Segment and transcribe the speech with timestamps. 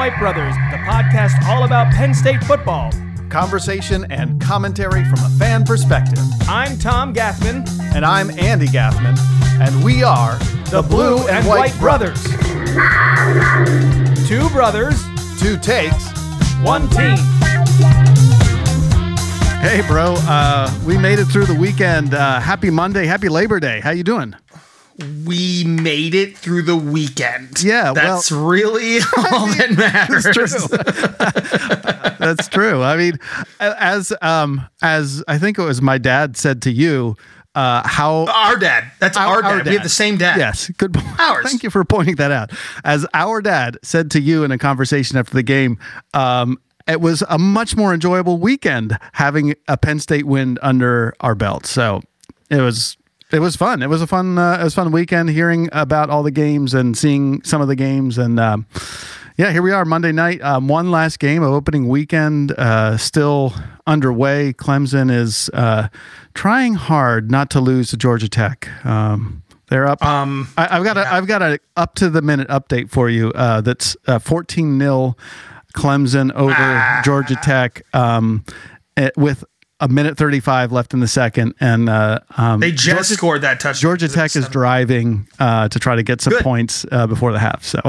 [0.00, 2.90] White Brothers, the podcast all about Penn State football.
[3.28, 6.18] Conversation and commentary from a fan perspective.
[6.48, 9.18] I'm Tom Gaffman, And I'm Andy Gaffman,
[9.60, 10.38] and we are
[10.70, 12.22] the Blue and White Brothers.
[14.26, 14.98] Two brothers,
[15.38, 16.10] Two takes.
[16.62, 17.18] one team.
[19.60, 20.14] Hey, bro.
[20.20, 22.14] Uh, we made it through the weekend.
[22.14, 23.04] Uh, happy Monday.
[23.04, 23.80] Happy Labor Day.
[23.80, 24.34] How you doing?
[25.26, 27.62] We made it through the weekend.
[27.62, 30.24] Yeah, well- that's really all that matters.
[32.20, 32.82] That's true.
[32.82, 33.18] I mean,
[33.60, 37.16] as um, as I think it was my dad said to you,
[37.54, 38.92] uh, how Our dad.
[39.00, 39.66] That's our, dad.
[39.66, 40.38] We have the same dad.
[40.38, 40.96] Yes, good.
[41.18, 41.46] Ours.
[41.48, 42.52] Thank you for pointing that out.
[42.84, 45.78] As our dad said to you in a conversation after the game,
[46.14, 51.34] um, it was a much more enjoyable weekend having a Penn State win under our
[51.34, 51.66] belt.
[51.66, 52.02] So
[52.50, 52.96] it was.
[53.32, 53.82] It was fun.
[53.82, 54.38] It was a fun.
[54.38, 57.68] Uh, it was a fun weekend hearing about all the games and seeing some of
[57.68, 58.18] the games.
[58.18, 58.66] And um,
[59.36, 60.42] yeah, here we are Monday night.
[60.42, 63.54] Um, one last game of opening weekend uh, still
[63.86, 64.52] underway.
[64.52, 65.88] Clemson is uh,
[66.34, 68.68] trying hard not to lose to Georgia Tech.
[68.84, 70.04] Um, they're up.
[70.04, 73.30] Um, I, I've got a I've got a up to the minute update for you.
[73.30, 75.16] Uh, that's uh, fourteen 0
[75.76, 77.00] Clemson over Ah.
[77.04, 78.44] Georgia Tech um,
[78.96, 79.44] eh, with
[79.80, 83.42] a minute thirty five left in the second, and uh, um, they just Georgia, scored
[83.42, 83.80] that touchdown.
[83.80, 86.42] Georgia Tech is driving uh, to try to get some Good.
[86.42, 87.64] points uh, before the half.
[87.64, 87.80] So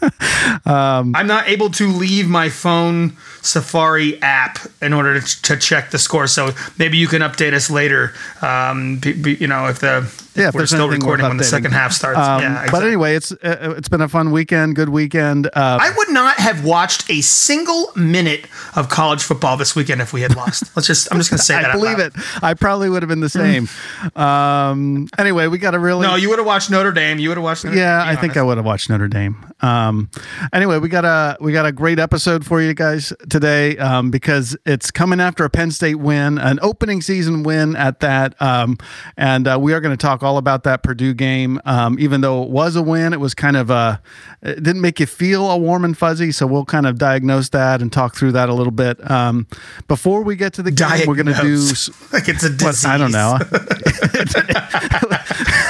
[0.66, 5.98] I'm not able to leave my phone Safari app in order to, to check the
[5.98, 6.26] score.
[6.26, 8.12] So maybe you can update us later.
[8.42, 11.44] Um, be, be- you know, if the if Yeah, if we're still recording when the
[11.44, 12.18] second half starts.
[12.18, 15.46] Um, yeah, But anyway, it's uh, it's been a fun weekend, good weekend.
[15.48, 20.12] Uh, I would not have watched a single minute of college football this weekend if
[20.12, 20.74] we had lost.
[20.76, 21.08] Let's just.
[21.10, 21.70] I'm just going say that.
[21.70, 22.12] I believe it.
[22.42, 23.68] I probably would have been the same.
[24.16, 27.18] um, anyway, we got a really No, you would have watched Notre Dame.
[27.18, 27.64] You would have watched.
[27.64, 28.04] Notre yeah.
[28.04, 29.52] Dame, I think I would have watched Notre Dame.
[29.60, 30.10] Um,
[30.52, 34.56] anyway, we got a we got a great episode for you guys today um, because
[34.66, 38.78] it's coming after a Penn State win, an opening season win at that, um,
[39.16, 41.60] and uh, we are going to talk all about that Purdue game.
[41.64, 44.00] Um, even though it was a win, it was kind of a
[44.42, 46.32] it didn't make you feel all warm and fuzzy.
[46.32, 49.10] So we'll kind of diagnose that and talk through that a little bit.
[49.10, 49.46] Um,
[49.88, 51.60] before we get to the game, we're going to do.
[52.12, 52.84] Like it's a disease.
[52.84, 53.38] I don't know.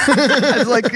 [0.07, 0.91] it's like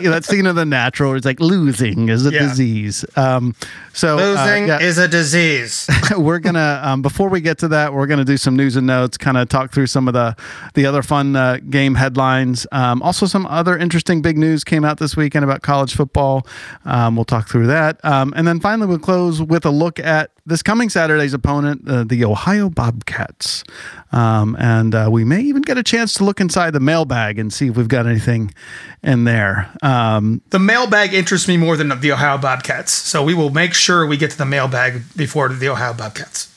[0.00, 1.10] you know, that scene of the natural.
[1.10, 2.40] Where it's like losing is a Yeah.
[2.40, 3.04] disease.
[3.16, 3.54] Um,
[3.92, 5.88] so uh, Losing yeah, is a disease.
[6.16, 9.16] we're gonna um, before we get to that, we're gonna do some news and notes,
[9.16, 10.36] kind of talk through some of the
[10.74, 12.66] the other fun uh, game headlines.
[12.72, 16.46] Um, also, some other interesting big news came out this weekend about college football.
[16.84, 20.30] Um, we'll talk through that, um, and then finally we'll close with a look at
[20.48, 23.64] this coming Saturday's opponent, uh, the Ohio Bobcats,
[24.12, 27.52] um, and uh, we may even get a chance to look inside the mailbag and
[27.52, 29.70] see if we've got anything in there.
[29.82, 32.92] Um, the mailbag interests me more than the Ohio Bobcats.
[32.92, 36.52] So we will make sure we get to the mailbag before the Ohio Bobcats,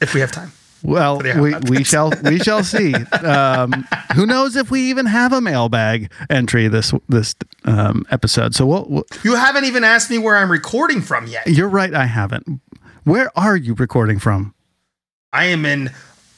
[0.00, 0.52] if we have time.
[0.84, 2.92] Well, we, we shall we shall see.
[2.92, 3.86] Um,
[4.16, 8.52] who knows if we even have a mailbag entry this this um, episode?
[8.56, 11.46] So we'll, we'll, You haven't even asked me where I'm recording from yet.
[11.46, 11.94] you're right.
[11.94, 12.60] I haven't.
[13.04, 14.56] Where are you recording from?
[15.32, 15.90] I am in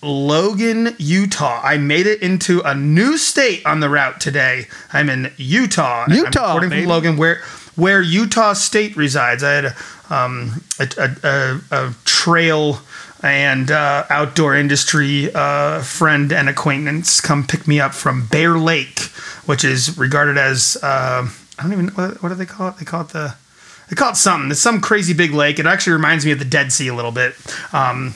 [0.04, 1.60] Logan, Utah.
[1.62, 4.69] I made it into a new state on the route today.
[4.92, 6.06] I'm in Utah.
[6.09, 7.42] Utah, I'm from Logan, where
[7.76, 9.43] where Utah State resides.
[9.43, 9.76] I had a
[10.10, 12.81] um, a, a, a, a trail
[13.22, 19.00] and uh, outdoor industry uh, friend and acquaintance come pick me up from Bear Lake,
[19.47, 21.26] which is regarded as uh,
[21.59, 22.76] I don't even what, what do they call it?
[22.76, 23.34] They call it the
[23.88, 24.50] they call it something.
[24.50, 25.59] It's some crazy big lake.
[25.59, 27.34] It actually reminds me of the Dead Sea a little bit.
[27.72, 28.14] Um,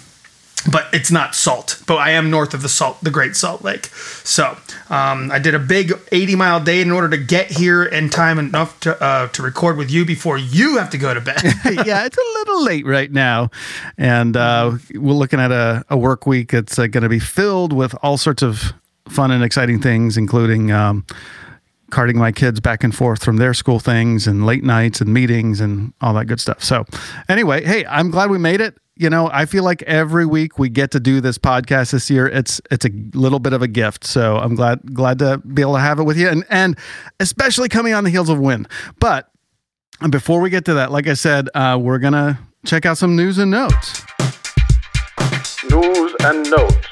[0.70, 1.82] but it's not salt.
[1.86, 3.86] But I am north of the salt, the Great Salt Lake.
[3.86, 4.56] So
[4.90, 8.38] um, I did a big 80 mile day in order to get here in time
[8.38, 11.42] enough to uh, to record with you before you have to go to bed.
[11.86, 13.50] yeah, it's a little late right now,
[13.96, 17.72] and uh, we're looking at a, a work week that's uh, going to be filled
[17.72, 18.72] with all sorts of
[19.08, 20.72] fun and exciting things, including.
[20.72, 21.04] Um,
[21.90, 25.58] carting my kids back and forth from their school things and late nights and meetings
[25.58, 26.62] and all that good stuff.
[26.62, 26.84] So,
[27.30, 28.76] anyway, hey, I'm glad we made it.
[29.00, 32.26] You know, I feel like every week we get to do this podcast this year.
[32.26, 34.02] It's it's a little bit of a gift.
[34.04, 36.76] So I'm glad glad to be able to have it with you, and and
[37.20, 38.66] especially coming on the heels of win.
[38.98, 39.30] But
[40.10, 43.38] before we get to that, like I said, uh, we're gonna check out some news
[43.38, 44.04] and notes.
[45.70, 46.88] News and notes.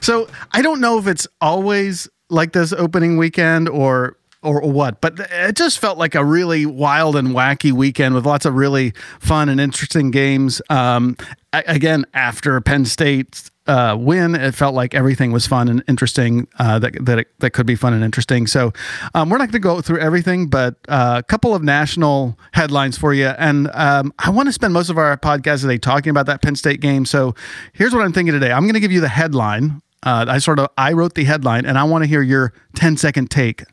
[0.00, 5.18] So I don't know if it's always like this opening weekend or or, what, but
[5.18, 9.48] it just felt like a really wild and wacky weekend with lots of really fun
[9.48, 10.62] and interesting games.
[10.70, 11.16] Um,
[11.52, 16.46] again, after Penn State uh, win, it felt like everything was fun and interesting.
[16.58, 18.46] Uh, that that it, that could be fun and interesting.
[18.46, 18.72] So
[19.14, 22.96] um, we're not going to go through everything, but uh, a couple of national headlines
[22.96, 23.26] for you.
[23.26, 26.56] And um, I want to spend most of our podcast today talking about that Penn
[26.56, 27.04] State game.
[27.04, 27.34] So
[27.72, 28.52] here's what I'm thinking today.
[28.52, 29.82] I'm going to give you the headline.
[30.02, 32.96] Uh, I sort of I wrote the headline, and I want to hear your 10
[32.96, 33.64] second take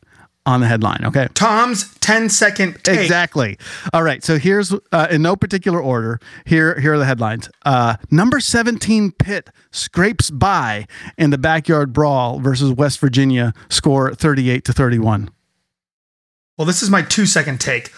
[0.45, 1.01] on the headline.
[1.05, 1.27] Okay.
[1.33, 2.99] Tom's 10 second take.
[2.99, 3.57] Exactly.
[3.93, 4.23] All right.
[4.23, 6.19] So here's uh, in no particular order.
[6.45, 7.49] Here, here are the headlines.
[7.65, 10.85] Uh, number 17 Pitt scrapes by
[11.17, 13.53] in the backyard brawl versus West Virginia.
[13.69, 15.29] Score 38 to 31.
[16.57, 17.91] Well, this is my two second take.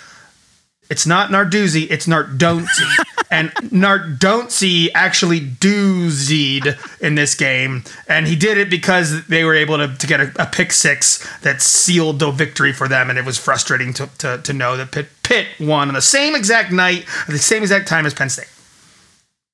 [0.89, 3.05] It's not Narduzzi, it's Nardonzi.
[3.31, 7.83] and Nardonzi actually doozied in this game.
[8.07, 11.25] And he did it because they were able to, to get a, a, pick six
[11.41, 13.09] that sealed the victory for them.
[13.09, 16.35] And it was frustrating to, to, to know that Pitt, Pitt won on the same
[16.35, 18.49] exact night, at the same exact time as Penn State.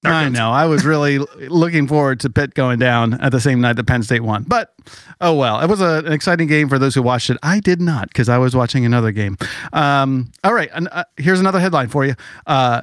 [0.03, 0.49] I know.
[0.49, 4.03] I was really looking forward to Pitt going down at the same night that Penn
[4.03, 4.43] State won.
[4.43, 4.73] But
[5.19, 7.37] oh well, it was a, an exciting game for those who watched it.
[7.43, 9.37] I did not because I was watching another game.
[9.73, 12.15] Um, all right, uh, here's another headline for you.
[12.47, 12.81] Uh,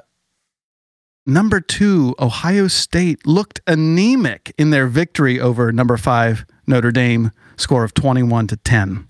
[1.29, 7.85] number two, Ohio State looked anemic in their victory over number five Notre Dame, score
[7.85, 9.09] of twenty-one to ten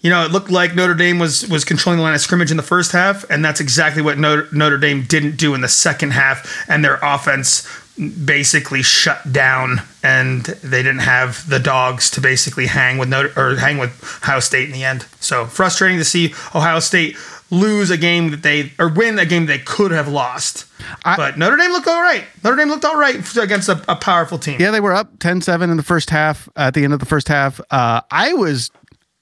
[0.00, 2.56] you know, it looked like Notre Dame was was controlling the line of scrimmage in
[2.56, 6.12] the first half, and that's exactly what Notre, Notre Dame didn't do in the second
[6.12, 7.68] half, and their offense
[7.98, 13.56] basically shut down, and they didn't have the dogs to basically hang with Notre or
[13.56, 13.90] hang with
[14.22, 15.02] Ohio State in the end.
[15.20, 17.16] So frustrating to see Ohio State
[17.50, 20.66] lose a game that they or win a game they could have lost.
[21.04, 22.24] I, but Notre Dame looked all right.
[22.42, 24.60] Notre Dame looked all right against a, a, powerful team.
[24.60, 26.48] Yeah, they were up 10-7 in the first half.
[26.56, 28.70] At the end of the first half, uh, I was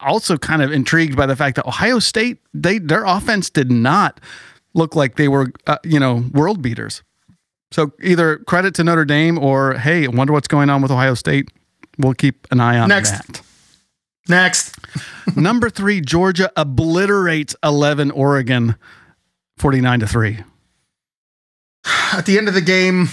[0.00, 4.20] also kind of intrigued by the fact that Ohio State they their offense did not
[4.74, 7.02] look like they were uh, you know world beaters.
[7.70, 11.50] So either credit to Notre Dame or hey, wonder what's going on with Ohio State.
[11.98, 13.10] We'll keep an eye on Next.
[13.10, 13.42] that.
[14.28, 14.76] Next.
[15.36, 18.76] Number 3 Georgia obliterates 11 Oregon
[19.56, 20.38] 49 to 3.
[22.12, 23.08] At the end of the game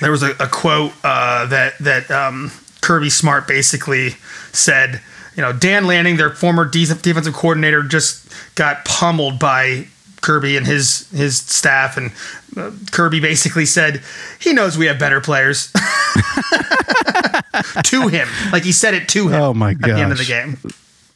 [0.00, 4.10] there was a, a quote uh, that that um, Kirby Smart basically
[4.52, 5.00] said
[5.38, 9.86] you know, Dan Lanning, their former defensive coordinator, just got pummeled by
[10.20, 12.12] Kirby and his his staff, and
[12.56, 14.02] uh, Kirby basically said
[14.40, 15.72] he knows we have better players
[17.84, 19.40] to him, like he said it to him.
[19.40, 19.90] Oh my god!
[19.90, 20.58] At the end of the game,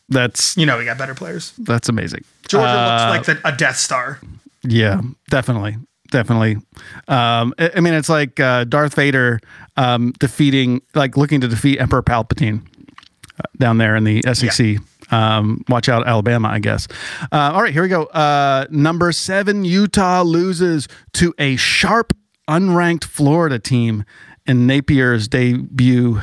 [0.08, 1.52] that's you know we got better players.
[1.58, 2.24] That's amazing.
[2.48, 4.20] Georgia uh, looks like the, a Death Star.
[4.62, 5.00] Yeah,
[5.30, 5.76] definitely,
[6.10, 6.56] definitely.
[7.08, 9.40] Um, I, I, mean, it's like uh, Darth Vader
[9.76, 12.64] um, defeating, like looking to defeat Emperor Palpatine
[13.58, 14.58] down there in the SEC.
[14.58, 14.78] Yeah.
[15.12, 16.88] Um, watch out, Alabama, I guess.
[17.30, 18.04] Uh, all right, here we go.
[18.04, 22.16] Uh, number seven, Utah loses to a sharp,
[22.48, 24.04] unranked Florida team
[24.46, 26.20] in Napier's debut,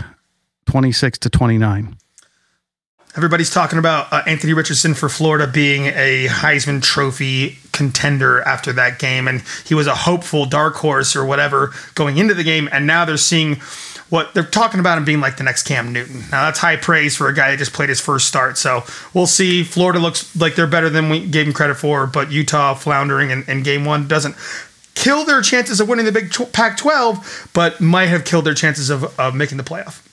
[0.65, 1.95] twenty-six to twenty-nine.
[3.15, 8.99] Everybody's talking about uh, Anthony Richardson for Florida being a Heisman Trophy contender after that
[8.99, 12.85] game, and he was a hopeful dark horse or whatever going into the game, and
[12.85, 13.55] now they're seeing
[14.09, 16.21] what they're talking about him being like the next Cam Newton.
[16.31, 18.57] Now that's high praise for a guy that just played his first start.
[18.57, 18.83] So
[19.13, 19.63] we'll see.
[19.63, 23.43] Florida looks like they're better than we gave him credit for, but Utah floundering in,
[23.47, 24.35] in game one doesn't
[24.95, 29.17] kill their chances of winning the Big Pac-12, but might have killed their chances of,
[29.19, 30.05] of making the playoff.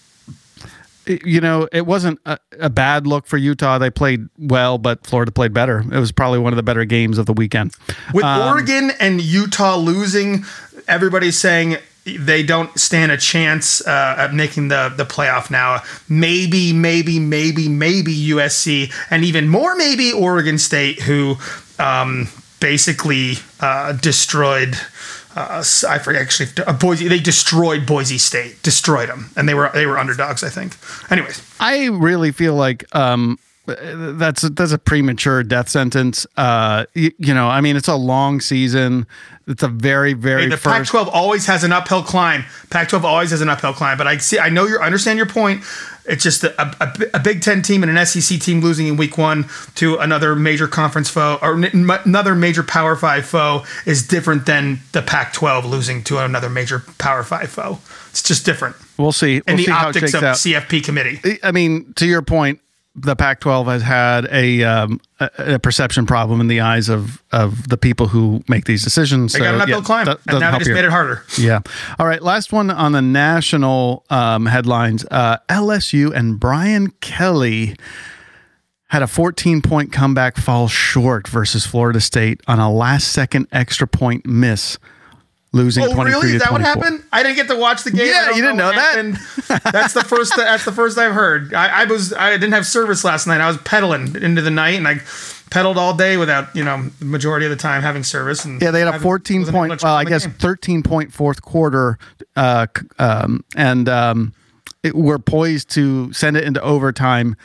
[1.06, 3.78] You know, it wasn't a, a, bad look for Utah.
[3.78, 5.78] They played well, but Florida played better.
[5.80, 7.74] It was probably one of the better games of the weekend.
[8.12, 10.44] With um, Oregon and Utah losing,
[10.88, 11.76] everybody's saying
[12.06, 15.82] they don't stand a chance uh, at making the the playoff now.
[16.08, 21.36] Maybe, maybe, maybe, maybe USC, and even more maybe Oregon State, who
[21.78, 22.28] um,
[22.60, 24.76] basically uh, destroyed.
[25.34, 26.48] Uh, I forget actually.
[26.64, 27.08] Uh, Boise.
[27.08, 28.62] They destroyed Boise State.
[28.62, 30.44] Destroyed them, and they were they were underdogs.
[30.44, 30.76] I think.
[31.10, 36.26] Anyways, I really feel like um, that's a, that's a premature death sentence.
[36.36, 39.06] Uh, you, you, know, I mean, it's a long season.
[39.46, 40.42] It's a very very.
[40.42, 40.92] Hey, the first...
[40.92, 42.44] Pac-12 always has an uphill climb.
[42.70, 43.98] Pac-12 always has an uphill climb.
[43.98, 45.62] But I see, I know you understand your point.
[46.08, 49.18] It's just a, a, a, Big Ten team and an SEC team losing in Week
[49.18, 54.46] One to another major conference foe or n- another major Power Five foe is different
[54.46, 57.80] than the Pac-12 losing to another major Power Five foe.
[58.10, 58.76] It's just different.
[58.96, 59.42] We'll see.
[59.46, 60.36] And we'll the see optics of out.
[60.36, 61.38] CFP committee.
[61.42, 62.60] I mean, to your point,
[62.96, 67.68] the Pac-12 has had a, um, a, a, perception problem in the eyes of, of
[67.68, 69.34] the people who make these decisions.
[69.34, 71.22] They so, got an uphill yeah, climb, that, and now they just made it harder.
[71.38, 71.60] Yeah.
[71.98, 72.22] All right.
[72.22, 77.76] Last one on the national um, headlines: uh, LSU and Brian Kelly
[78.88, 83.86] had a 14 point comeback fall short versus Florida State on a last second extra
[83.86, 84.78] point miss,
[85.56, 86.36] losing Oh, 23 really?
[86.36, 86.82] Is that what 24.
[86.84, 87.04] happened?
[87.12, 88.06] I didn't get to watch the game.
[88.06, 88.94] Yeah, you didn't know what that.
[88.94, 89.72] happened.
[89.72, 90.34] That's the first.
[90.36, 91.52] That's the first I've heard.
[91.54, 92.12] I, I was.
[92.12, 93.40] I didn't have service last night.
[93.40, 95.00] I was pedaling into the night, and I
[95.50, 98.44] pedaled all day without, you know, the majority of the time having service.
[98.44, 100.34] And Yeah, they had a 14 point, well, I guess game.
[100.38, 101.98] 13 point fourth quarter,
[102.34, 102.66] uh,
[102.98, 104.32] um, and um,
[104.82, 107.36] it, we're poised to send it into overtime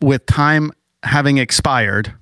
[0.00, 0.70] with time
[1.02, 2.12] having expired,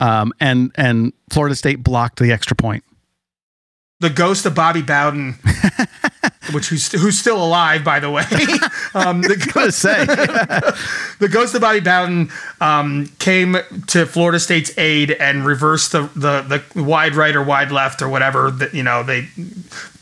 [0.00, 2.82] um, and and Florida State blocked the extra point.
[4.04, 5.32] The ghost of Bobby Bowden,
[6.52, 8.22] which who's who's still alive, by the way.
[8.94, 10.04] um, the, Gonna say,
[11.18, 12.30] the ghost of Bobby Bowden
[12.60, 13.56] um, came
[13.86, 18.08] to Florida State's aid and reversed the, the the wide right or wide left or
[18.10, 19.26] whatever that you know they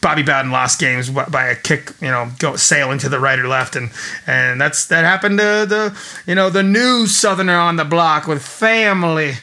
[0.01, 3.39] Bobby Bowden lost games by by a kick you know go sailing to the right
[3.39, 3.91] or left and
[4.27, 8.43] and that's that happened to the you know the new Southerner on the block with
[8.43, 9.35] family.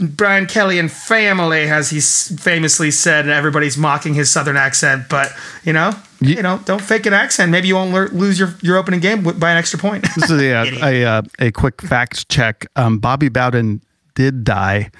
[0.00, 5.08] Brian Kelly and family, as he famously said, and everybody's mocking his southern accent.
[5.08, 5.32] But
[5.64, 7.50] you know, Ye- you know, don't fake an accent.
[7.52, 10.04] Maybe you won't lear- lose your, your opening game by an extra point.
[10.16, 10.82] this is a, Idiot.
[10.82, 12.66] a, uh, a quick fact check.
[12.76, 13.82] Um, Bobby Bowden
[14.14, 14.90] did die,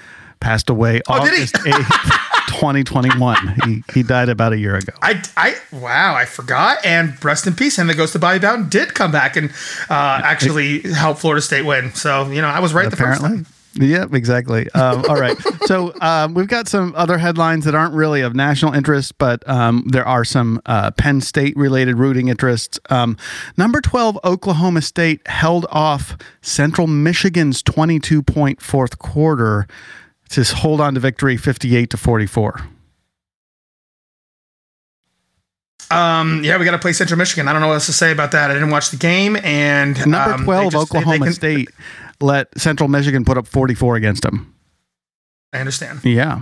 [0.40, 1.14] passed away Oh.
[1.20, 3.54] August 8th, 2021.
[3.64, 4.92] He, he died about a year ago.
[5.02, 6.84] I, I, wow, I forgot.
[6.84, 7.78] And rest in peace.
[7.78, 9.50] And the Ghost of Bobby Bowden did come back and
[9.90, 11.94] uh, actually help Florida State win.
[11.94, 13.44] So you know, I was right the first apparently.
[13.44, 13.52] time.
[13.74, 14.70] Yeah, exactly.
[14.72, 15.36] Um, all right.
[15.66, 19.84] So um, we've got some other headlines that aren't really of national interest, but um,
[19.86, 22.78] there are some uh, Penn State related rooting interests.
[22.90, 23.16] Um,
[23.56, 29.66] number 12, Oklahoma State held off Central Michigan's 22 point fourth quarter
[30.30, 32.60] to hold on to victory 58 to 44.
[35.90, 37.48] Um, yeah, we got to play Central Michigan.
[37.48, 38.50] I don't know what else to say about that.
[38.50, 39.36] I didn't watch the game.
[39.42, 41.68] And Number um, 12, just- they- they Oklahoma can- State
[42.22, 44.54] let Central Michigan put up 44 against them.
[45.52, 46.04] I understand.
[46.04, 46.40] Yeah.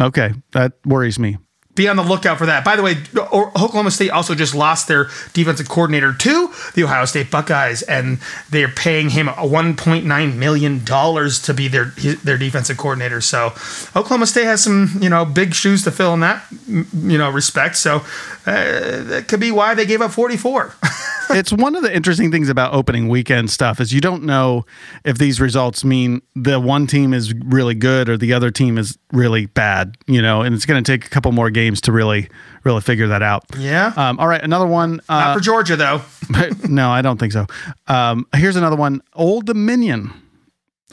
[0.00, 0.32] Okay.
[0.52, 1.38] That worries me.
[1.78, 2.64] Be on the lookout for that.
[2.64, 7.30] By the way, Oklahoma State also just lost their defensive coordinator to the Ohio State
[7.30, 8.18] Buckeyes, and
[8.50, 11.86] they're paying him a 1.9 million dollars to be their
[12.24, 13.20] their defensive coordinator.
[13.20, 13.52] So
[13.96, 17.76] Oklahoma State has some you know big shoes to fill in that you know respect.
[17.76, 18.02] So
[18.46, 20.74] uh, that could be why they gave up 44.
[21.30, 24.64] it's one of the interesting things about opening weekend stuff is you don't know
[25.04, 28.98] if these results mean the one team is really good or the other team is
[29.12, 32.28] really bad, you know, and it's going to take a couple more games to really,
[32.64, 33.44] really figure that out.
[33.58, 35.00] yeah, Um, all right, another one.
[35.08, 36.00] not Uh, for Georgia though.
[36.68, 37.46] no, I don't think so.
[37.86, 39.00] Um, here's another one.
[39.14, 40.12] Old Dominion.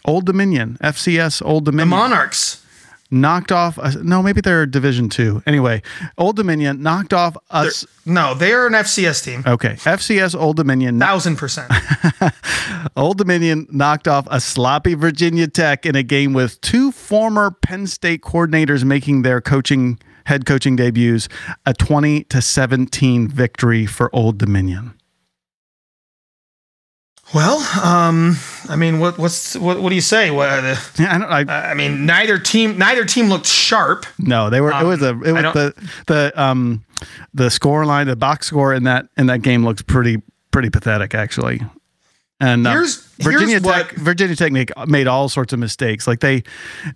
[0.06, 1.90] Old Dominion, FCS Old Dominion.
[1.90, 2.62] The Monarchs.
[3.10, 3.80] knocked off.
[3.80, 5.42] Uh, no, maybe they're Division Two.
[5.48, 5.82] Anyway,
[6.18, 7.86] Old Dominion knocked off They're- us.
[8.06, 9.44] no, they are an FCS team.
[9.48, 11.72] Okay, FCS Old Dominion Thousand percent.
[12.96, 17.88] Old Dominion knocked off a sloppy Virginia Tech in a game with two former Penn
[17.88, 21.28] State coordinators making their coaching head coaching debuts.
[21.66, 24.94] A 20 to 17 victory for Old Dominion.
[27.34, 28.38] Well, um,
[28.70, 30.30] I mean, what what's what, what do you say?
[30.30, 31.50] What, uh, Yeah, I don't.
[31.50, 34.06] I, I mean, neither team neither team looked sharp.
[34.20, 34.72] no, they were.
[34.72, 35.10] it was a.
[35.22, 36.86] It was the the um
[37.34, 41.16] the score line, the box score in that in that game looks pretty pretty pathetic
[41.16, 41.62] actually.
[42.42, 44.52] And uh, Here's- Virginia here's Tech, what- Virginia Tech
[44.90, 46.06] made all sorts of mistakes.
[46.06, 46.44] Like they,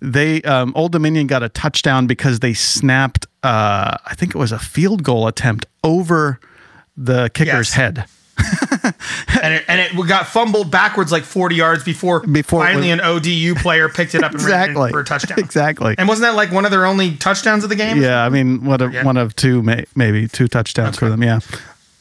[0.02, 3.26] they, um, Old Dominion got a touchdown because they snapped.
[3.42, 6.38] Uh, I think it was a field goal attempt over
[6.96, 7.72] the kicker's Yes.
[7.72, 8.04] head.
[9.42, 13.54] and it, and it got fumbled backwards like 40 yards before, Before finally an ODU
[13.56, 15.38] player picked it up and ran Exactly for a touchdown.
[15.38, 15.94] Exactly.
[15.98, 18.00] And wasn't that like one of their only touchdowns of the game?
[18.00, 19.04] Yeah, I mean, one of Yeah.
[19.04, 21.22] one of two, may, maybe two touchdowns for them.
[21.22, 21.40] Yeah.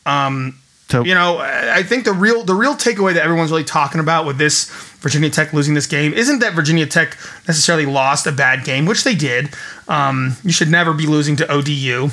[0.06, 0.58] Um,
[0.90, 4.26] So you know, I think the real the real takeaway that everyone's really talking about
[4.26, 4.66] with this
[5.00, 7.16] Virginia Tech losing this game isn't that Virginia Tech
[7.48, 9.50] necessarily lost a bad game, which they did.
[9.88, 12.10] Um, you should never be losing to ODU,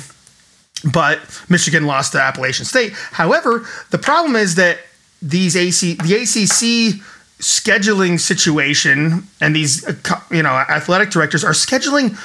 [0.93, 1.19] but
[1.49, 2.93] Michigan lost to Appalachian State.
[2.93, 4.77] However, the problem is that
[5.23, 7.01] these AC the ACC
[7.39, 9.83] scheduling situation and these
[10.29, 12.15] you know athletic directors are scheduling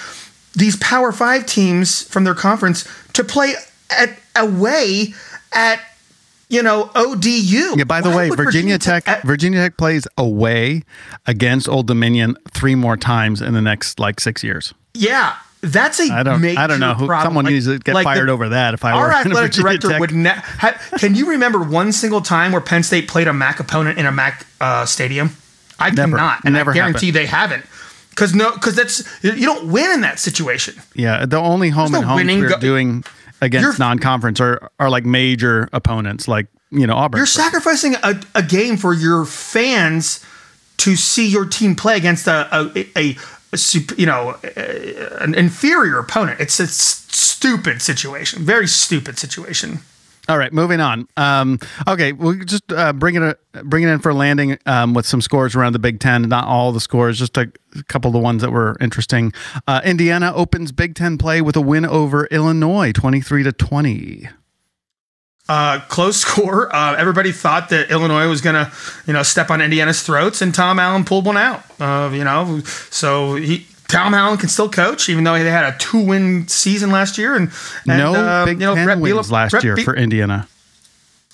[0.54, 3.54] these Power Five teams from their conference to play
[3.90, 5.14] at away
[5.52, 5.80] at
[6.52, 7.74] you know ODU.
[7.76, 10.84] Yeah, by the Why way, would Virginia, Tech, at- Virginia Tech plays away
[11.26, 14.72] against Old Dominion three more times in the next like six years.
[14.94, 17.06] yeah, that's a I don't, I don't know who.
[17.06, 18.74] Someone Like- needs to get like fired the- over that.
[18.74, 20.00] If I Our were athletic Virginia director Tech.
[20.00, 20.12] would.
[20.12, 23.98] Ne- ha- can you remember one single time where Penn State played a MAC opponent
[23.98, 25.36] in a MAC uh, stadium?
[25.78, 26.16] I Never.
[26.16, 27.64] cannot, and Never I guarantee they haven't.
[28.10, 30.74] Because no, because that's you don't win in that situation.
[30.94, 33.04] Yeah, the only home no and homes winning we're go- doing
[33.42, 37.18] against You're- non-conference are are like major opponents, like you know Auburn.
[37.18, 40.24] You're sacrificing a, a game for your fans
[40.78, 43.16] to see your team play against a a, a,
[43.52, 43.58] a
[43.98, 44.36] you know
[45.20, 46.40] an inferior opponent.
[46.40, 49.80] It's a stupid situation, very stupid situation.
[50.28, 51.08] All right, moving on.
[51.16, 55.20] Um, okay, we'll just uh, bring it bring it in for landing um, with some
[55.20, 56.22] scores around the Big Ten.
[56.22, 57.50] Not all the scores, just a,
[57.88, 59.32] couple of the ones that were interesting.
[59.66, 64.28] Uh, Indiana opens Big Ten play with a win over Illinois, twenty three to twenty.
[65.48, 66.74] Uh, close score.
[66.74, 68.72] Uh, everybody thought that Illinois was going to,
[69.08, 71.64] you know, step on Indiana's throats, and Tom Allen pulled one out.
[71.80, 72.60] Uh, you know,
[72.90, 77.18] so he Tom Allen can still coach, even though they had a two-win season last
[77.18, 77.36] year.
[77.36, 77.50] And,
[77.88, 79.94] and no uh, Big you know, Ten Bret wins Bielema- last Bret year Bi- for
[79.94, 80.48] Indiana.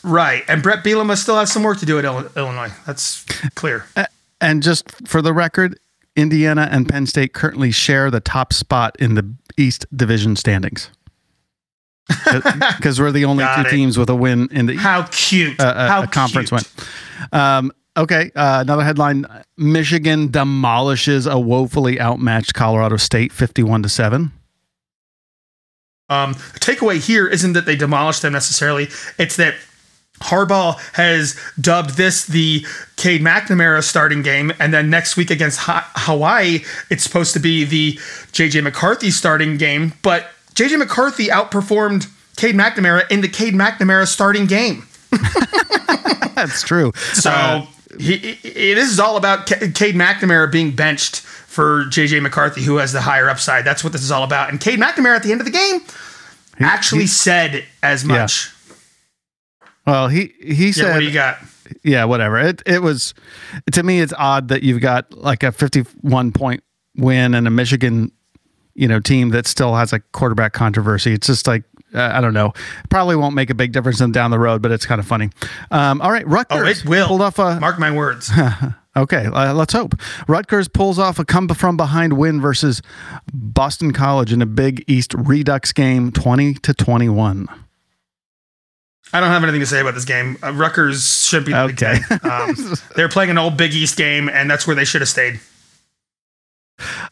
[0.03, 2.71] right, and Bret Bielema still has some work to do at Illinois.
[2.87, 3.25] That's
[3.55, 3.87] clear.
[4.41, 5.81] And just for the record,
[6.15, 10.91] Indiana and Penn State currently share the top spot in the East Division standings.
[12.77, 13.71] Because we're the only Got two it.
[13.73, 15.59] teams with a win in the How cute!
[15.61, 16.63] uh, a- How a conference cute.
[17.33, 17.41] win.
[17.41, 19.27] Um, okay, uh, another headline:
[19.57, 24.33] Michigan demolishes a woefully outmatched Colorado State, fifty-one to seven.
[26.09, 28.89] Um, the takeaway here isn't that they demolished them necessarily.
[29.19, 29.55] It's that
[30.21, 32.65] Harbaugh has dubbed this the
[32.97, 37.65] Cade McNamara starting game, and then next week against ha- Hawaii, it's supposed to be
[37.65, 37.93] the
[38.33, 39.93] JJ McCarthy starting game.
[40.03, 44.87] But JJ McCarthy outperformed Cade McNamara in the Cade McNamara starting game.
[46.35, 46.93] That's true.
[47.13, 47.67] So Uh,
[47.99, 52.77] he, he, this is all about Ca- Cade McNamara being benched for JJ McCarthy, who
[52.77, 53.65] has the higher upside.
[53.65, 54.51] That's what this is all about.
[54.51, 55.81] And Cade McNamara at the end of the game
[56.61, 58.51] actually said as much.
[59.87, 61.39] well, he he Yeah, said, what do you got?
[61.83, 62.39] yeah, whatever.
[62.39, 63.15] It it was
[63.73, 64.01] to me.
[64.01, 66.63] It's odd that you've got like a fifty-one point
[66.97, 68.11] win and a Michigan,
[68.75, 71.13] you know, team that still has a quarterback controversy.
[71.15, 71.65] It's just like.
[71.95, 72.53] Uh, I don't know.
[72.91, 75.31] Probably won't make a big difference in down the road, but it's kind of funny.
[75.71, 77.07] Um, all right, Rutgers Oh, it will.
[77.07, 78.31] pulled off a Mark my words.
[78.97, 79.95] Okay, uh, let's hope.
[80.27, 82.83] Rutgers pulls off a come from behind win versus
[83.33, 87.47] Boston College in a Big East Redux game, twenty to twenty-one.
[89.13, 90.37] I don't have anything to say about this game.
[90.43, 91.99] Uh, Rutgers should be the Okay.
[92.29, 92.57] Um,
[92.97, 95.39] they're playing an old Big East game, and that's where they should have stayed.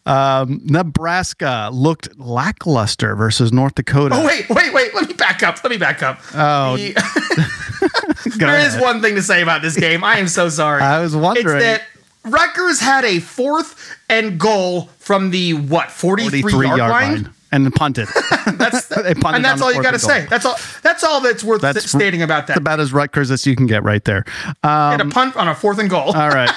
[0.05, 4.15] Um, Nebraska looked lackluster versus North Dakota.
[4.17, 4.95] Oh wait, wait, wait.
[4.95, 5.63] Let me back up.
[5.65, 6.21] Let me back up.
[6.35, 6.95] Oh, The-
[8.39, 10.03] there is one thing to say about this game.
[10.05, 10.83] I am so sorry.
[10.83, 11.57] I was wondering.
[11.57, 11.83] It's that
[12.25, 17.23] Rutgers had a fourth and goal from the what 43, forty-three yard, yard line.
[17.25, 18.09] line and punted.
[18.59, 20.27] That's punted and that's all you got to say.
[20.27, 20.57] That's all.
[20.83, 22.55] That's all that's worth That's- stating about that.
[22.55, 24.25] That's about as Rutgers as you can get right there.
[24.63, 26.15] Um, Hit a punt on a fourth and goal.
[26.17, 26.51] All right.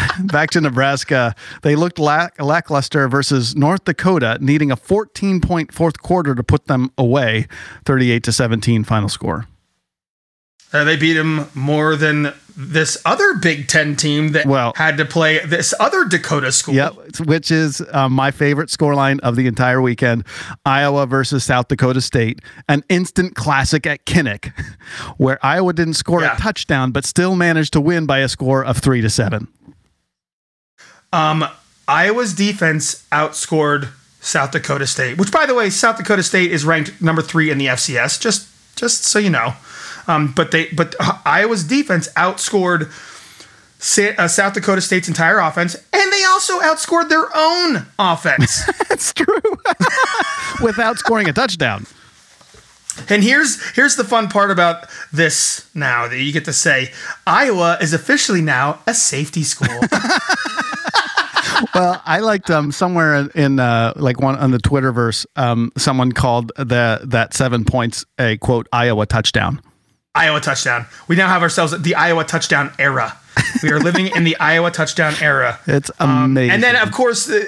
[0.24, 1.34] Back to Nebraska.
[1.62, 6.66] They looked lack- lackluster versus North Dakota, needing a 14 point fourth quarter to put
[6.66, 7.46] them away.
[7.84, 9.46] 38 to 17 final score.
[10.72, 15.04] Uh, they beat him more than this other Big Ten team that Well- had to
[15.04, 16.74] play this other Dakota school.
[16.74, 16.94] Yep,
[17.26, 20.24] which is um, my favorite scoreline of the entire weekend
[20.64, 24.52] Iowa versus South Dakota State, an instant classic at Kinnick,
[25.18, 26.36] where Iowa didn't score Yeah.
[26.36, 29.48] a touchdown but still managed to win by a score of three to seven.
[31.12, 31.44] Um,
[31.88, 33.88] Iowa's defense outscored
[34.20, 37.58] South Dakota State, which, by the way, South Dakota State is ranked number three in
[37.58, 38.20] the FCS.
[38.20, 39.54] Just, just so you know.
[40.06, 40.94] Um, but they, but
[41.26, 42.90] Iowa's defense outscored
[44.18, 48.64] uh, South Dakota State's entire offense, and they also outscored their own offense.
[48.88, 49.40] That's true.
[50.62, 51.86] Without scoring a touchdown.
[53.08, 55.68] and here's here's the fun part about this.
[55.74, 56.92] Now that you get to say,
[57.26, 59.80] Iowa is officially now a safety school.
[61.74, 66.12] Well, I liked um somewhere in, in uh like one on the Twitterverse um someone
[66.12, 69.60] called the that seven points a quote Iowa touchdown.
[70.14, 70.86] Iowa touchdown.
[71.08, 73.16] We now have ourselves the Iowa touchdown era.
[73.62, 75.58] We are living in the Iowa touchdown era.
[75.66, 76.50] It's amazing.
[76.50, 77.44] Um, And then, of course, uh,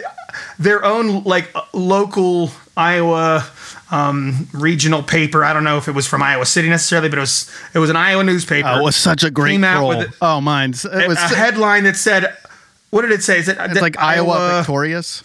[0.58, 3.44] their own like local Iowa
[3.90, 5.44] um, regional paper.
[5.44, 7.90] I don't know if it was from Iowa City necessarily, but it was it was
[7.90, 8.66] an Iowa newspaper.
[8.68, 9.88] oh, it was such a great Came out troll.
[9.90, 12.34] with it- oh, mine's it was a headline that said,
[12.94, 15.22] "What did it say?" Is it it's like Iowa, victorious.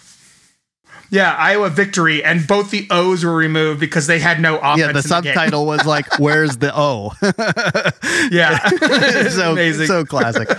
[1.11, 4.79] Yeah, Iowa victory, and both the O's were removed because they had no offense.
[4.79, 5.33] Yeah, the in the game.
[5.33, 7.13] subtitle was like "Where's the O?"
[8.31, 8.59] Yeah,
[9.29, 9.87] so amazing.
[9.87, 10.49] so classic.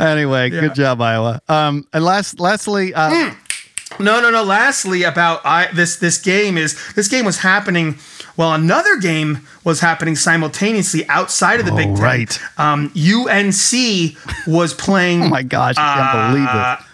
[0.00, 1.40] Anyway, good job Iowa.
[1.48, 4.02] Um, and last lastly, uh, Hmm.
[4.02, 4.42] No, no, no.
[4.42, 7.98] Lastly, about I, this this game is this game was happening
[8.36, 11.98] while another game was happening simultaneously outside of the Big Ten.
[11.98, 12.40] Oh, right.
[12.58, 14.16] Um, UNC
[14.46, 15.22] was playing.
[15.24, 16.86] oh my gosh, I can't believe it.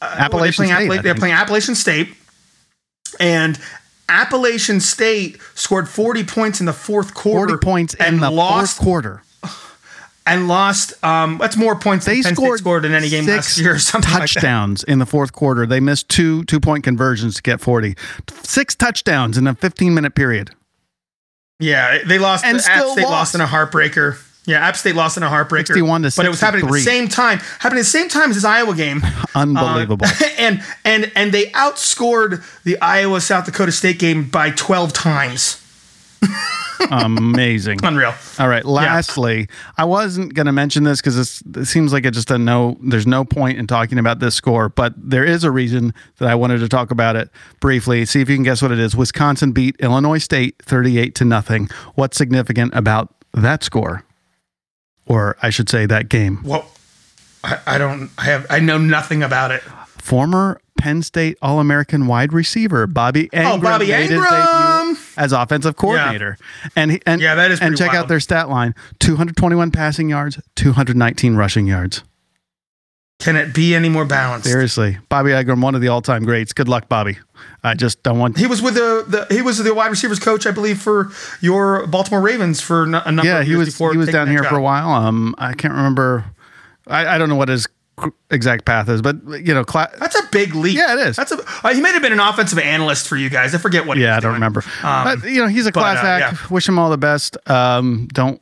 [0.00, 0.90] they're Appalachian playing, State.
[0.90, 2.08] Appala- they're playing Appalachian State,
[3.18, 3.58] and
[4.08, 7.48] Appalachian State scored 40 points in the fourth quarter.
[7.54, 9.22] Forty points in and the lost fourth quarter.
[10.26, 10.92] and lost.
[11.04, 14.10] Um, that's more points They than scored, scored in any game last year or something
[14.12, 15.66] like touchdowns in the fourth quarter.
[15.66, 17.96] They missed two two point conversions to get 40.
[18.42, 20.50] Six touchdowns in a 15 minute period.
[21.58, 22.44] Yeah, they lost.
[22.44, 23.12] And App still State lost.
[23.12, 23.34] lost.
[23.34, 24.22] in a heartbreaker.
[24.46, 25.66] Yeah, App State lost in a heartbreaker.
[25.68, 27.38] 61 to But it was happening at the same time.
[27.58, 29.02] Happening at the same time as this Iowa game.
[29.34, 30.06] Unbelievable.
[30.06, 35.62] Uh, and and and they outscored the Iowa South Dakota State game by 12 times.
[36.90, 37.80] Amazing.
[37.82, 38.14] Unreal.
[38.38, 38.64] All right.
[38.64, 42.76] Lastly, I wasn't going to mention this because it seems like it just a no.
[42.82, 46.34] There's no point in talking about this score, but there is a reason that I
[46.34, 48.04] wanted to talk about it briefly.
[48.04, 48.94] See if you can guess what it is.
[48.94, 51.68] Wisconsin beat Illinois State 38 to nothing.
[51.94, 54.04] What's significant about that score,
[55.06, 56.40] or I should say that game?
[56.44, 56.70] Well,
[57.42, 58.10] I, I don't.
[58.18, 58.46] I have.
[58.50, 59.62] I know nothing about it.
[59.62, 64.22] Former Penn State All American wide receiver Bobby Engram Bobby made Engram!
[64.22, 64.85] debut
[65.16, 66.38] as offensive coordinator,
[66.74, 71.36] and and Yeah, that is and check out their stat line: 221 passing yards, 219
[71.36, 72.02] rushing yards.
[73.18, 74.46] Can it be any more balanced?
[74.46, 76.52] Seriously, Bobby Engram, one of the all-time greats.
[76.52, 77.16] Good luck, Bobby.
[77.64, 78.36] I just don't want.
[78.36, 81.86] He was with the, the he was the wide receivers coach, I believe, for your
[81.86, 84.50] Baltimore Ravens for a number yeah, of he was before he was down here job.
[84.50, 84.90] for a while.
[84.90, 86.26] Um, I can't remember.
[86.86, 87.66] I, I don't know what his
[88.30, 90.76] exact path is, but you know, cla- That's a big leap.
[90.76, 91.16] Yeah, it is.
[91.16, 91.38] That's a.
[91.64, 93.54] Uh, he may have been an offensive analyst for you guys.
[93.54, 93.96] I forget what.
[93.96, 94.34] he yeah, I don't doing.
[94.34, 94.62] remember.
[94.82, 96.40] Um, but you know, he's a class uh, act.
[96.40, 96.48] yeah.
[96.54, 97.36] Wish him all the best.
[97.48, 98.40] Um, don't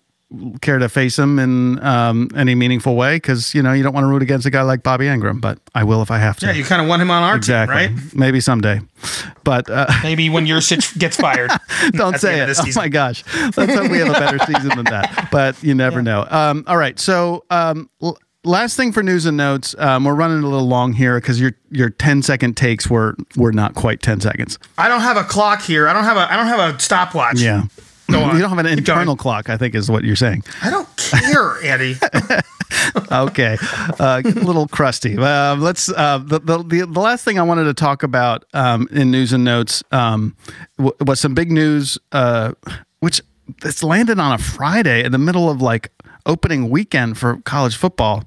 [0.63, 4.03] care to face him in um, any meaningful way because you know you don't want
[4.05, 6.47] to root against a guy like Bobby Engram, but I will if I have to.
[6.47, 7.87] Yeah, you kind of want him on our exactly.
[7.89, 8.15] team, right?
[8.15, 8.81] Maybe someday,
[9.45, 11.51] but uh, Maybe when your Sitch gets fired.
[11.93, 12.59] don't say it.
[12.59, 13.23] Oh my gosh,
[13.57, 15.29] let's hope we have a better season than that.
[15.31, 16.27] But you never know.
[16.29, 17.89] Um, all right, so um,
[18.45, 19.75] last thing for news and notes.
[19.79, 23.53] Um, we're running a little long here because your your 10 second takes were were
[23.53, 24.59] not quite 10 seconds.
[24.79, 25.89] I don't have a clock here.
[25.89, 26.33] I don't have a.
[26.33, 27.41] I don't have a stopwatch.
[27.41, 27.65] Yeah.
[28.11, 28.35] Go on.
[28.37, 28.99] You don't have an Keep going.
[28.99, 30.45] internal clock, I think, is what you're saying.
[30.63, 31.97] I don't care, Andy.
[33.13, 33.57] okay,
[33.99, 35.17] uh, a little crusty.
[35.19, 35.89] Um, let's.
[35.91, 39.33] Uh, the, the the the last thing I wanted to talk about um, in news
[39.33, 40.37] and notes um,
[40.77, 42.53] w- was some big news, uh,
[43.01, 43.21] which
[43.65, 45.91] it's landed on a Friday in the middle of like
[46.27, 48.25] opening weekend for college football.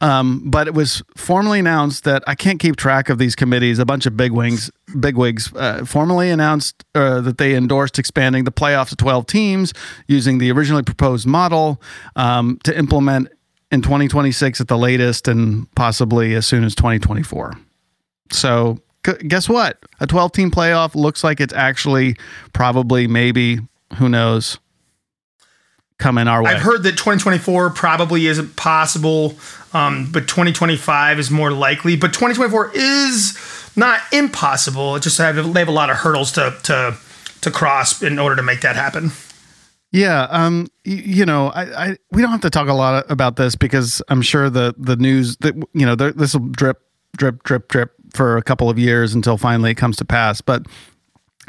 [0.00, 3.78] Um, but it was formally announced that I can't keep track of these committees.
[3.78, 8.90] A bunch of bigwigs, bigwigs, uh, formally announced uh, that they endorsed expanding the playoffs
[8.90, 9.72] to 12 teams
[10.06, 11.80] using the originally proposed model
[12.16, 13.28] um, to implement
[13.70, 17.54] in 2026 at the latest and possibly as soon as 2024.
[18.32, 18.78] So,
[19.26, 19.78] guess what?
[20.00, 22.16] A 12 team playoff looks like it's actually
[22.52, 23.60] probably, maybe,
[23.96, 24.58] who knows,
[26.00, 26.50] coming our way.
[26.50, 29.36] I've heard that 2024 probably isn't possible,
[29.72, 31.96] um, but 2025 is more likely.
[31.96, 33.38] But 2024 is
[33.76, 34.96] not impossible.
[34.96, 36.96] It just have, they have a lot of hurdles to to
[37.42, 39.12] to cross in order to make that happen.
[39.92, 43.36] Yeah, um, y- you know, I, I we don't have to talk a lot about
[43.36, 46.80] this because I'm sure the the news that you know this will drip,
[47.16, 50.40] drip, drip, drip for a couple of years until finally it comes to pass.
[50.40, 50.66] But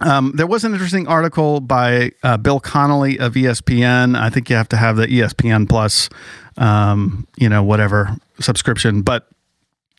[0.01, 4.17] um, there was an interesting article by uh, Bill Connelly of ESPN.
[4.17, 6.09] I think you have to have the ESPN Plus,
[6.57, 9.27] um, you know, whatever subscription, but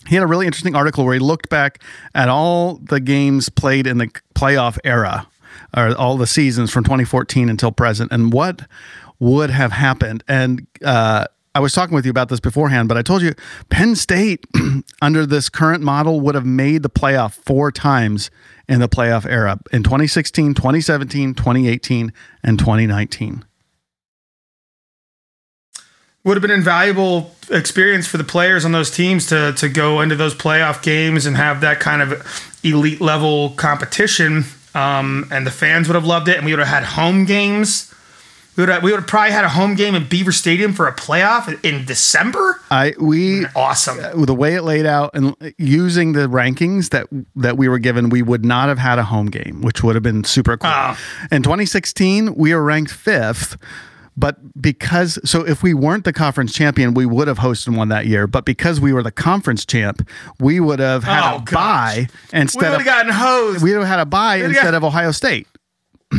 [0.06, 1.82] he had a really interesting article where he looked back
[2.14, 5.28] at all the games played in the playoff era
[5.76, 8.62] or all the seasons from 2014 until present and what
[9.20, 13.02] would have happened and uh, i was talking with you about this beforehand but i
[13.02, 13.32] told you
[13.70, 14.46] penn state
[15.02, 18.30] under this current model would have made the playoff four times
[18.68, 22.12] in the playoff era in 2016 2017 2018
[22.42, 23.44] and 2019
[26.24, 30.14] Would have been invaluable experience for the players on those teams to to go into
[30.14, 34.44] those playoff games and have that kind of elite level competition.
[34.72, 37.91] Um, and the fans would have loved it, and we would have had home games.
[38.54, 40.86] We would have, we would have probably had a home game in Beaver Stadium for
[40.86, 42.60] a playoff in December.
[42.70, 43.98] i we Awesome.
[44.26, 48.20] the way it laid out and using the rankings that that we were given, we
[48.20, 50.70] would not have had a home game, which would have been super cool.
[50.72, 50.98] Oh.
[51.30, 53.56] In 2016, we were ranked fifth,
[54.18, 58.04] but because so if we weren't the conference champion, we would have hosted one that
[58.04, 58.26] year.
[58.26, 60.06] But because we were the conference champ,
[60.38, 61.54] we would have had Oh, a gosh.
[61.54, 63.62] bye We instead would of have gotten hosed.
[63.64, 65.46] we would have had a bye instead got- of Ohio State.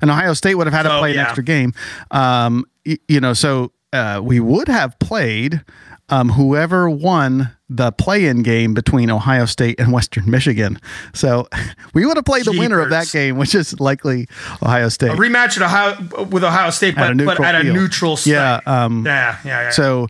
[0.00, 1.22] and Ohio State would have had to So, play an yeah.
[1.24, 1.72] extra game.
[2.10, 5.62] Um, y- you know, so uh, we would have played
[6.08, 10.78] um, whoever won the play-in game between Ohio State and Western Michigan.
[11.14, 11.48] So
[11.94, 14.28] we would have played the winner of that game, which is likely
[14.62, 15.10] Ohio State.
[15.10, 18.32] a rematch at Ohio with Ohio State, but, but at a neutral site.
[18.32, 19.70] Yeah, um, yeah, yeah, yeah.
[19.70, 20.06] so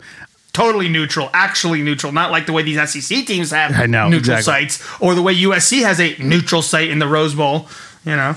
[0.52, 4.68] totally neutral, actually neutral, not like the way these SEC teams have know, neutral exactly.
[4.68, 7.68] sites, or the way USC has a neutral site in the Rose Bowl.
[8.04, 8.36] You know,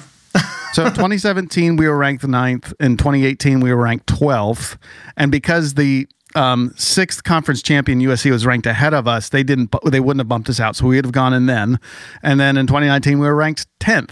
[0.73, 2.73] So in 2017, we were ranked ninth.
[2.79, 4.77] In 2018, we were ranked 12th.
[5.17, 9.73] And because the um, sixth conference champion USC was ranked ahead of us, they didn't.
[9.85, 11.79] They wouldn't have bumped us out, so we would have gone in then.
[12.21, 14.11] And then in 2019, we were ranked 10th.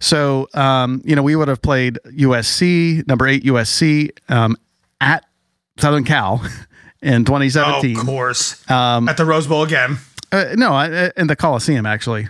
[0.00, 4.56] So um, you know, we would have played USC, number eight USC, um,
[5.00, 5.24] at
[5.78, 6.40] Southern Cal
[7.02, 7.98] in Oh, 2017.
[7.98, 8.68] of course.
[8.70, 9.98] Um, At the Rose Bowl again.
[10.32, 12.28] uh, no, uh, in the Coliseum actually.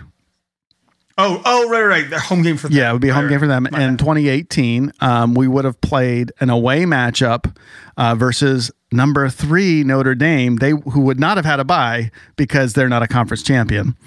[1.21, 2.09] Oh, oh, right, right.
[2.09, 2.77] Their home game for them.
[2.77, 3.65] Yeah, it would be a home Right, game for them.
[3.67, 7.55] In 2018, um, we would have played an away matchup
[7.97, 10.55] uh, versus number three Notre Dame.
[10.55, 13.97] They who would not have had a bye because they're not a conference champion.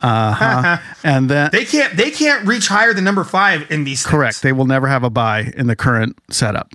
[0.00, 0.76] Uh-huh.
[1.04, 1.96] and then They can't.
[1.96, 4.02] They can't reach higher than number five in these.
[4.02, 4.10] things.
[4.10, 6.72] correct, they will never have a bye in the current setup.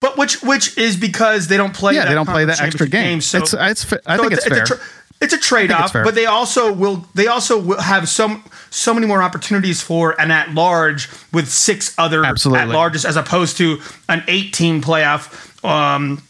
[0.00, 1.94] But which which is because they don't play.
[1.94, 3.20] Yeah, that they don't play that extra championship game.
[3.20, 4.64] So, it's, it's, I so think it's, fair.
[4.64, 4.80] a
[5.20, 7.06] it's a trade off, but they also will.
[7.14, 11.94] They also will have some so many more opportunities for an at large with six
[11.98, 15.64] other at larges as opposed to an eight team playoff.
[15.64, 16.22] Um,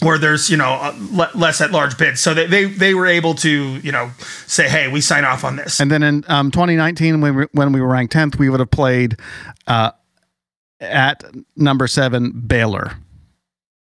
[0.00, 3.06] where there's you know uh, le- less at large bids, so they, they they were
[3.06, 4.10] able to you know
[4.46, 5.80] say, hey, we sign off on this.
[5.80, 8.70] And then in um, 2019, when we, when we were ranked 10th, we would have
[8.70, 9.18] played
[9.66, 9.92] uh,
[10.80, 11.24] at
[11.56, 12.92] number seven Baylor.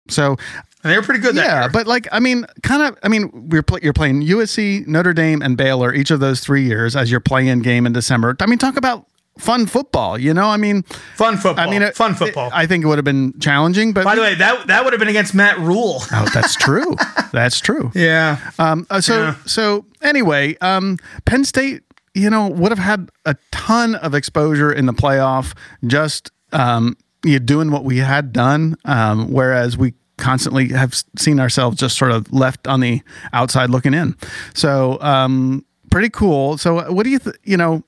[0.09, 0.37] So
[0.87, 2.97] And they were pretty good that yeah, but like I mean, kind of.
[3.03, 6.63] I mean, we're pl- you're playing USC, Notre Dame, and Baylor each of those three
[6.63, 8.35] years as your play-in game in December.
[8.39, 9.05] I mean, talk about
[9.37, 10.17] fun football.
[10.17, 10.83] You know, I mean,
[11.15, 11.67] fun football.
[11.67, 12.49] I mean, it- fun football.
[12.53, 14.99] I think it would have been challenging, but By the way, that that would have
[14.99, 16.01] been against Matt Rhule.
[16.11, 16.95] oh, that's true.
[17.33, 17.91] that's true.
[17.93, 18.37] Yeah.
[18.57, 19.35] Um, uh, so Yeah.
[19.45, 24.85] so anyway, um, Penn State, you know, would have had a ton of exposure in
[24.85, 25.53] the playoff,
[25.85, 31.77] just um, you doing what we had done, um, whereas we constantly have seen ourselves
[31.77, 33.01] just sort of left on the
[33.33, 34.15] outside looking in.
[34.53, 36.57] So um, pretty cool.
[36.57, 37.83] So uh, what do you th- you know?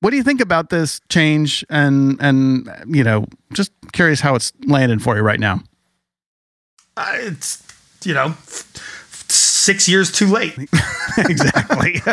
[0.00, 1.64] What do you think about this change?
[1.68, 5.60] And and you know, just curious how it's landing for you right now.
[6.96, 7.64] Uh, it's
[8.04, 8.34] you know
[9.68, 10.56] six years too late.
[11.18, 12.00] exactly.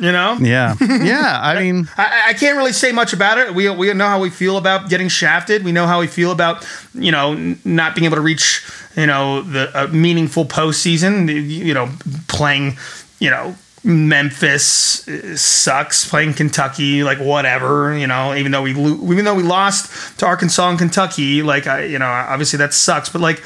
[0.00, 0.38] You know.
[0.40, 0.76] yeah.
[0.80, 1.40] Yeah.
[1.42, 1.88] I mean.
[1.96, 3.54] I, I can't really say much about it.
[3.54, 5.62] We we know how we feel about getting shafted.
[5.64, 8.62] We know how we feel about you know not being able to reach
[8.96, 11.28] you know the a meaningful postseason.
[11.28, 11.88] You you know
[12.28, 12.76] playing
[13.18, 16.08] you know Memphis uh, sucks.
[16.08, 18.34] Playing Kentucky like whatever you know.
[18.34, 21.98] Even though we lo- even though we lost to Arkansas and Kentucky, like I you
[21.98, 23.08] know obviously that sucks.
[23.10, 23.42] But like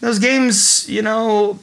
[0.00, 1.58] those games, you know.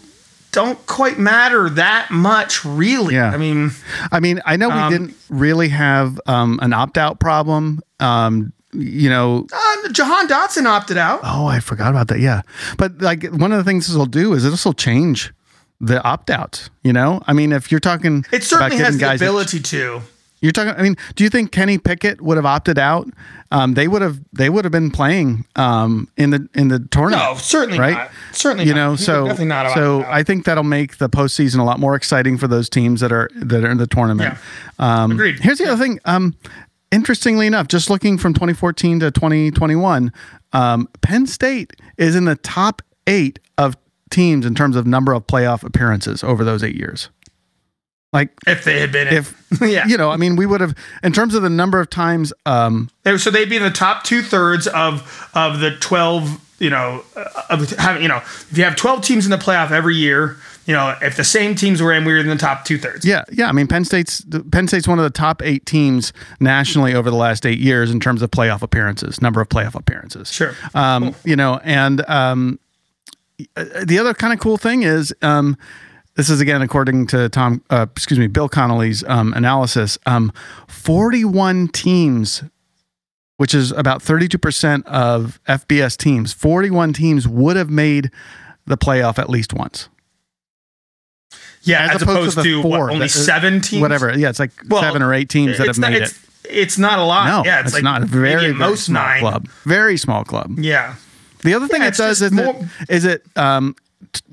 [0.51, 3.15] Don't quite matter that much, really.
[3.15, 3.31] Yeah.
[3.31, 3.71] I mean,
[4.11, 7.79] I mean, I know we Um, didn't really have um, an opt out problem.
[7.99, 11.21] Um, you know, uh, Jahan Dotson opted out.
[11.23, 12.19] oh, I forgot about that.
[12.19, 12.41] Yeah.
[12.77, 15.33] But like one of the things this will do is this will change
[15.79, 16.69] the opt out.
[16.83, 20.01] You know, I mean, if you're talking, It certainly about has the ability to.
[20.41, 20.73] You're talking.
[20.75, 23.08] I mean, do you think Kenny Pickett would have opted out?
[23.51, 24.19] Um, they would have.
[24.34, 27.21] They would have been playing um, in the in the tournament.
[27.23, 27.93] No, certainly right?
[27.93, 28.12] not.
[28.32, 28.80] Certainly you not.
[28.80, 30.04] know, He so definitely not so.
[30.04, 33.30] I think that'll make the postseason a lot more exciting for those teams that are
[33.36, 34.38] that are in the tournament.
[34.80, 35.39] Um, Agreed.
[35.39, 35.99] Here's the other thing.
[36.06, 36.36] Um,
[36.91, 40.12] interestingly enough, just looking from 2014 to 2021,
[40.54, 43.77] um, Penn State is in the top eight of
[44.10, 47.10] teams in terms of number of playoff appearances over those eight years.
[48.13, 49.13] Like if they had been, in.
[49.15, 51.89] if yeah, you know, I mean, we would have in terms of the number of
[51.89, 52.34] times.
[52.45, 56.41] Um, so they'd be in the top two thirds of of the twelve.
[56.60, 59.71] You know, uh, of having you know, if you have twelve teams in the playoff
[59.71, 62.65] every year, you know, if the same teams were in, we were in the top
[62.65, 63.04] two thirds.
[63.04, 63.50] Yeah, yeah.
[63.50, 67.15] I mean, Penn State's Penn State's one of the top eight teams nationally over the
[67.15, 70.32] last eight years in terms of playoff appearances, number of playoff appearances.
[70.32, 70.54] Sure.
[70.76, 72.60] Um, You know, and um,
[73.56, 75.58] uh, the other kind of cool thing is, um,
[76.21, 79.97] this is again according to Tom, uh, excuse me, Bill Connelly's um, analysis.
[80.05, 80.31] Um,
[80.67, 82.43] Forty-one teams,
[83.38, 88.12] which is about thirty-two percent of FBS teams, forty-one teams would have made
[88.67, 89.89] the playoff at least once.
[91.63, 93.81] Yeah, As as, opposed opposed, to the to, four what, only that- seven teams.
[93.81, 94.15] Whatever.
[94.15, 96.13] Yeah, it's like Well, seven or eight teams that have not- made it.
[96.47, 97.25] It's not a lot.
[97.25, 99.21] No, yeah, it's, it's, like not a very, very most small nine.
[99.21, 99.47] club.
[99.63, 100.60] Very small club.
[100.60, 100.95] Yeah,
[101.41, 103.75] The other thing Yeah, it does is it, more- is it um,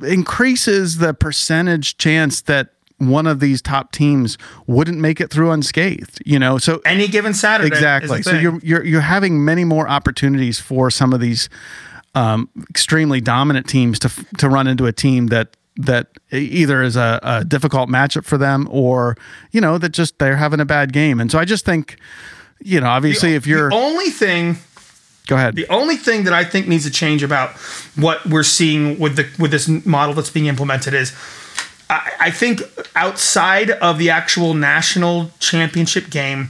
[0.02, 6.20] increases the percentage chance that one of these top teams wouldn't make it through unscathed.
[6.26, 7.68] You know, so any given Saturday.
[7.68, 8.18] exactly.
[8.18, 11.48] the So you're you're you're having many more opportunities for some of these
[12.14, 17.20] um, extremely dominant teams to to run into a team that that either is a,
[17.22, 19.16] a difficult matchup for them or
[19.52, 21.20] you know that just they're having a bad game.
[21.20, 21.98] And so I just think,
[22.60, 24.54] you know, obviously if you're the only thing
[25.28, 25.54] go ahead.
[25.54, 27.50] The only thing that I think needs to change about
[27.94, 31.12] what we're seeing with the with this model that's being implemented is
[31.88, 32.62] I, I think
[32.96, 36.48] outside of the actual national championship game,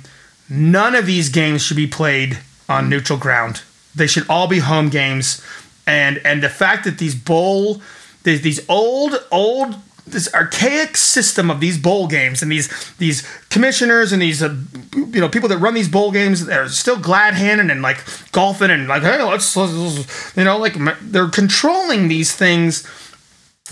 [0.49, 2.39] none of these games should be played
[2.69, 3.63] on neutral ground.
[3.95, 5.45] They should all be home games.
[5.87, 7.83] And and the fact that these bowl
[8.23, 9.77] these, these old old
[10.13, 12.69] this archaic system of these bowl games and these
[12.99, 14.55] these commissioners and these uh,
[14.95, 17.99] you know people that run these bowl games they're still glad handing and like
[18.33, 22.83] golfing and like hey let's, let's you know like they're controlling these things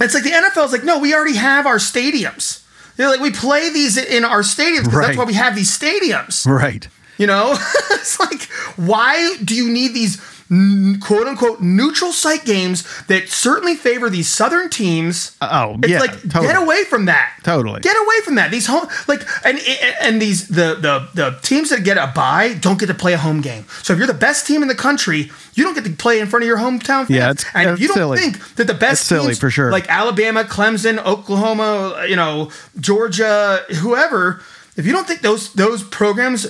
[0.00, 2.62] it's like the NFL's like no we already have our stadiums
[2.96, 5.06] they're like we play these in our stadiums Right.
[5.06, 6.88] that's why we have these stadiums Right.
[7.18, 7.52] you know,
[7.92, 8.42] it's like,
[8.76, 14.70] why do you need these quote unquote neutral site games that certainly favor these southern
[14.70, 15.36] teams?
[15.40, 16.46] Uh, oh, it's yeah, like totally.
[16.46, 17.32] get away from that.
[17.42, 17.80] Totally.
[17.80, 18.50] get away from that.
[18.50, 19.58] These home like and
[20.00, 23.18] and these the the the teams that get a bye don't get to play a
[23.18, 23.64] home game.
[23.82, 26.26] So if you're the best team in the country, you don't get to play in
[26.28, 27.10] front of your hometown fans.
[27.10, 28.18] Yeah, it's- and if you don't silly.
[28.18, 29.70] think that the best It's silly teams, for sure.
[29.72, 34.40] like Alabama, Clemson, Oklahoma, you know, Georgia, whoever,
[34.76, 36.46] if you don't think those those programs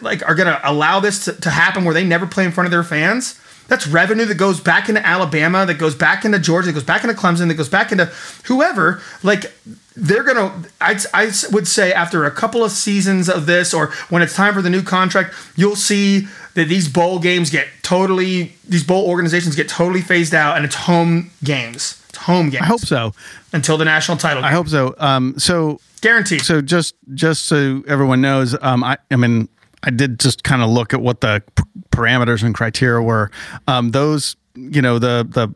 [0.00, 2.66] like are going to allow this to, to happen where they never play in front
[2.66, 6.68] of their fans, that's revenue that goes back into Alabama, that goes back into Georgia,
[6.68, 8.06] that goes back into Clemson, that goes back into
[8.44, 9.00] whoever.
[9.22, 9.52] Like
[9.96, 13.88] they're going to, I I would say after a couple of seasons of this, or
[14.08, 18.54] when it's time for the new contract, you'll see that these bowl games get totally,
[18.68, 22.02] these bowl organizations get totally phased out, and it's home games.
[22.08, 22.62] It's home games.
[22.62, 23.12] I hope so.
[23.52, 24.44] until the national title.
[24.44, 24.94] I hope so.
[24.98, 26.42] Um, so guaranteed.
[26.42, 29.48] so just just so everyone knows, um, I I mean,
[29.86, 33.30] I did just kind of look at what the p- parameters and criteria were.
[33.68, 35.54] Um, those, you know, the the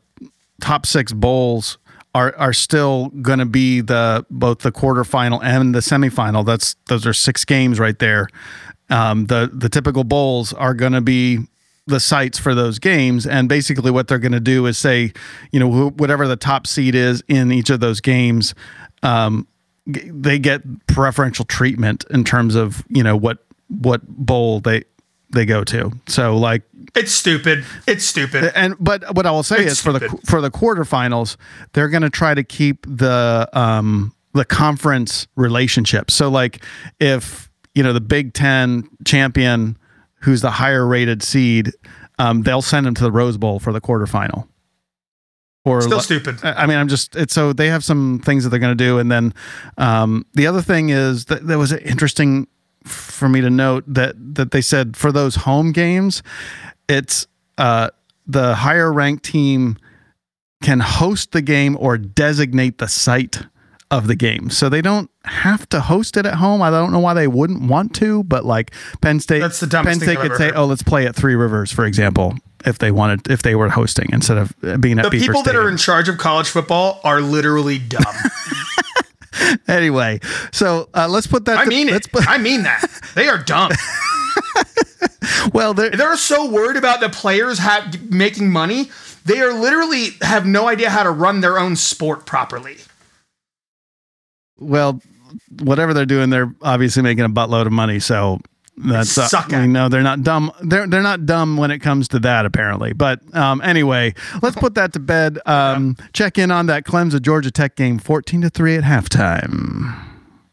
[0.61, 1.79] top six bowls
[2.15, 6.47] are are still going to be the both the quarterfinal and the semifinal.
[6.47, 8.29] That's those are six games right there.
[8.89, 11.41] Um, the the typical bowls are going to be
[11.87, 15.13] the sites for those games, and basically what they're going to do is say,
[15.51, 18.55] you know, wh- whatever the top seed is in each of those games,
[19.03, 19.47] um,
[19.87, 24.85] they get preferential treatment in terms of you know what what bowl they
[25.33, 25.93] they go to.
[26.09, 26.63] So like
[26.95, 27.65] it's stupid.
[27.87, 28.53] It's stupid.
[28.55, 31.37] and but what I will say It's is for the for the quarterfinals,
[31.73, 36.11] they're going to try to keep the um the conference relationship.
[36.11, 36.65] So like
[36.99, 39.79] if you know the Big Ten champion,
[40.17, 41.73] who's the higher rated seed,
[42.19, 44.47] um, they'll send him to the Rose Bowl for the quarterfinal.
[45.65, 46.43] Or Still stupid.
[46.43, 48.99] I mean, I'm just it's so they have some things that they're going to do,
[48.99, 49.35] and then
[49.77, 52.49] um, the other thing is that there was interesting
[52.85, 56.23] for me to note that that they said for those home games,
[56.89, 57.27] it's
[57.59, 57.91] uh,
[58.27, 59.77] the higher ranked team
[60.63, 63.43] can host the game or designate the site
[63.91, 66.63] of the game, so they don't have to host it at home.
[66.63, 70.01] I don't know why they wouldn't want to, but like Penn State, That's the dumbest
[70.01, 70.57] Penn State could say, heard.
[70.57, 74.09] "Oh, let's play at Three Rivers," for example, if they wanted, if they were hosting
[74.13, 77.21] instead of being at The Beaver people that are in charge of college football are
[77.21, 78.05] literally dumb.
[79.69, 80.21] anyway,
[80.53, 81.59] so uh, let's put that.
[81.59, 82.13] I to- mean let's it.
[82.13, 82.83] put, I mean that.
[83.15, 83.71] They are dumb.
[85.53, 88.91] well, there, They're so worried about the players have making money.
[89.25, 92.77] They are literally have no idea how to run their own sport properly.
[94.59, 95.01] well,
[95.63, 98.01] whatever they're doing, they're obviously making a buttload of money.
[98.01, 98.41] So
[98.85, 99.67] that's uh, suck at it.
[99.69, 100.53] know they're not dumb.
[100.63, 102.93] They're they're not dumb when it comes to that apparently.
[102.93, 105.39] But um, anyway, let's put that to bed.
[105.47, 110.11] Um, check in on that Clemson Georgia Tech game, fourteen to three at halftime.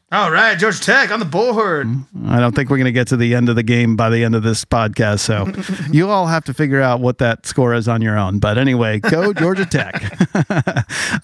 [0.09, 1.85] All right, Georgia Tech on the board.
[2.27, 4.23] I don't think we're going to get to the end of the game by the
[4.23, 5.19] end of this podcast.
[5.19, 5.51] So
[5.91, 8.39] you all have to figure out what that score is on your own.
[8.39, 10.01] But anyway, go Georgia Tech.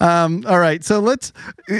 [0.02, 0.84] um, all right.
[0.84, 1.32] So let's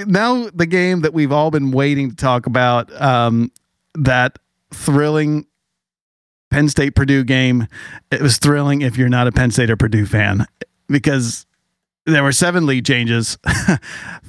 [0.07, 3.53] now the game that we've all been waiting to talk about um,
[3.97, 4.39] that
[4.75, 5.47] thrilling
[6.51, 7.67] Penn State Purdue game.
[8.11, 10.47] It was thrilling if you're not a Penn State or Purdue fan
[10.89, 11.47] because
[12.07, 13.79] there were seven lead changes, uh,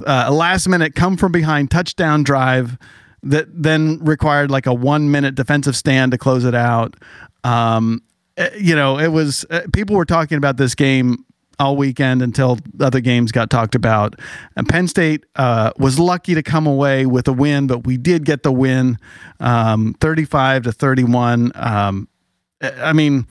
[0.06, 2.78] a last minute come from behind touchdown drive
[3.24, 6.96] that then required like a one minute defensive stand to close it out.
[7.44, 8.02] Um,
[8.38, 11.26] eh, you know, it was uh, people were talking about this game
[11.60, 14.16] all weekend until other games got talked about.
[14.56, 18.26] And Penn State uh, was lucky to come away with a win, but we did
[18.26, 18.98] get the win,
[19.40, 21.52] um, thirty-five to thirty-one.
[21.56, 22.08] Um,
[22.62, 23.28] I mean,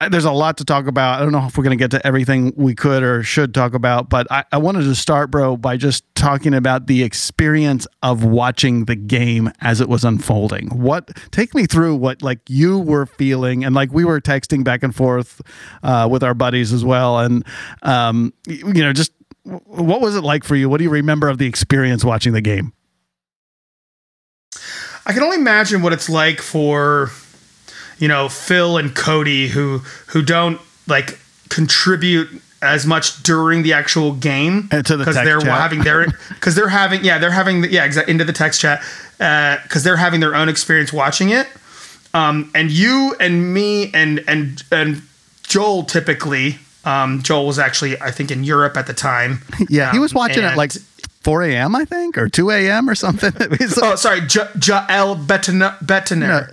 [0.00, 1.20] there's a lot to talk about.
[1.20, 3.74] I don't know if we're going to get to everything we could or should talk
[3.74, 8.24] about, but I, I wanted to start, bro, by just talking about the experience of
[8.24, 10.68] watching the game as it was unfolding.
[10.68, 14.84] What take me through what like you were feeling, and like we were texting back
[14.84, 15.40] and forth
[15.82, 17.44] uh, with our buddies as well, and
[17.82, 19.12] um, you know, just
[19.42, 20.68] what was it like for you?
[20.68, 22.72] What do you remember of the experience watching the game?
[25.06, 27.10] I can only imagine what it's like for,
[27.98, 29.78] you know, Phil and Cody who
[30.08, 31.18] who don't like
[31.48, 32.28] contribute
[32.60, 35.60] as much during the actual game Uh, the text they're chat.
[35.60, 38.82] having their because they're having yeah they're having the, yeah exactly into the text chat
[39.18, 41.46] because they're having their own experience watching it.
[42.14, 45.02] Um, and you and me and and and
[45.44, 49.42] Joel typically Um, Joel was actually, I think, in Europe at the time.
[49.68, 50.72] Yeah, he was Um, watching at and- like
[51.28, 51.76] 4 a.m.
[51.76, 52.88] I think or 2 a.m.
[52.88, 53.32] or something.
[53.82, 55.76] Oh, sorry, J- Jael Bettiner.
[55.80, 56.48] Bettiner.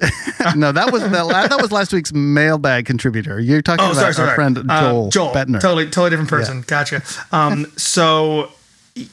[0.57, 3.39] no, that was the la- that was last week's mailbag contributor.
[3.39, 4.30] You're talking Oh, about sorry, sorry.
[4.32, 6.61] our friend Uh, Joel, Joel, totally, totally different person.
[6.67, 7.01] Gotcha.
[7.32, 8.51] Um, so,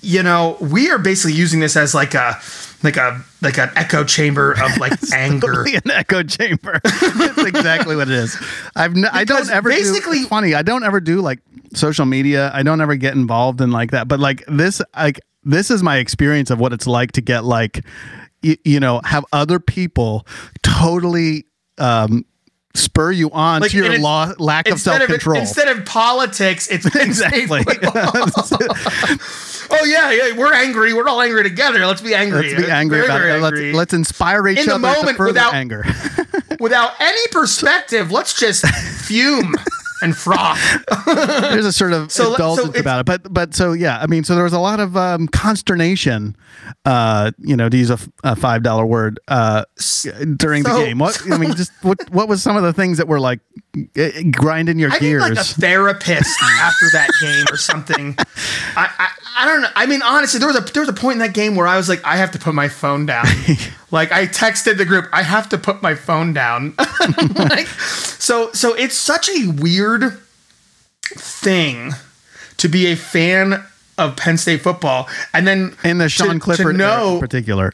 [0.01, 2.41] you know, we are basically using this as like a,
[2.83, 5.47] like a, like an echo chamber of like anger.
[5.47, 6.81] Totally an echo chamber.
[6.83, 8.37] That's exactly what it is.
[8.75, 10.55] I've n- I don't ever basically- do, funny.
[10.55, 11.39] I don't ever do like
[11.75, 12.51] social media.
[12.53, 14.09] I don't ever get involved in like that.
[14.09, 17.85] But like this, like this is my experience of what it's like to get like,
[18.43, 20.27] you, you know, have other people
[20.63, 21.45] totally
[21.79, 22.25] um,
[22.75, 25.39] spur you on Like, to your law, lack of self control.
[25.41, 27.61] instead of politics, it's exactly.
[29.71, 30.93] oh yeah, yeah, we're angry.
[30.95, 31.85] We're all angry together.
[31.87, 32.51] Let's be angry.
[32.53, 33.35] Let's be angry Very, about very it.
[33.45, 33.65] angry.
[33.73, 35.85] Let's, let's inspire each In the other to moment, further without- anger.
[36.61, 39.53] Without any perspective, let's just fume
[40.03, 40.59] and froth.
[41.07, 44.07] There's a sort of So let- so indulgence about it, but but so yeah, I
[44.07, 46.37] mean, so there was a lot of um, consternation,
[46.85, 49.65] uh, you know, to use a five dollar word, uh,
[50.37, 50.99] during So- the game.
[50.99, 53.41] What I mean, just what what was some of the things that were like
[53.97, 55.23] eh, grinding your I need gears?
[55.23, 58.17] like a therapist after that game or something.
[58.77, 59.69] I, I I don't know.
[59.75, 61.77] I mean, honestly, there was a there was a point in that game where I
[61.77, 63.25] was like, I have to put my phone down.
[63.91, 66.75] like I texted the group, I have to put my phone down.
[67.37, 70.19] like, so so it's such a weird
[71.05, 71.93] thing
[72.59, 73.65] to be a fan
[73.99, 77.73] of Penn State football, and then in the Sean to Clifford era know in particular.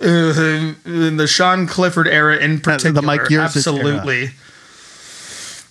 [0.00, 3.00] uh, in the Sean Clifford era in particular.
[3.00, 4.30] the Mike Yurcich era.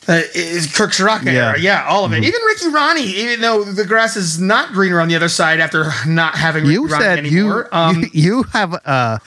[0.07, 1.31] Uh, is Kirk Ciarrocca Yeah.
[1.31, 1.49] Mm-hmm.
[1.55, 2.23] era, yeah, all of it.
[2.23, 5.91] Even Ricky Rahne, even though the grass is not greener on the other side after
[6.05, 9.19] not having Ricky You Rahne said you, um, you you have uh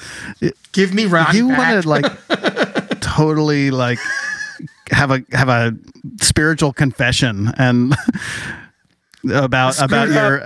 [0.73, 2.05] give me Rahne you want to like
[3.01, 3.99] totally like
[4.91, 5.75] have a have a
[6.21, 7.95] spiritual confession and
[9.33, 10.43] about about your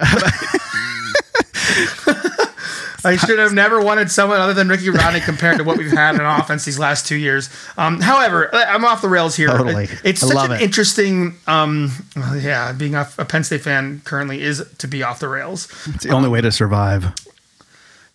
[3.05, 6.15] I should have never wanted someone other than Ricky Rahne compared to what we've had
[6.15, 7.49] in offense these last two years.
[7.77, 9.49] Um, however, I'm off the rails here.
[9.49, 9.89] Totally.
[10.05, 10.63] It's I such love an it.
[10.63, 11.91] interesting, um,
[12.37, 15.69] yeah, being a, a Penn State fan currently is to be off the rails.
[15.95, 17.15] it's the only way to survive.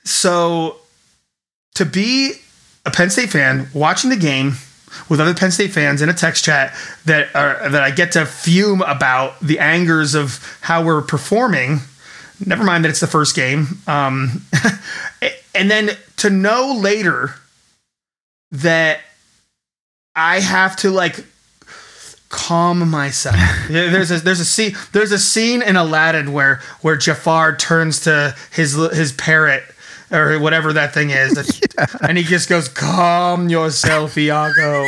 [0.04, 0.78] So
[1.76, 2.34] to be
[2.86, 4.54] a Penn State fan watching the game
[5.10, 6.74] with other Penn State fans in a text chat
[7.06, 11.80] that are that I get to fume about the angers of how we're performing.
[12.44, 13.68] Never mind that it's the first game.
[13.88, 14.42] Um,
[15.56, 17.36] and then to know later
[18.52, 19.00] that
[20.16, 21.24] I have to like
[22.30, 23.36] calm myself.
[23.70, 28.36] There's a there's a scene there's a scene in Aladdin where where Jafar turns to
[28.52, 29.64] his his parrot
[30.12, 31.68] or whatever that thing is,
[32.02, 34.86] and he just goes, "Calm yourself, Iago."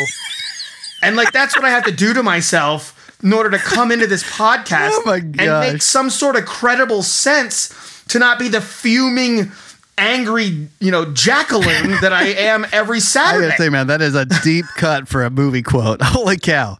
[1.01, 4.07] and like that's what I have to do to myself in order to come into
[4.07, 8.47] this oh podcast Oh my and make some sort of credible sense to not be
[8.47, 9.51] the fuming.
[9.99, 13.47] Angry, you know, jackaloon that I am every I Saturday.
[13.47, 16.01] gotta say, man, that is a deep cut for a movie quote.
[16.03, 16.77] Holy cow,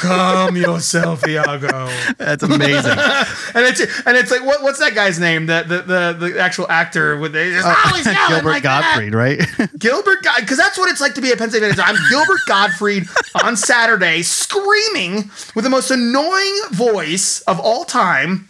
[0.00, 1.88] Calm yourself, Iago.
[2.18, 2.90] that's amazing.
[2.92, 5.46] and it's and it's like what, what's that guy's name?
[5.46, 5.82] The the
[6.18, 9.38] the, the actual actor with the just, oh, he's Uh, Gilbert like that." Gottfried, right?
[9.78, 11.80] Gilbert God, because that's what it's like to be a Penn State fan.
[11.80, 13.04] I'm Gilbert Gottfried
[13.42, 18.48] on Saturday, screaming with the most annoying voice of all time,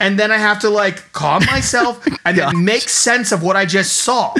[0.00, 3.64] and then I have to like calm myself and then make sense of what I
[3.64, 4.34] just saw.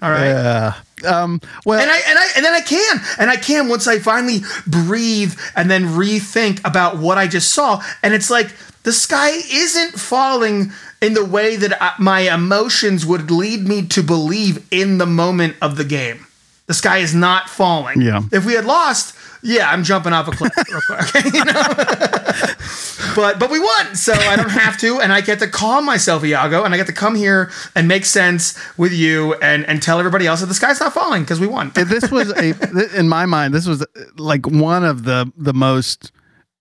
[0.00, 0.28] All right.
[0.28, 0.74] Yeah.
[1.04, 3.98] Um, well, And I and I and then I can and I can once I
[3.98, 7.82] finally breathe and then rethink about what I just saw.
[8.02, 13.30] And it's like the sky isn't falling in the way that I, my emotions would
[13.30, 16.26] lead me to believe in the moment of the game.
[16.66, 18.00] The sky is not falling.
[18.02, 18.22] Yeah.
[18.32, 21.24] If we had lost, yeah, I'm jumping off a cliff real quick.
[21.34, 21.62] you know?
[23.16, 26.24] but but we won, so I don't have to, and I get to calm myself,
[26.24, 29.98] Iago, and I get to come here and make sense with you and and tell
[29.98, 31.70] everybody else that the sky's not falling because we won.
[31.74, 33.84] this was a in my mind this was
[34.16, 36.12] like one of the the most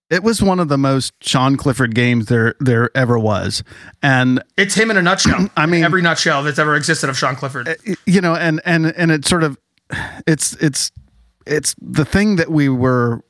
[0.10, 3.64] it was one of the most Sean Clifford games there there ever was
[4.02, 5.50] and It's him in a nutshell.
[5.58, 7.68] I mean- every nutshell that's ever existed of Sean Clifford.
[7.68, 9.58] Eh, you know and and and it sort of
[10.26, 10.92] it's it's
[11.48, 13.24] it's the thing that we were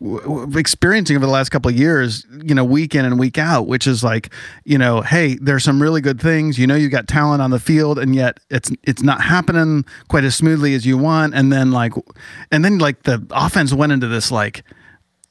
[0.55, 3.87] experiencing over the last couple of years, you know, week in and week out, which
[3.87, 4.33] is like,
[4.65, 6.57] you know, hey, there's some really good things.
[6.57, 10.23] You know, you got talent on the field, and yet it's it's not happening quite
[10.23, 11.33] as smoothly as you want.
[11.35, 11.93] And then like,
[12.51, 14.63] and then like the offense went into this like,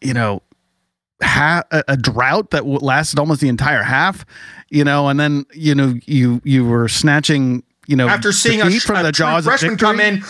[0.00, 0.42] you know,
[1.22, 4.24] ha- a, a drought that w- lasted almost the entire half,
[4.70, 7.62] you know, and then you know you you were snatching.
[7.88, 10.24] You know, After seeing a, from from the jaws of freshman come in,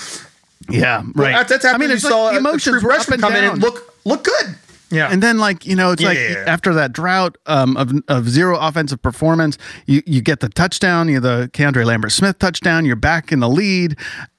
[0.68, 1.32] yeah, right.
[1.34, 3.22] That's, that's after I mean, you it's saw like emotions true were up freshman and
[3.22, 4.56] come in and look look good.
[4.90, 5.08] Yeah.
[5.10, 6.44] And then like, you know, it's Yeah, like yeah, yeah.
[6.46, 11.18] after that drought um, of, of zero offensive performance, you, you get the touchdown, you
[11.18, 13.98] the Keandre Lambert Smith touchdown, you're back in the lead.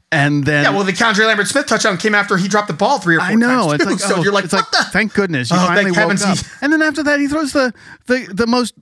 [0.10, 2.98] And then Yeah, well, the Keandre Lambert Smith touchdown came after he dropped the ball
[3.00, 3.68] three or four I know.
[3.68, 3.74] times.
[3.74, 3.90] It's too.
[3.90, 4.90] like, so oh, you're like, it's what like, the?
[4.92, 6.38] thank goodness you Oh, finally thank woke heavens up.
[6.38, 7.74] he- And then after that, he throws the,
[8.06, 8.74] the the most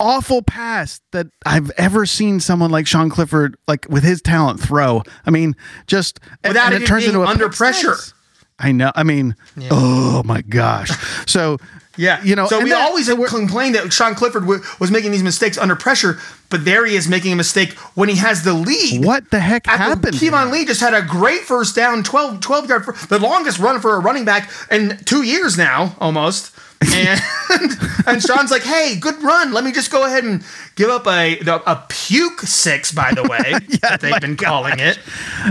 [0.00, 5.02] awful pass that I've ever seen someone like Sean Clifford, like with his talent, throw.
[5.26, 7.94] I mean, just Without and it turns into under pressure.
[7.94, 8.14] six.
[8.58, 8.90] I know.
[8.96, 9.36] I mean,
[9.70, 10.90] oh my gosh.
[11.26, 11.58] So
[11.96, 12.46] Yeah, you know.
[12.48, 16.18] So we that- always complained that Sean Clifford w- was making these mistakes under pressure,
[16.48, 19.04] but there he is making a mistake when he has the lead.
[19.04, 20.14] What the heck After happened?
[20.14, 20.50] Keyvone?
[20.52, 23.98] Lee just had a great first down, 12, 12 yard, the longest run for a
[24.00, 26.52] running back in two years now, almost.
[26.80, 27.20] And
[28.06, 29.52] and Sean's like, "Hey, good run.
[29.52, 30.44] Let me just go ahead and
[30.76, 33.52] give up a a puke six, by the way,
[33.82, 34.98] that they've been calling it.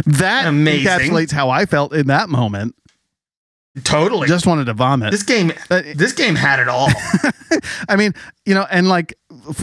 [0.05, 0.87] That Amazing.
[0.87, 2.75] encapsulates how I felt in that moment.
[3.83, 4.27] Totally.
[4.27, 5.11] Just wanted to vomit.
[5.11, 6.89] this game, Uh, this game had it all,
[7.89, 8.13] I mean,
[8.43, 9.13] you know, and like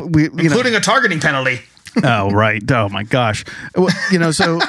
[0.00, 1.60] we, you know, including a targeting penalty.
[2.04, 3.44] oh right oh my gosh
[3.76, 4.60] Well, you know so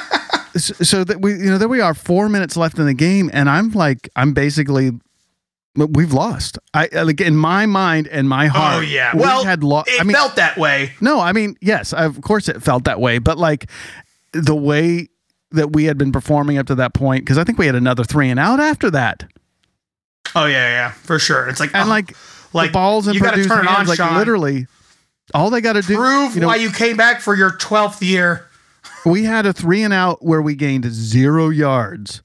[0.56, 3.28] so so that we you know there we are four minutes left in the game
[3.32, 4.92] and i'm like i'm basically
[5.76, 9.14] we've lost i uh, like in my mind and my oh, heart Oh yeah.
[9.14, 10.92] we Well, had lost it i mean felt that way.
[11.00, 13.70] no i mean yes of course it felt that way but like
[14.32, 15.08] the way
[15.52, 18.04] that we had been performing up to that point because i think we had another
[18.04, 19.24] three and out after that
[20.34, 21.48] Oh yeah, yeah, for sure.
[21.48, 22.14] It's like and oh, like
[22.52, 24.16] like the balls in you gotta turn it hands, on, like Sean.
[24.16, 24.66] literally
[25.34, 28.02] all they got to do prove you know, why you came back for your twelfth
[28.02, 28.44] year.
[29.06, 32.22] we had a three and out where we gained zero yards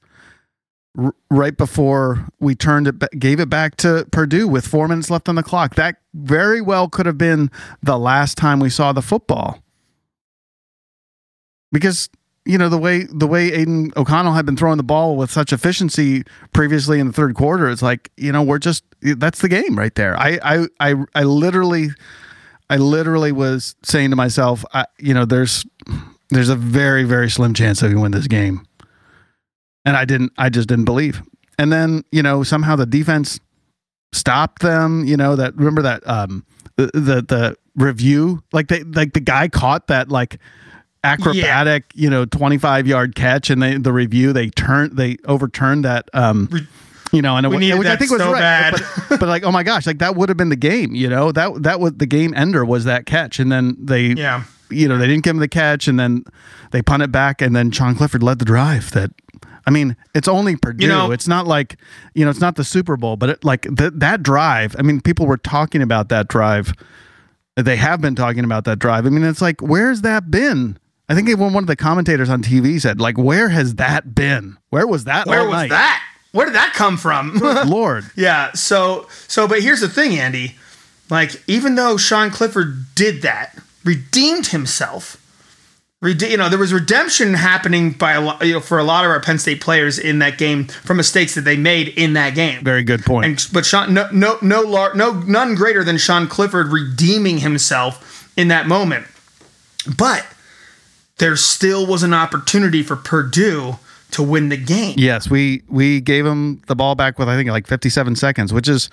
[1.30, 5.34] right before we turned it, gave it back to Purdue with four minutes left on
[5.36, 5.74] the clock.
[5.74, 7.50] That very well could have been
[7.82, 9.62] the last time we saw the football,
[11.70, 12.08] because
[12.44, 15.52] you know the way the way Aidan O'Connell had been throwing the ball with such
[15.52, 17.70] efficiency previously in the third quarter.
[17.70, 20.16] It's like you know we're just that's the game right there.
[20.18, 21.90] I I I, I literally.
[22.70, 25.66] I literally was saying to myself, I, you know, there's
[26.30, 28.64] there's a very very slim chance that we win this game,
[29.84, 30.32] and I didn't.
[30.38, 31.22] I just didn't believe.
[31.58, 33.38] And then you know somehow the defense
[34.12, 35.04] stopped them.
[35.04, 36.44] You know that remember that um
[36.76, 40.38] the the, the review like they like the guy caught that like
[41.04, 46.08] acrobatic you know 25 yard catch and they the review they turned they overturned that
[46.14, 46.66] um Re-
[47.12, 48.74] you know and it, We which I think was so right bad.
[49.08, 51.32] But, but like oh my gosh like that would have been the game you know
[51.32, 54.44] that that was the game ender was that catch and then they Yeah.
[54.70, 56.24] you know they didn't give him the catch and then
[56.70, 59.10] they punt it back and then Sean Clifford led the drive that
[59.66, 61.76] I mean it's only Purdue know- it's not like
[62.14, 65.00] you know it's not the Super Bowl but it, like th- that drive I mean
[65.00, 66.72] people were talking about that drive
[67.56, 71.14] they have been talking about that drive I mean it's like where's that been I
[71.14, 74.86] think even one of the commentators on TV said like where has that been where
[74.86, 75.70] was that Where was night?
[75.70, 76.02] that?
[76.32, 77.34] Where did that come from?
[77.66, 78.52] Lord yeah.
[78.52, 80.56] So so, but here's the thing, Andy.
[81.10, 85.21] Like, even though Sean Clifford did that, redeemed himself.
[86.02, 89.04] Rede- you know, there was redemption happening by a lot, you know, for a lot
[89.04, 92.34] of our Penn State players in that game from mistakes that they made in that
[92.34, 92.62] game.
[92.64, 96.26] very good point And but Sean, no, no, no, lar- no, none greater than Sean
[96.26, 99.06] Clifford redeeming himself in that moment.
[99.96, 100.26] But
[101.18, 103.78] there still was an opportunity for Purdue
[104.10, 104.94] to win the game.
[104.98, 108.68] Yes, we we gave him the ball back with I think like 57 seconds, which
[108.68, 108.90] is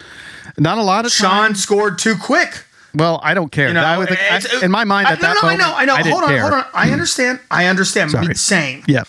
[0.59, 1.47] not a lot of time.
[1.47, 2.65] Sean scored too quick.
[2.93, 3.67] Well, I don't care.
[3.67, 5.85] You know, I think, I- in my mind, I- at that no, no, moment, I
[5.85, 6.09] know, I know.
[6.11, 6.41] hold on, care.
[6.41, 6.65] hold on.
[6.73, 7.39] I understand.
[7.51, 8.11] I understand.
[8.11, 8.33] Sorry.
[8.35, 8.83] Same.
[8.87, 9.03] Yeah,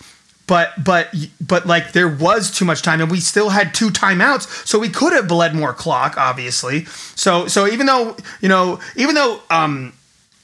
[0.47, 4.67] But but but like there was too much time, and we still had two timeouts,
[4.67, 6.85] so we could have bled more clock, obviously.
[7.15, 9.93] So so even though you know even though um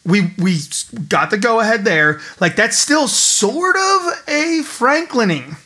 [0.06, 0.60] we we
[1.10, 5.58] got the go ahead there, like that's still sort of a Franklining.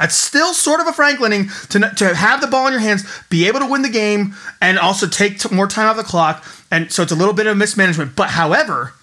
[0.00, 3.46] That's still sort of a Franklining to to have the ball in your hands, be
[3.46, 6.44] able to win the game, and also take t- more time off the clock.
[6.74, 8.16] And so it's a little bit of mismanagement.
[8.16, 8.94] But however,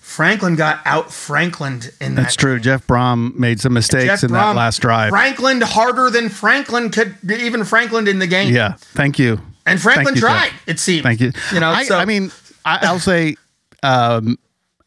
[0.00, 2.60] Franklin got out Franklined in that that's true.
[2.60, 5.10] Jeff Brohm made some mistakes in that last drive.
[5.10, 8.54] Franklin harder than Franklin could even Franklin in the game.
[8.54, 9.40] Yeah, thank you.
[9.66, 10.68] And Franklin you, tried, Jeff.
[10.68, 11.02] it seemed.
[11.02, 11.32] Thank you.
[11.52, 12.30] You know, I, so I mean,
[12.64, 13.36] I, I'll say,
[13.82, 14.38] um,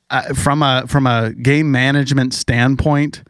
[0.10, 3.22] uh, from a from a game management standpoint,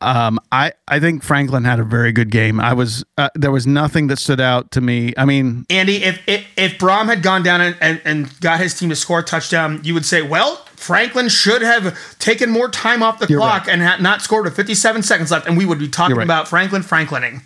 [0.00, 2.60] um, I I think Franklin had a very good game.
[2.60, 5.12] I was uh, there was nothing that stood out to me.
[5.16, 8.78] I mean, Andy, if if, if Brohm had gone down and, and, and got his
[8.78, 13.02] team to score a touchdown, you would say, well, Franklin should have taken more time
[13.02, 13.72] off the You're clock right.
[13.74, 16.24] and had not scored with 57 seconds left, and we would be talking right.
[16.24, 17.42] about Franklin Franklining.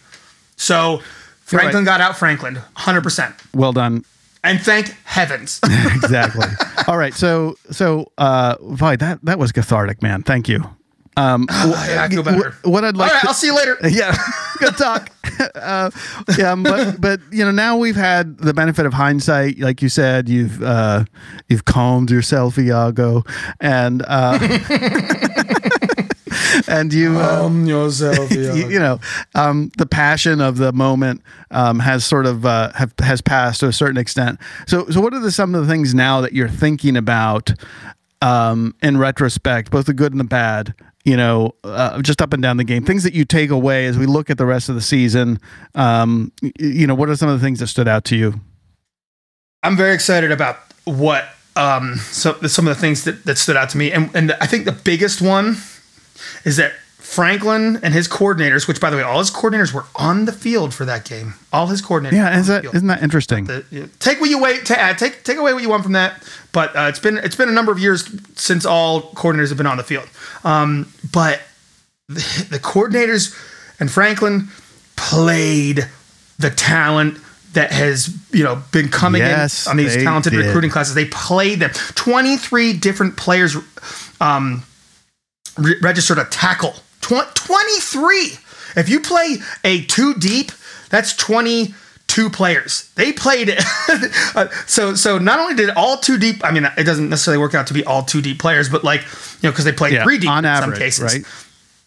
[0.57, 1.03] So
[1.43, 3.35] Franklin got out Franklin, 100%.
[3.53, 4.05] well done.
[4.45, 5.59] And thank heavens.
[5.65, 6.47] exactly.
[6.87, 7.15] All right.
[7.15, 10.23] So so uh Vi, that that was cathartic, man.
[10.23, 10.69] Thank you.
[11.17, 12.55] Um, yeah, I feel better.
[12.63, 13.11] What I'd like.
[13.11, 13.77] All right, to, I'll see you later.
[13.89, 14.17] yeah,
[14.59, 15.11] good talk.
[15.55, 15.91] uh,
[16.39, 19.59] yeah, but but you know now we've had the benefit of hindsight.
[19.59, 21.05] Like you said, you've uh,
[21.49, 23.25] you've calmed yourself, Iago,
[23.61, 24.39] and uh,
[26.69, 27.19] and you.
[27.19, 28.99] Uh, yourself, you, you know,
[29.35, 33.69] um, the passion of the moment um, has sort of uh, have, has passed to
[33.69, 34.39] a certain extent.
[34.67, 37.53] So, so what are the, some of the things now that you're thinking about
[38.25, 40.75] um, in retrospect, both the good and the bad?
[41.05, 43.99] You know, uh, just up and down the game, things that you take away as
[43.99, 45.39] we look at the rest of the season.
[45.75, 48.41] Um, you know, what are some of the things that stood out to you?
[49.63, 53.69] I'm very excited about what um, so, some of the things that, that stood out
[53.71, 55.59] to me, and and I think the biggest one
[56.45, 56.73] is that
[57.05, 60.73] Franklin and his coordinators, which by the way, all his coordinators were on the field
[60.73, 61.35] for that game.
[61.53, 62.13] All his coordinators.
[62.13, 63.45] Yeah, is that isn't that interesting?
[63.45, 64.97] The- take what you wait to add.
[64.99, 66.23] Take take away what you want from that.
[66.53, 69.67] But uh, it's been it's been a number of years since all coordinators have been
[69.67, 70.09] on the field.
[70.45, 71.41] Um, but
[72.09, 73.37] the, the coordinators
[73.79, 74.49] and Franklin
[74.97, 75.89] played
[76.39, 77.19] the talent
[77.53, 80.47] that has you know been coming Yes, in on these talented did.
[80.47, 80.95] recruiting classes.
[80.95, 81.71] They played them.
[81.95, 83.57] Twenty three different players
[84.23, 84.63] um,
[85.59, 86.75] re- registered a tackle.
[87.05, 88.39] Tw- 23.
[88.77, 90.51] If you play a two deep,
[90.91, 92.91] that's 22 players.
[92.95, 93.51] They played
[94.35, 97.55] uh, so so not only did all two deep, I mean it doesn't necessarily work
[97.55, 100.03] out to be all two deep players, but like, you know, because they played Yeah,
[100.05, 101.05] three deep on in average, some cases.
[101.05, 101.25] right?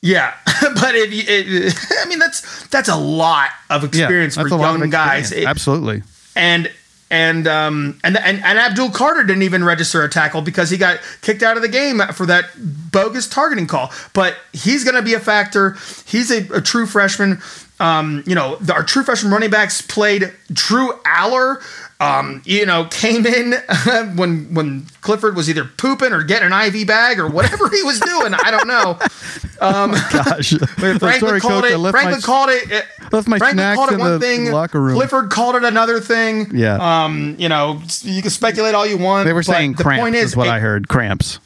[0.02, 4.60] Yeah, but if you, it, I mean that's that's a lot of experience that's for
[4.60, 5.26] young guys.
[5.32, 5.32] experience.
[5.32, 6.04] It- Absolutely.
[6.36, 6.72] and
[7.10, 11.00] and um and, and and Abdul Carter didn't even register a tackle because he got
[11.22, 12.46] kicked out of the game for that
[12.92, 13.92] bogus targeting call.
[14.14, 15.78] But he's going to be a factor.
[16.06, 17.42] He's a, a true freshman.
[17.80, 20.34] Um, you know, the, our true freshman running backs played.
[20.52, 21.62] Drew Allar,
[22.00, 23.54] um, you know, came in
[24.16, 28.00] when when Clifford was either pooping or getting an IV bag or whatever he was
[28.00, 28.34] doing.
[28.34, 28.98] I don't know.
[29.60, 31.72] Gosh, I'm Franklin sorry, called Coach.
[31.74, 31.92] It.
[31.92, 32.86] Franklin my- called it.
[33.12, 34.52] left my Franklin called it one the thing.
[34.52, 34.96] locker room.
[34.96, 36.56] Clifford called it another thing.
[36.56, 37.04] Yeah.
[37.06, 37.36] Um.
[37.38, 39.26] You know, you can speculate all you want.
[39.28, 40.88] They were saying the cramps point is, is, what I heard.
[40.88, 41.40] Cramps.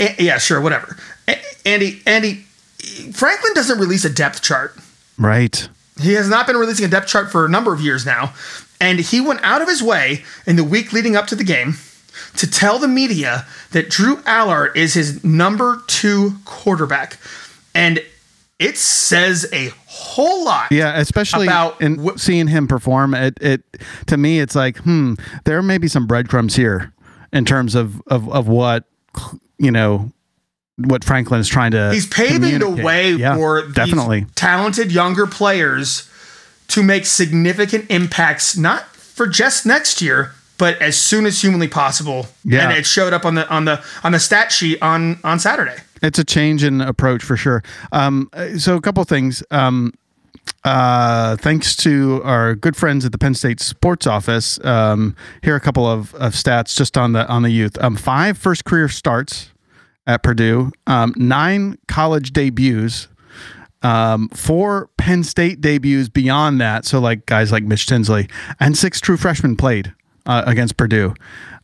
[0.00, 0.96] A- yeah, sure, whatever.
[1.26, 2.44] A- Andy, Andy,
[3.12, 4.76] Franklin doesn't release a depth chart.
[5.18, 5.68] Right.
[6.00, 8.32] He has not been releasing a depth chart for a number of years now,
[8.80, 11.74] and he went out of his way in the week leading up to the game
[12.36, 17.18] to tell the media that Drew Allar is his number two quarterback,
[17.74, 18.00] and
[18.60, 20.70] it says a whole lot.
[20.70, 23.14] Yeah, especially About in wh- seeing him perform.
[23.14, 23.62] It it
[24.06, 25.14] to me, it's like, hmm,
[25.44, 26.92] there may be some breadcrumbs here
[27.32, 28.84] in terms of of of what
[29.58, 30.12] you know
[30.78, 31.92] what Franklin is trying to.
[31.92, 34.26] He's paving the way Yeah, for these definitely.
[34.34, 36.08] talented younger players
[36.68, 42.26] to make significant impacts, not for just next year, but as soon as humanly possible.
[42.44, 42.68] Yeah.
[42.68, 45.76] and it showed up on the on the on the stat sheet on on Saturday.
[46.02, 47.62] It's a change in approach for sure.
[47.90, 49.42] Um, so a couple things.
[49.50, 49.92] Um,
[50.64, 55.56] uh, thanks to our good friends at the Penn State Sports Office, um, here are
[55.56, 57.76] a couple of, of stats just on the on the youth.
[57.82, 59.50] Um, five first career starts
[60.08, 63.06] at Purdue, um, nine college debuts,
[63.82, 66.84] um, four Penn State debuts beyond that.
[66.84, 68.28] So like guys like Mitch Tinsley,
[68.58, 69.92] and six true freshmen played
[70.26, 71.14] uh, against Purdue.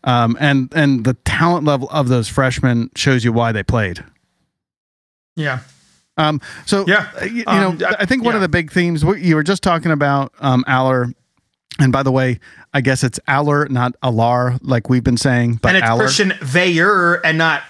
[0.05, 4.05] Um, and and the talent level of those freshmen shows you why they played.
[5.37, 5.61] Yeah,
[6.17, 7.09] Um, so Yeah.
[7.21, 9.43] uh, you, you Um, know, I- I think one of the big themes you were
[9.43, 11.09] just talking about, um, Aller,
[11.81, 12.39] and by the way,
[12.73, 16.05] I guess it's Aller, not Alar, like we've been saying, but and it's Aller.
[16.05, 17.63] Christian Veyer and not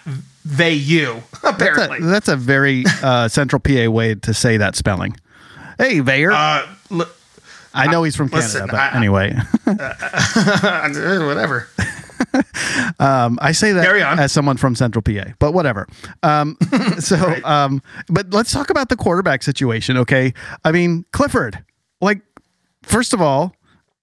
[0.47, 0.87] Vayu.
[0.87, 5.17] you Apparently, a, that's a very uh, central PA way to say that spelling.
[5.79, 6.33] Hey, Vayer.
[6.33, 7.07] uh, l-
[7.77, 9.35] I know he's from Canada, listen, but I- anyway,
[11.27, 11.69] whatever.
[12.99, 13.85] um, I say that
[14.19, 15.87] as someone from Central PA, but whatever.
[16.23, 16.57] Um,
[16.99, 19.97] so, um, but let's talk about the quarterback situation.
[19.99, 20.33] Okay,
[20.65, 21.65] I mean Clifford.
[22.01, 22.21] Like,
[22.83, 23.55] first of all,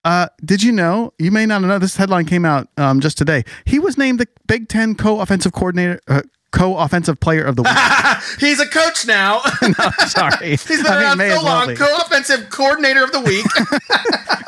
[0.04, 1.14] uh, did you know?
[1.20, 1.80] You may not know.
[1.80, 3.44] This headline came out um, just today.
[3.66, 6.22] He was named the Big Ten co-offensive coordinator, uh,
[6.52, 8.40] co-offensive player of the week.
[8.40, 9.42] He's a coach now.
[9.62, 11.76] no, Sorry, He's been I around may so well long.
[11.76, 13.46] Co-offensive coordinator of the week.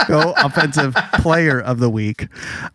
[0.08, 2.28] co-offensive player of the week.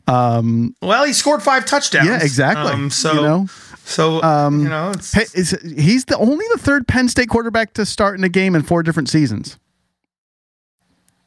[0.06, 2.06] Um, well, he scored five touchdowns.
[2.08, 2.72] yeah, exactly.
[2.72, 3.46] Um, so you know.
[3.84, 7.72] So Um, you know, it's, Hey, is, he's the only the third Penn State quarterback
[7.74, 9.58] to start in a game in four different seasons.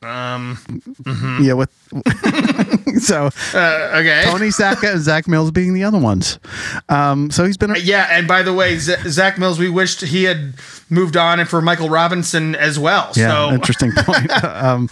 [0.03, 0.57] Um,
[1.41, 1.69] Yeah, with
[3.01, 4.23] so uh, okay.
[4.25, 6.39] Tony and Zack Mills being the other ones.
[6.89, 10.01] Um, so he's been a, Yeah, and by the way, Z- Zack Mills, we wished
[10.01, 10.53] he had
[10.89, 13.11] moved on, and for Michael Robinson as well.
[13.15, 14.31] yeah, so interesting point.
[14.43, 14.89] um,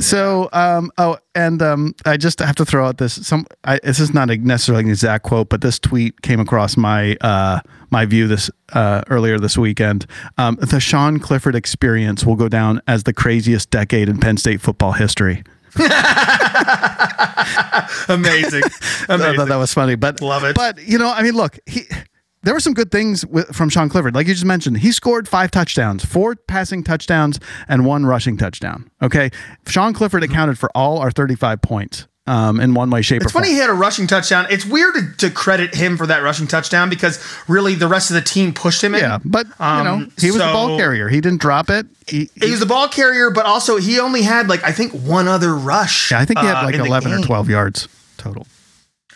[0.00, 3.24] so um, oh, and um, I just have to throw out this.
[3.24, 6.76] Some I, this is not a necessarily an exact quote, but this tweet came across
[6.76, 7.60] my uh,
[7.90, 10.04] my view this uh, earlier this weekend.
[10.36, 14.60] Um, the Sean Clifford experience will go down as the craziest decade in Penn State
[14.60, 15.44] football history.
[18.08, 18.62] Amazing.
[19.08, 20.56] I thought that was funny, but Love it.
[20.56, 21.82] But you know, I mean, look, he
[22.48, 24.78] there were some good things with, from Sean Clifford, like you just mentioned.
[24.78, 27.38] He scored five touchdowns, four passing touchdowns,
[27.68, 28.90] and one rushing touchdown.
[29.02, 29.28] Okay,
[29.66, 32.06] Sean Clifford accounted for all our thirty-five points.
[32.26, 33.44] Um, in one way, shape, It's or form.
[33.44, 34.46] funny he had a rushing touchdown.
[34.50, 38.14] It's weird to, to credit him for that rushing touchdown because really the rest of
[38.14, 39.00] the team pushed him in.
[39.00, 41.08] Yeah, but you know, Um, he was the ball carrier.
[41.08, 41.86] He didn't drop it.
[42.06, 45.26] He, He was the ball carrier, but also he only had like I think one
[45.28, 46.10] other rush.
[46.10, 47.88] yeah, I think he uh, had like in eleven or twelve yards
[48.18, 48.46] total.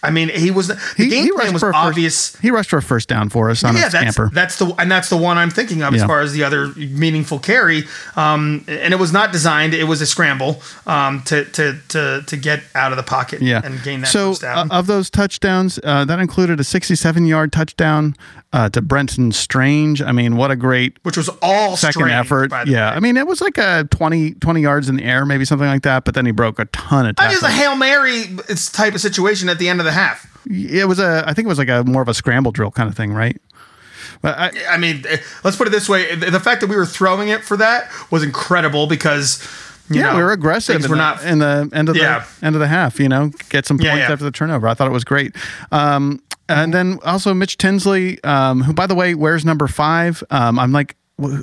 [0.05, 2.31] I mean, he was the game plan was obvious.
[2.31, 4.31] First, he rushed for a first down for us on yeah, a that's scamper.
[4.35, 7.39] that's the and that's the one I'm thinking of as far as the other meaningful
[7.39, 7.85] carry.
[8.17, 12.37] Um, and it was not designed; it was a scramble um, to to to to
[12.37, 13.61] get out of the pocket yeah.
[13.65, 14.71] and gain that so first down.
[14.71, 18.17] uh, of those touchdowns, uh, that included a 67 yard touchdown
[18.53, 20.03] uh, to Brenton Strange.
[20.03, 22.51] I mean, what a great which was all second strange, effort.
[22.67, 22.91] Yeah.
[22.91, 22.97] way.
[22.97, 25.83] I mean, it was like a 20, 20 yards in the air, maybe something like
[25.83, 26.05] that.
[26.05, 28.25] But then he broke a ton of I mean, it was a hail mary
[28.73, 30.27] type of situation at the end of the half.
[30.51, 32.89] it was a, I think it was like a more of a scramble drill kind
[32.89, 33.41] of thing, right?
[34.21, 36.87] But I, I mean, eh, let's put it this way: the fact that we were
[36.87, 39.43] throwing it for that was incredible because
[39.91, 42.25] you yeah, know, we were aggressive were the, not in the end of Yeah.
[42.41, 43.01] the end of the half.
[43.01, 44.13] You know, get some points Yeah, yeah.
[44.13, 44.69] after the turnover.
[44.69, 45.35] I thought it was great.
[45.73, 50.23] Um, and then also Mitch Tinsley, um, who by the way wears number five.
[50.31, 50.97] Um, I'm like,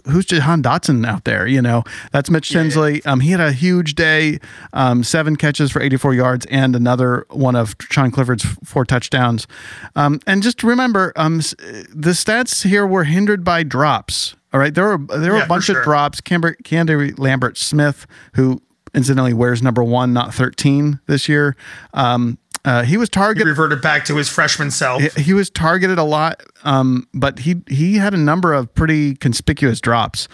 [0.05, 1.47] who's Jahan Dotson out there?
[1.47, 3.03] You know, that's Mitch Tinsley.
[3.05, 4.39] Um, he had a huge day,
[4.73, 9.47] um, seven catches for 84 yards, and another one of Sean Clifford's four touchdowns.
[9.95, 14.35] Um, and just remember, um, the stats here were hindered by drops.
[14.51, 15.77] All right, there were there were Yeah, a bunch sure.
[15.79, 16.19] of drops.
[16.19, 18.61] Camber, Candy Lambert Smith, who
[18.95, 21.55] incidentally wears number one, not 13 this year.
[21.93, 22.39] Um,
[22.69, 23.47] uh, he was he targeted.
[23.47, 25.01] reverted back to his freshman self.
[25.15, 29.81] He was targeted a lot, um, but he he had a number of pretty conspicuous
[29.81, 30.27] drops.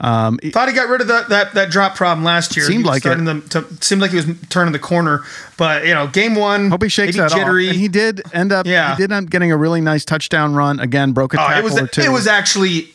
[0.00, 2.66] Um, Thought he got rid of the, that that drop problem last year.
[2.66, 5.22] Seemed like starting To, to, seemed like he was turning the corner,
[5.56, 7.66] but you know, game one, hope he shakes that jittery.
[7.68, 7.72] off.
[7.72, 8.66] And he did end up.
[8.66, 8.96] Yeah.
[8.96, 10.80] he did end up getting a really nice touchdown run.
[10.80, 12.00] Again, broke a Oh, tackle it was or two.
[12.02, 12.88] it was actually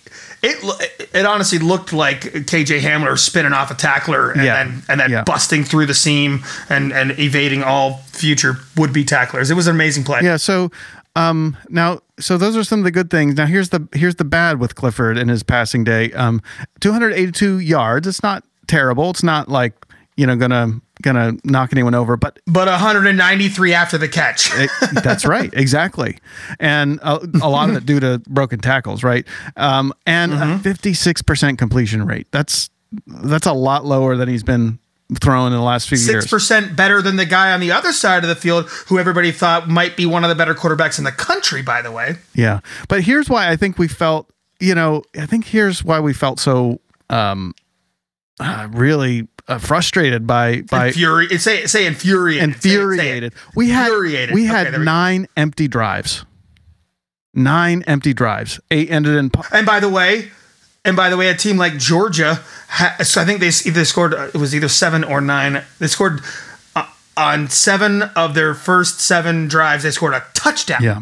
[0.47, 4.63] it it honestly looked like KJ Hamler spinning off a tackler and Yeah.
[4.63, 5.23] then and then Yeah.
[5.23, 9.51] busting through the seam and and evading all future would be tacklers.
[9.51, 10.21] It was an amazing play.
[10.23, 10.37] Yeah.
[10.37, 10.71] So
[11.15, 13.35] um, now, so those are some of the good things.
[13.35, 16.11] Now here's the here's the bad with Clifford and his passing day.
[16.13, 16.41] Um,
[16.79, 18.07] 282 yards.
[18.07, 19.09] It's not terrible.
[19.09, 19.73] It's not like
[20.17, 24.49] you know gonna gonna knock anyone over, but But 193 after the catch.
[24.55, 24.69] it-
[25.03, 26.17] that's right, exactly,
[26.59, 29.25] and a, a lot of it due to broken tackles, right?
[29.55, 32.27] Um, and a 56 percent completion rate.
[32.31, 32.69] That's
[33.05, 34.79] that's a lot lower than he's been
[35.21, 36.27] throwing in the last few Six years.
[36.27, 39.69] percent better than the guy on the other side of the field, who everybody thought
[39.69, 41.61] might be one of the better quarterbacks in the country.
[41.61, 42.59] By the way, Yeah.
[42.89, 46.39] But here's why I think we felt, you know, I think here's why we felt
[46.39, 47.53] so um
[48.39, 52.61] uh, really uh, frustrated by by Infuri- say say infuriated.
[52.61, 53.23] Say it, say it.
[53.23, 53.33] infuriated.
[53.55, 54.35] We had Infuriated.
[54.35, 56.25] we Okay, had we 9 empty drives.
[57.33, 58.59] 9 empty drives.
[58.71, 60.29] 8 ended in And by the way,
[60.83, 64.13] and by the way, a team like Georgia, ha- so I think they either scored
[64.13, 65.63] uh, it was either seven or nine.
[65.79, 66.21] They scored
[66.75, 69.83] uh, on seven of their first seven drives.
[69.83, 70.81] They scored a touchdown.
[70.83, 70.99] yeah.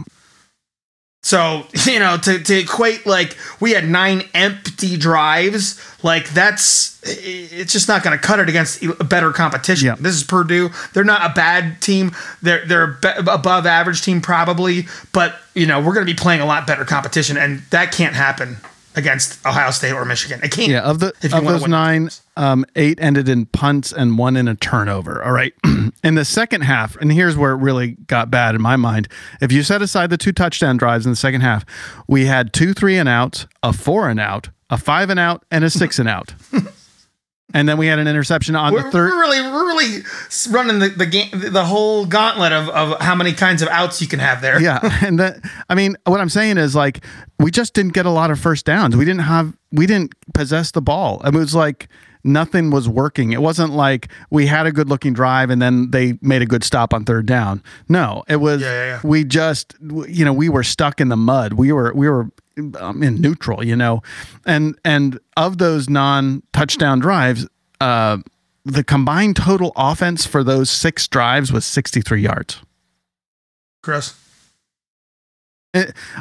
[1.26, 7.74] So you know to to equate like we had nine empty drives, like that's it's
[7.74, 9.88] just not going to cut it against a better competition.
[9.88, 9.96] Yeah.
[9.96, 10.70] This is Purdue.
[10.94, 12.12] They're not a bad team.
[12.44, 16.46] They're they're above average team probably, but you know we're going to be playing a
[16.46, 18.58] lot better competition, and that can't happen
[18.96, 20.42] against Ohio State or Michigan.
[20.44, 20.70] It can't.
[20.70, 21.72] Yeah, of the if you of those win.
[21.72, 25.24] nine, um, eight ended in punts and one in a turnover.
[25.24, 25.54] All right.
[26.04, 29.08] in the second half, and here's where it really got bad in my mind.
[29.42, 31.66] If you set aside the two touchdown drives in the second half,
[32.08, 35.64] we had two three and outs, a four and out, a five and out, and
[35.64, 36.34] a six and out.
[37.54, 39.12] and then we had an interception on We're, the third.
[39.12, 40.04] we're really, we're really
[40.52, 44.08] running the, the game, the whole gauntlet of, of how many kinds of outs you
[44.08, 44.60] can have there.
[44.62, 45.38] yeah and that
[45.70, 47.04] i mean what i'm saying is like
[47.40, 50.72] we just didn't get a lot of first downs we didn't have we didn't possess
[50.72, 51.88] the ball it was like
[52.26, 56.18] nothing was working it wasn't like we had a good looking drive and then they
[56.22, 59.00] made a good stop on third down no it was Yeah, yeah, yeah.
[59.04, 59.76] we just
[60.08, 62.30] you know we were stuck in the mud we were we were
[62.80, 64.02] um, in neutral you know
[64.46, 67.48] and and of those non touchdown drives
[67.80, 68.18] uh
[68.66, 72.62] the combined total offense for those six drives was 63 yards
[73.84, 74.16] Gross.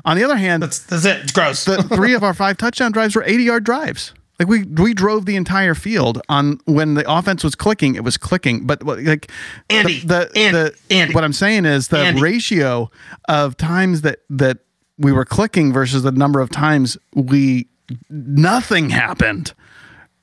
[0.04, 1.22] on the other hand That's that's it.
[1.22, 1.64] It's gross.
[1.64, 4.12] the three of our five touchdown drives were 80 yard drives.
[4.38, 8.16] Like we we drove the entire field on when the offense was clicking, it was
[8.16, 8.66] clicking.
[8.66, 9.30] But like
[9.70, 11.14] Andy, the, the, Andy, the- Andy.
[11.14, 12.20] what I'm saying is the Andy.
[12.20, 12.90] ratio
[13.28, 14.58] of times that that
[14.98, 17.68] we were clicking versus the number of times we
[18.10, 19.52] nothing happened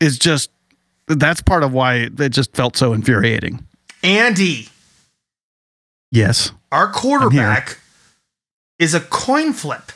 [0.01, 0.49] is just
[1.07, 3.65] that's part of why it just felt so infuriating.
[4.03, 4.67] Andy,
[6.11, 6.51] Yes.
[6.71, 7.77] our quarterback
[8.79, 9.91] is a coin flip.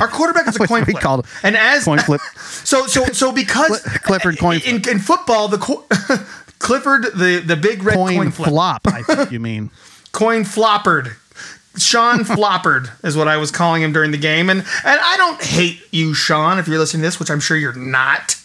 [0.00, 1.00] Our quarterback is a coin flip.
[1.00, 2.20] called and as Coin flip.
[2.36, 5.84] so so so because Clifford coin in, in football the co-
[6.58, 9.70] Clifford the the big red coin, Coin flip flop, I think you mean.
[10.12, 11.16] coin floppered.
[11.78, 15.40] Sean Floppered is what I was calling him during the game, and and I don't
[15.40, 18.36] hate you, Sean, if you're listening to this, which I'm sure you're not.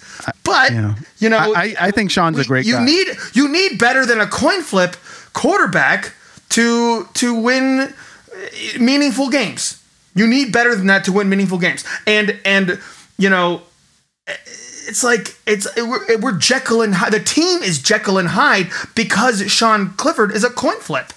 [0.44, 0.96] But Yeah.
[1.18, 2.86] you know, I, I, think Sean's a great you guy.
[2.86, 4.96] need you need better than a coin flip
[5.34, 6.14] quarterback
[6.50, 7.94] to to win
[8.80, 9.82] meaningful games.
[10.16, 11.84] You need better than that to win meaningful games.
[12.08, 12.80] And and
[13.18, 13.62] you know,
[14.28, 17.14] it's like it's we're, we're Jekyll and Hyde.
[17.14, 21.14] The team is Jekyll and Hyde because Sean Clifford is a coin flip.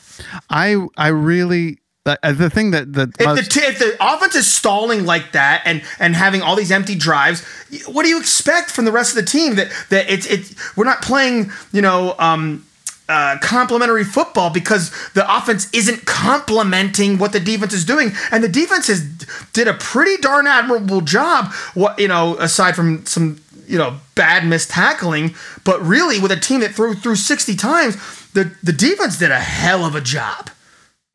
[0.51, 3.97] I I really the, uh, the thing that that If most- the, t- if the
[4.01, 7.45] offense is stalling like that and and having all these empty drives,
[7.87, 9.57] what do you expect from the rest of the team?
[9.57, 12.65] That that it's it's we're not playing you know um,
[13.09, 18.49] uh, complementary football because the offense isn't complementing what the defense is doing, and the
[18.49, 19.03] defense has
[19.53, 21.53] did a pretty darn admirable job.
[21.75, 25.35] What you know aside from some you know bad missed tackling,
[25.65, 27.97] but really with a team that threw through sixty times,
[28.33, 30.51] the the defense did a hell of a job.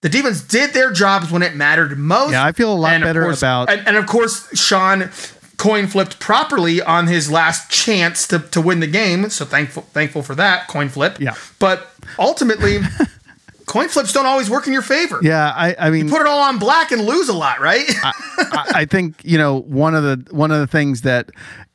[0.01, 2.31] The defense did their jobs when it mattered most.
[2.33, 5.09] Yeah, I feel a lot better course- about- And, and of course, Sean
[5.57, 9.29] coin flipped properly on his last chance to, to win the game.
[9.29, 11.19] So thankful thankful for that coin flip.
[11.19, 11.35] Yeah.
[11.59, 11.89] But
[12.19, 12.79] ultimately,
[13.65, 15.19] coin flips don't always work in your favor.
[15.21, 17.85] yeah, I I mean Put it all on black and lose a lot, right?
[18.03, 21.29] I, I think you know one of the one of the things that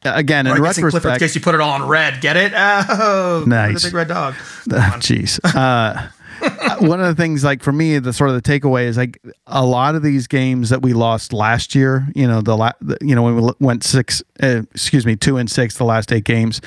[0.04, 2.20] uh, again in guess in Clifford's case, you put it all on red.
[2.20, 2.52] Get it?
[2.90, 3.82] Oh, Nice.
[3.82, 4.34] The big red dog.
[5.00, 5.40] jeez.
[5.44, 6.08] Uh,
[6.80, 9.64] one of the things, like for me, the sort of the takeaway is like a
[9.64, 12.08] lot of these games that we lost last year.
[12.14, 15.36] You know, the, la- the you know when we went six, uh, excuse me, two
[15.36, 16.60] and six the last eight games,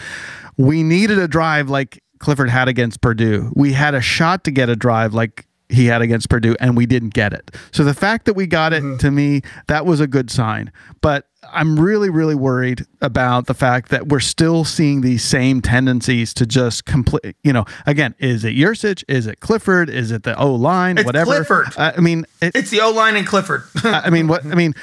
[0.58, 3.52] we needed a drive like Clifford had against Purdue.
[3.56, 6.86] We had a shot to get a drive like he had against Purdue, and we
[6.86, 7.52] didn't get it.
[7.72, 10.72] So the fact that we got it to me, that was a good sign.
[11.02, 16.34] But I'm really, really worried about the fact that we're still seeing these same tendencies
[16.36, 17.36] to just complete.
[17.43, 19.04] You know, again, is it Yurcich?
[19.08, 19.89] Is it Clifford?
[19.89, 20.97] Is it the O line?
[20.97, 21.43] It's Whatever.
[21.45, 21.74] Clifford.
[21.78, 23.64] I I mean, it, It's the O line and Clifford.
[23.84, 24.74] I I mean, what I mean,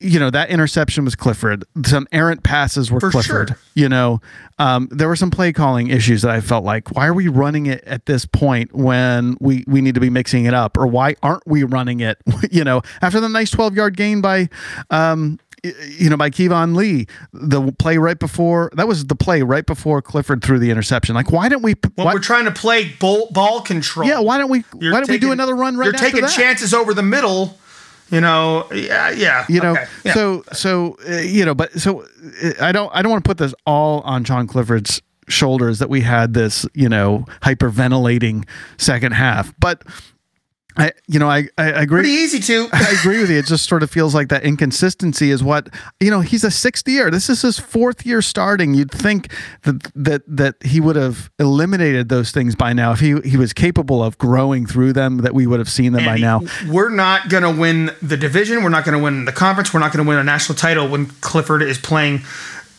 [0.00, 1.64] you know, that interception was Clifford.
[1.86, 3.48] Some errant passes were For Clifford.
[3.50, 3.58] sure.
[3.74, 4.20] You know,
[4.58, 7.66] um, there were some play calling issues that I felt like, why are we running
[7.66, 11.14] it at this point when we we need to be mixing it up, or why
[11.22, 12.18] aren't we running it?
[12.50, 14.48] you know, after the nice twelve yard gain by.
[14.90, 19.64] Um, you know, by Keyvone Lee, the play right before that was the play right
[19.64, 21.14] before Clifford threw the interception.
[21.14, 21.74] Like, why don't we?
[21.94, 24.08] When why- we're trying to play ball, ball control.
[24.08, 24.64] yeah, why don't we?
[24.80, 26.30] You're why don't we do another run right You're taking that?
[26.32, 27.58] chances over the middle.
[28.10, 29.46] You know, yeah, yeah.
[29.48, 30.12] you know okay, yeah.
[30.12, 33.38] so so uh, you know but so uh, i don't i don't want to put
[33.38, 38.46] this all on sean clifford's shoulders that we had this you know hyperventilating
[38.76, 39.82] second half but
[40.76, 42.68] i you know i i, agree pretty easy to.
[42.72, 43.38] I agree with you.
[43.38, 45.68] It just sort of feels like that inconsistency is what
[46.00, 46.20] you know.
[46.20, 47.10] He's a sixth year.
[47.10, 48.74] This is his fourth year starting.
[48.74, 53.20] You'd think that that that he would have eliminated those things by now if he
[53.20, 55.18] he was capable of growing through them.
[55.18, 56.40] That we would have seen them by Andy, now.
[56.68, 58.62] We're not going to win the division.
[58.62, 59.72] We're not going to win the conference.
[59.72, 62.22] We're not going to win a national title when Clifford is playing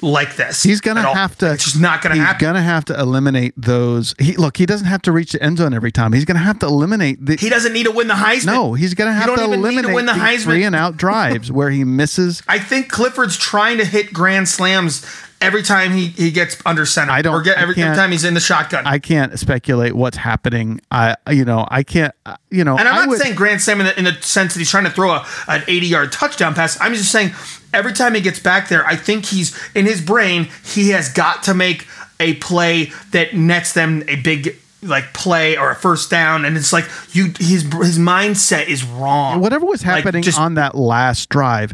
[0.03, 0.61] like this.
[0.61, 1.53] He's gonna have to.
[1.53, 2.41] It's just not going to He's happen.
[2.45, 4.13] gonna have to eliminate those.
[4.19, 4.57] He look.
[4.57, 6.13] He doesn't have to reach the end zone every time.
[6.13, 7.35] He's gonna have to eliminate the.
[7.37, 8.45] he doesn't need to win the Heisman.
[8.47, 10.43] no, he's gonna have to need to eliminate win the the Heisman.
[10.43, 12.43] three and out drives where he misses.
[12.47, 15.05] I think Clifford's trying to hit grand slams
[15.43, 17.11] every time he, he gets under center.
[17.11, 18.85] I don't- Or get every, every time he's in the shotgun.
[18.87, 20.79] I can't speculate what's happening.
[20.91, 22.13] I you know I can't.
[22.25, 24.53] uh, You know And I'm not would- saying grand slam in the, in the sense
[24.53, 26.77] that he's trying to throw a, an 80 yard touchdown pass.
[26.81, 27.31] I'm just saying
[27.73, 31.43] every time he gets back there, I think he's in his brain, he has got
[31.43, 31.87] to make
[32.19, 36.43] a play that nets them a big like play or a first down.
[36.45, 39.39] And it's like you his his mindset is wrong.
[39.39, 41.73] whatever was Like, happening just- on that last drive,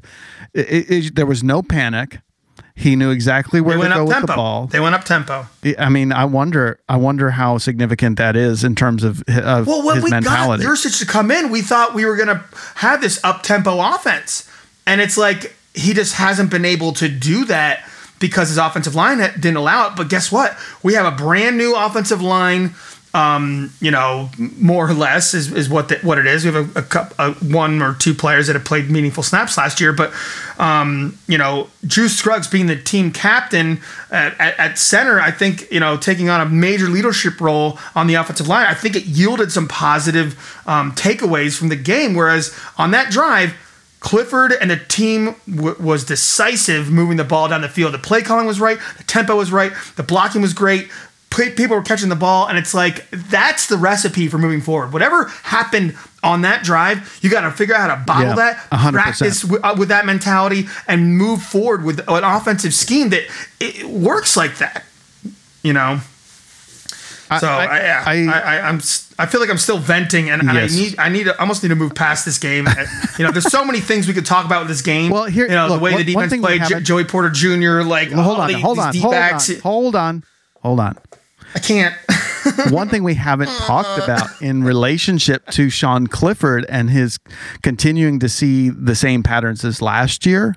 [0.54, 2.20] it- it- there was no panic.
[2.80, 4.28] He knew exactly where they to went go up with tempo.
[4.32, 4.68] the ball.
[4.68, 5.48] They went up tempo.
[5.78, 6.80] I mean, I wonder.
[6.88, 10.64] I wonder how significant that is in terms of, of Well, when his we mentality.
[10.64, 12.42] got Yurcich to come in, we thought we were going to
[12.76, 14.50] have this up tempo offense,
[14.88, 17.84] and it's like he just hasn't been able to do that
[18.20, 19.98] because his offensive line didn't allow it.
[19.98, 20.58] But guess what?
[20.82, 22.76] We have a brand new offensive line
[23.14, 26.46] um, you know, more or less is, is what the, what it is.
[26.46, 29.58] We have a, a, cup, a, one or two players that have played meaningful snaps
[29.58, 30.14] last year, but
[30.60, 33.82] um, you know, Juice Scruggs being the team captain
[34.12, 38.06] at, at, at, center, I think you know, taking on a major leadership role on
[38.06, 40.34] the offensive line, I think it yielded some positive
[40.68, 42.14] um, takeaways from the game.
[42.14, 43.56] Whereas on that drive.
[44.02, 47.94] Clifford and the team w- was decisive moving the ball down the field.
[47.94, 50.90] The play calling was right, the tempo was right, the blocking was great
[51.30, 54.94] people were catching the ball, and it's like that's the recipe for moving forward.
[54.94, 58.70] Whatever happened on that drive, you got to figure out how to bottle yeah, that,
[58.72, 58.92] 100%.
[58.94, 63.24] practice with, uh, with, that mentality, and move forward with an offensive scheme that
[63.60, 64.86] it works like that.
[65.64, 66.00] You know.
[67.40, 68.80] So I, I, I, I, am
[69.20, 70.74] I feel like I'm still venting, and, yes.
[70.74, 72.68] I need I need to, I almost need to move past this game.
[73.20, 75.12] you know, there's so many things we could talk about with this game.
[75.12, 77.82] Well, here, you know, look, the way the defense played, Joey Porter Jr.
[77.88, 80.24] Like, well, hold, on, hold, on, hold on, hold on,
[80.64, 80.98] hold on.
[81.56, 81.96] I can't.
[82.70, 87.20] One thing we haven't talked about in relationship to Sean Clifford and his
[87.64, 90.56] continuing to see the same patterns as last year,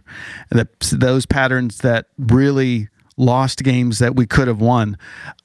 [0.50, 4.96] the, those patterns that really lost games that we could have won.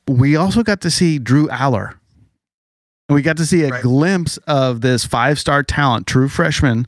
[0.08, 1.96] We also got to see Drew Allar.
[3.10, 3.82] We got to see a right.
[3.82, 6.88] glimpse of this five star talent, true freshman,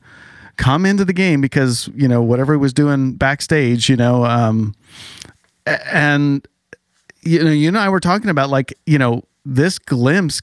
[0.56, 4.74] come into the game because, you know, whatever he was doing backstage, you know, um,
[5.66, 6.46] and
[7.22, 10.40] you know, you and I were talking about like, you know, this glimpse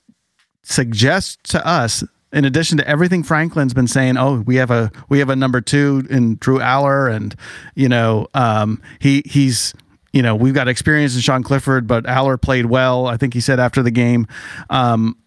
[0.63, 2.03] suggests to us,
[2.33, 5.61] in addition to everything Franklin's been saying, oh, we have a we have a number
[5.61, 7.35] two in Drew Allar, and
[7.75, 9.73] you know, um, he he's
[10.13, 13.07] you know we've got experience in Sean Clifford, but Allar played well.
[13.07, 14.27] I think he said after the game.
[14.69, 15.17] Um,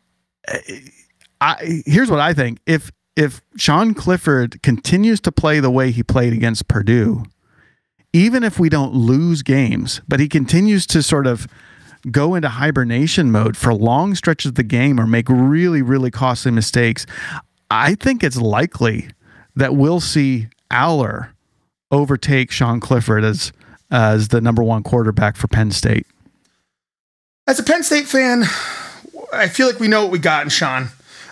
[1.40, 6.03] I here's what I think: if if Sean Clifford continues to play the way he
[6.03, 7.24] played against Purdue,
[8.12, 11.46] even if we don't lose games, but he continues to sort of
[12.11, 16.50] go into hibernation mode for long stretches of the game or make really, really costly
[16.50, 17.06] mistakes,
[17.70, 19.11] I think it's likely
[19.56, 21.30] that we'll see Allar
[21.90, 23.52] overtake Sean Clifford as
[23.90, 26.06] as the number one quarterback for Penn State.
[27.48, 28.44] As a Penn State fan,
[29.32, 30.90] I feel like we know what we got in Sean.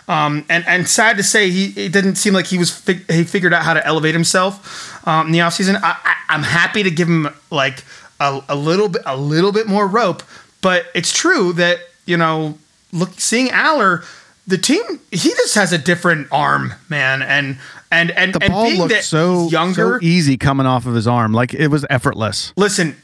[0.08, 3.24] Um, and and sad to say, he it didn't seem like he was fig- he
[3.24, 5.78] figured out how to elevate himself um, in the offseason.
[5.82, 7.84] I, I, am happy to give him like
[8.18, 10.22] a, a little bit a little bit more rope,
[10.62, 12.58] but it's true that you know
[12.92, 14.04] look seeing Allar,
[14.46, 17.58] the team he just has a different arm, man, and
[17.92, 21.06] and and the and ball being looked so younger, so easy coming off of his
[21.06, 22.54] arm, like it was effortless.
[22.56, 22.96] Listen,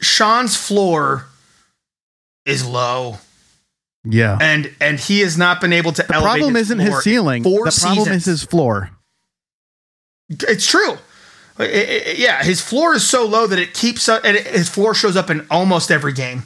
[0.00, 1.26] Sean's floor
[2.44, 3.18] is low.
[4.04, 4.38] Yeah.
[4.40, 7.42] And and he has not been able to the problem isn't his ceiling.
[7.42, 8.90] Four the problem is his floor.
[10.28, 10.98] It's true.
[11.58, 14.94] It, it, yeah, his floor is so low that it keeps up and his floor
[14.94, 16.44] shows up in almost every game.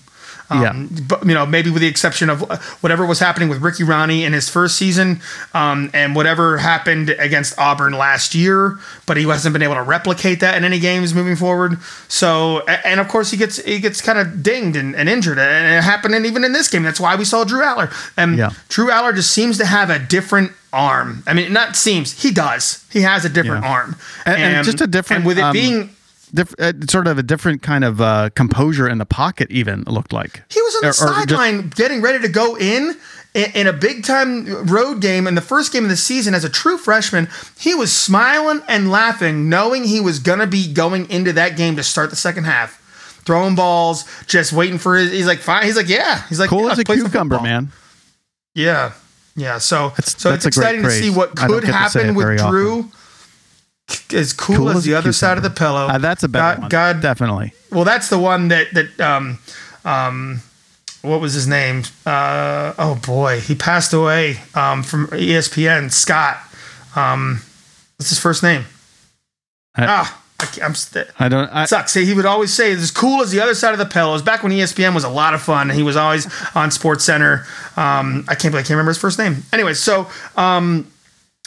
[0.51, 1.03] Um, yeah.
[1.09, 2.43] But, you know, maybe with the exception of
[2.83, 5.21] whatever was happening with Ricky Rahne in his first season
[5.55, 10.41] um, and whatever happened against Auburn last year, but he hasn't been able to replicate
[10.41, 11.81] that in any games moving forward.
[12.09, 15.79] So, and of course, he gets he gets kind of dinged and, and, injured, and
[15.79, 16.83] it happened even in this game.
[16.83, 17.93] That's why we saw Drew Allar.
[18.17, 18.51] And yeah.
[18.69, 21.23] Drew Allar just seems to have a different arm.
[21.27, 22.85] I mean, not seems he does.
[22.93, 23.73] He has a different yeah.
[23.73, 25.21] arm, and, and, and, just a different.
[25.21, 25.96] And with it um, being
[26.37, 29.51] diff- uh, sort of a different kind of uh, composure in the pocket.
[29.51, 32.97] Even looked like he was on the sideline getting ready to go in
[33.37, 36.49] in a big time road game in the first game of the season as a
[36.49, 37.29] true freshman,
[37.59, 41.77] he was smiling and laughing, knowing he was going to be going into that game
[41.77, 42.83] to start the second half.
[43.27, 45.11] Throwing balls, just waiting for his.
[45.11, 45.65] He's like, fine.
[45.65, 46.23] He's like, yeah.
[46.29, 47.73] He's like, cool yeah, as a cucumber, man.
[48.55, 48.93] Yeah.
[49.35, 49.59] Yeah.
[49.59, 52.79] So, that's, so that's it's exciting to see what could happen with Drew.
[52.79, 52.93] Often
[54.13, 55.87] as cool, cool as, as the other side of the pillow.
[55.87, 56.69] Uh, that's a better God, one.
[56.69, 57.53] God, definitely.
[57.71, 59.39] Well, that's the one that that um
[59.85, 60.43] um
[61.07, 61.85] what was his name?
[62.05, 65.93] Uh, oh boy, he passed away um, from ESPN.
[65.93, 66.39] Scott.
[66.97, 67.43] Um,
[67.97, 68.65] what's his first name?
[69.77, 71.49] I, ah, I, am st- I don't.
[71.49, 71.95] I, sucks.
[71.95, 74.23] He would always say, "As cool as the other side of the pillow." It was
[74.23, 75.71] back when ESPN was a lot of fun.
[75.71, 77.47] He was always on Sports Center.
[77.77, 78.55] Um, I can't.
[78.55, 79.45] I can't remember his first name.
[79.53, 80.91] Anyway, so um,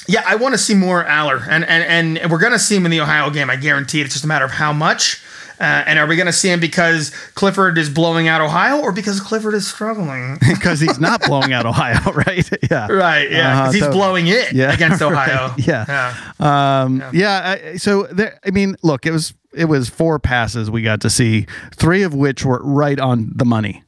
[0.07, 2.85] yeah, I want to see more Allar, and and and we're going to see him
[2.85, 3.49] in the Ohio game.
[3.49, 4.05] I guarantee it.
[4.05, 5.21] It's just a matter of how much.
[5.59, 8.93] Uh, and are we going to see him because Clifford is blowing out Ohio, or
[8.93, 10.37] because Clifford is struggling?
[10.59, 12.49] Because he's not blowing out Ohio, right?
[12.69, 13.29] Yeah, right.
[13.31, 15.49] Yeah, uh, he's so, blowing it yeah, against Ohio.
[15.49, 16.81] Right, yeah, yeah.
[16.83, 17.55] Um, yeah.
[17.55, 21.09] yeah so there, I mean, look, it was it was four passes we got to
[21.09, 23.83] see, three of which were right on the money.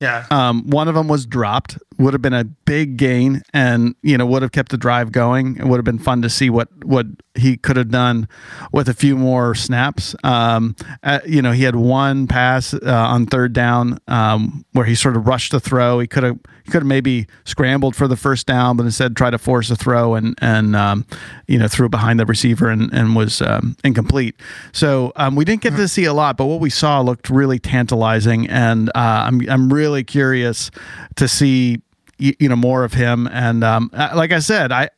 [0.00, 0.26] Yeah.
[0.30, 1.78] Um, one of them was dropped.
[1.98, 5.56] Would have been a big gain, and you know would have kept the drive going.
[5.56, 7.06] It would have been fun to see what what
[7.36, 8.28] he could have done
[8.72, 10.14] with a few more snaps.
[10.24, 14.94] Um, uh, you know, he had one pass uh, on third down um, where he
[14.94, 16.00] sort of rushed the throw.
[16.00, 19.38] He could have could have maybe scrambled for the first down, but instead tried to
[19.38, 21.06] force a throw and and um,
[21.46, 24.34] you know threw behind the receiver and, and was um, incomplete.
[24.72, 27.58] So um, we didn't get to see a lot, but what we saw looked really
[27.58, 30.70] tantalizing, and uh, I'm I'm really curious
[31.16, 31.80] to see
[32.18, 33.28] you, you know more of him.
[33.28, 34.90] And um, uh, like I said, I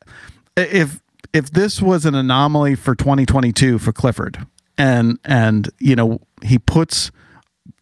[0.57, 1.01] if
[1.33, 7.11] if this was an anomaly for 2022 for Clifford, and and you know he puts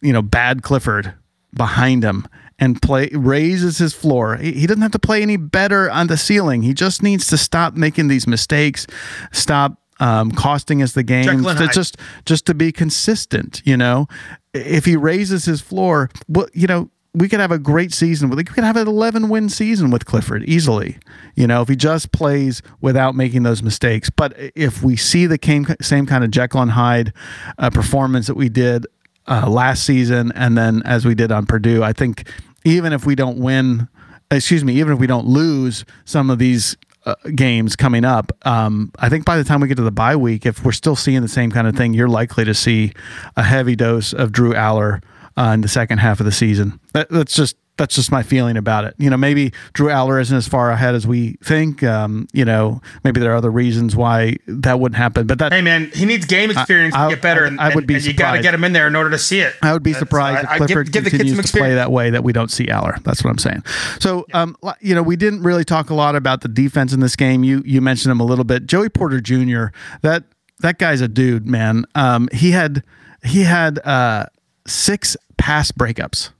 [0.01, 1.13] you know bad Clifford
[1.53, 2.27] behind him
[2.59, 4.37] and play raises his floor.
[4.37, 6.63] He, he doesn't have to play any better on the ceiling.
[6.63, 8.87] He just needs to stop making these mistakes,
[9.31, 11.25] stop um, costing us the game.
[11.67, 13.61] To just just to be consistent.
[13.65, 14.07] You know,
[14.53, 16.89] if he raises his floor, well, you know.
[17.17, 18.29] We could have a great season.
[18.29, 20.99] We could have an 11 win season with Clifford easily.
[21.35, 24.11] You know, if he just plays without making those mistakes.
[24.11, 27.13] But if we see the same, same kind of Jekyll and Hyde
[27.57, 28.85] uh, performance that we did
[29.27, 32.29] uh, last season and then as we did on Purdue, I think
[32.63, 33.87] even if we don't win,
[34.29, 38.91] excuse me, even if we don't lose some of these uh, games coming up, um,
[38.99, 41.23] I think by the time we get to the bye week, if we're still seeing
[41.23, 42.93] the same kind of thing, you're likely to see
[43.35, 45.01] a heavy dose of Drew Allar
[45.37, 46.79] uh, in the second half of the season.
[46.93, 48.95] That, that's just that's just my feeling about it.
[48.97, 51.83] You know, maybe Drew Allar isn't as far ahead as we think.
[51.83, 55.27] Um, you know, maybe there are other reasons why that wouldn't happen.
[55.27, 57.75] But that Hey man, he needs game experience I- to get better, I- and, I
[57.75, 59.53] would be and you got to get him in there in order to see it.
[59.61, 61.75] I would be That's- surprised I- if I Clifford give, give continues some to play
[61.75, 63.01] that way that we don't see Allar.
[63.03, 63.63] That's what I'm saying.
[63.99, 67.15] So, um, you know, we didn't really talk a lot about the defense in this
[67.15, 67.43] game.
[67.43, 68.65] You you mentioned him a little bit.
[68.65, 69.65] Joey Porter Jr.
[70.01, 70.23] That
[70.61, 71.85] that guy's a dude, man.
[71.93, 72.83] Um, he had
[73.23, 74.25] he had uh,
[74.65, 75.15] six
[75.47, 76.31] pass breakups.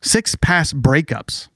[0.00, 1.48] Six pass breakups.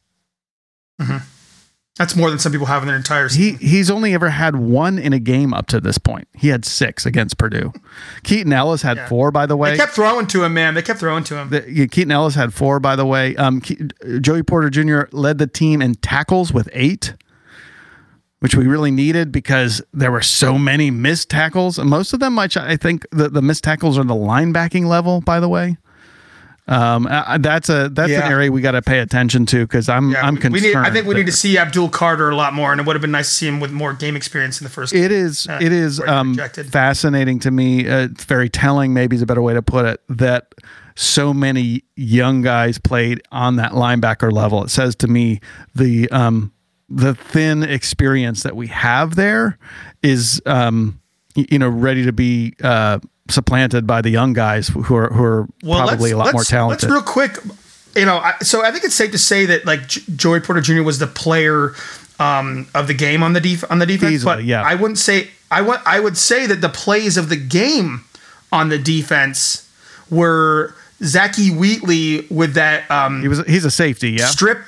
[1.97, 3.59] That's more than some people have in their entire season.
[3.59, 6.29] He he's only ever had one in a game up to this point.
[6.35, 7.73] He had six against Purdue.
[8.23, 9.09] Keaton Ellis had Yeah.
[9.09, 9.73] four, by the way.
[9.73, 10.75] They kept throwing to him, man.
[10.75, 11.49] They kept throwing to him.
[11.51, 13.35] The, yeah, Keaton Ellis had four, by the way.
[13.37, 15.03] Um, Ke- Joey Porter Jr.
[15.13, 17.15] led the team in tackles with eight,
[18.41, 21.79] which we really needed because there were so many missed tackles.
[21.79, 25.21] And most of them, I, I think, the, the missed tackles are the linebacking level.
[25.23, 25.77] By the way,
[26.71, 28.27] um, uh, that's a that's Yeah.
[28.27, 30.55] an area we got to pay attention to because I'm Yeah, I'm concerned.
[30.55, 32.87] we need, I think we need to see Abdul Carter a lot more, and it
[32.87, 34.95] would have been nice to see him with more game experience in the first.
[34.95, 35.47] It is.
[35.49, 36.37] uh, it is um,
[36.71, 37.89] fascinating to me.
[37.89, 38.95] Uh, it's very telling.
[38.95, 40.01] Maybe is a better way to put it.
[40.09, 40.55] That
[40.95, 44.63] so many young guys played on that linebacker level.
[44.65, 45.41] It says to me
[45.75, 46.53] the um,
[46.89, 49.59] the thin experience that we have there
[50.03, 51.00] is um,
[51.35, 55.49] you know ready to be uh, supplanted by the young guys who are who are
[55.63, 56.89] well, probably a lot more talented.
[56.89, 57.39] Let's real quick,
[57.95, 58.19] you know.
[58.19, 60.83] I, so I think it's safe to say that like J- Joey Porter Jr.
[60.83, 61.75] was the player
[62.19, 64.13] um, of the game on the def- on the defense.
[64.13, 64.63] Easily, but yeah.
[64.63, 65.83] I wouldn't say I want.
[65.87, 68.05] I would say that the plays of the game
[68.53, 69.69] on the defense
[70.11, 74.13] were Zakee Wheatley with that um, he was he's a safety.
[74.13, 74.27] Yeah.
[74.27, 74.59] strip.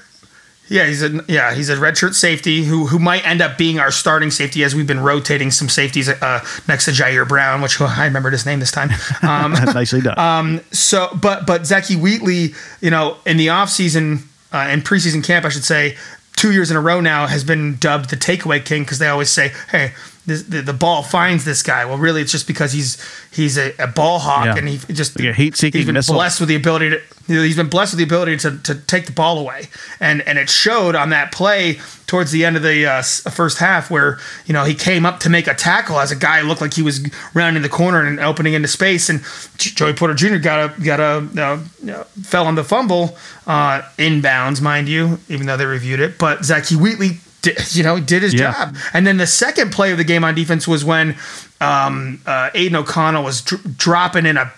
[0.73, 3.91] Yeah, he's a yeah he's a redshirt safety who who might end up being our
[3.91, 8.07] starting safety as we've been rotating some safeties uh, next to Ji'Ayir Brown, which I
[8.07, 8.89] remembered his name this time.
[9.23, 10.63] Um, Nicely done.
[10.73, 15.51] so, but but Zakee Wheatley, you know, in the offseason, uh, in preseason camp, I
[15.51, 15.97] should say,
[16.37, 19.31] two years in a row now has been dubbed the takeaway king because they always
[19.31, 19.93] say, hey.
[20.25, 21.85] This, the, the ball finds this guy.
[21.85, 22.97] Well, really, it's just because he's
[23.33, 24.57] he's a, a ball hawk, Yeah.
[24.57, 26.15] and he just Like a heat-seeking he's been missile.
[26.15, 28.75] blessed with the ability to you know, he's been blessed with the ability to, to
[28.75, 29.69] take the ball away,
[29.99, 33.91] and and it showed on that play towards the end of the uh, first half
[33.91, 36.75] where you know he came up to make a tackle as a guy looked like
[36.75, 37.01] he was
[37.35, 39.23] rounding the corner and opening into space, and
[39.57, 40.37] Joey Porter Jr.
[40.39, 41.05] got a got a
[41.43, 43.17] uh, you know, fell on the fumble
[43.49, 47.19] uh, inbounds, mind you, even though they reviewed it, but Zakee Wheatley.
[47.43, 48.53] Did, you know, did his Yeah.
[48.53, 51.17] job, and then the second play of the game on defense was when
[51.61, 54.53] um, uh, Aidan O'Connell was dr- dropping in a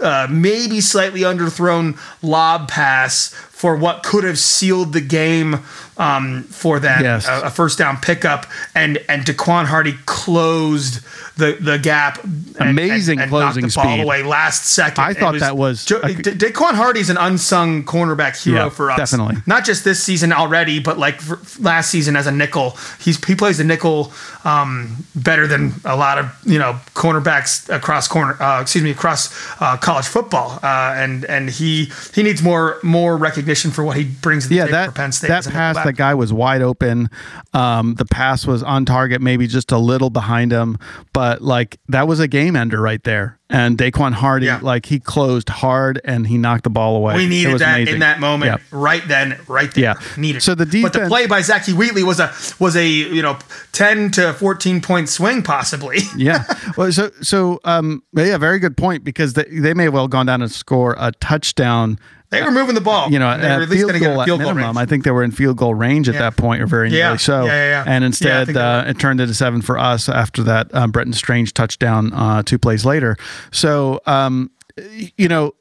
[0.00, 3.32] uh, maybe slightly underthrown lob pass
[3.62, 5.60] for what could have sealed the game
[5.96, 7.28] um, for them, Yes.
[7.28, 8.44] a, a first down pickup,
[8.74, 11.00] and and Daequan Hardy closed
[11.36, 12.22] the the gap.
[12.24, 14.02] and- Amazing and, and knocked closing the ball speed.
[14.02, 15.04] away last second.
[15.04, 18.90] I thought that was- Jo- I- Da- Daequan Hardy's an unsung cornerback hero Yeah, for
[18.90, 19.36] us, definitely.
[19.46, 22.76] Not just this season already, but like for last season as a nickel.
[22.98, 24.12] He's he plays the nickel
[24.44, 28.34] um, better than a lot of you know cornerbacks across corner.
[28.42, 29.30] Uh, excuse me, across
[29.60, 33.96] uh, college football, uh, and and he he needs more more recognition recognition for what
[33.96, 35.28] he brings to the yeah, that for Penn State.
[35.28, 37.10] that pass, that guy was wide open.
[37.52, 40.78] Um, the pass was on target, maybe just a little behind him,
[41.12, 43.38] but like that was a game ender right there.
[43.50, 44.60] And Daequan Hardy, Yeah.
[44.62, 47.16] like he closed hard and he knocked the ball away.
[47.16, 47.94] We needed that amazing.
[47.94, 48.78] in that moment, Yeah.
[48.78, 49.84] right then, right there.
[49.84, 49.94] Yeah.
[50.16, 50.42] needed.
[50.42, 53.36] So the but the play by Zakee Wheatley was a was a you know
[53.72, 55.98] ten to fourteen point swing possibly.
[56.16, 56.44] yeah.
[56.78, 60.24] Well, so so um, yeah, very good point because they, they may have well gone
[60.26, 61.98] down and score a touchdown.
[62.32, 63.10] They were moving the ball.
[63.12, 64.76] You know, they were at field going to get goal at field goal minimum.
[64.76, 64.84] range.
[64.84, 66.20] I think they were in field goal range at Yeah.
[66.22, 67.04] that point, or very Yeah.
[67.04, 67.44] nearly so.
[67.44, 67.84] Yeah.
[67.86, 72.12] And instead, uh, it turned into seven for us after that um, Brenton Strange touchdown
[72.12, 73.16] uh, two plays later.
[73.52, 74.50] So, um,
[75.16, 75.52] you know,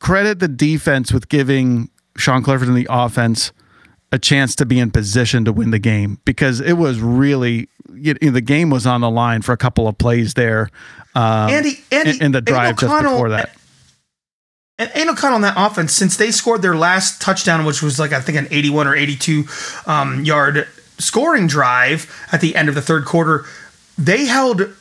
[0.00, 3.52] credit the defense with giving Sean Clifford and the offense
[4.12, 8.14] a chance to be in position to win the game because it was really you
[8.22, 10.68] know, the game was on the line for a couple of plays there.
[11.14, 13.50] Um, Andy, Andy, in, in the Aiden drive just before that.
[14.80, 18.12] And Aidan O'Connell on that offense, since they scored their last touchdown, which was like
[18.12, 19.44] I think an 81 or 82
[19.86, 20.66] um, yard
[20.98, 23.44] scoring drive at the end of the third quarter,
[23.98, 24.74] they held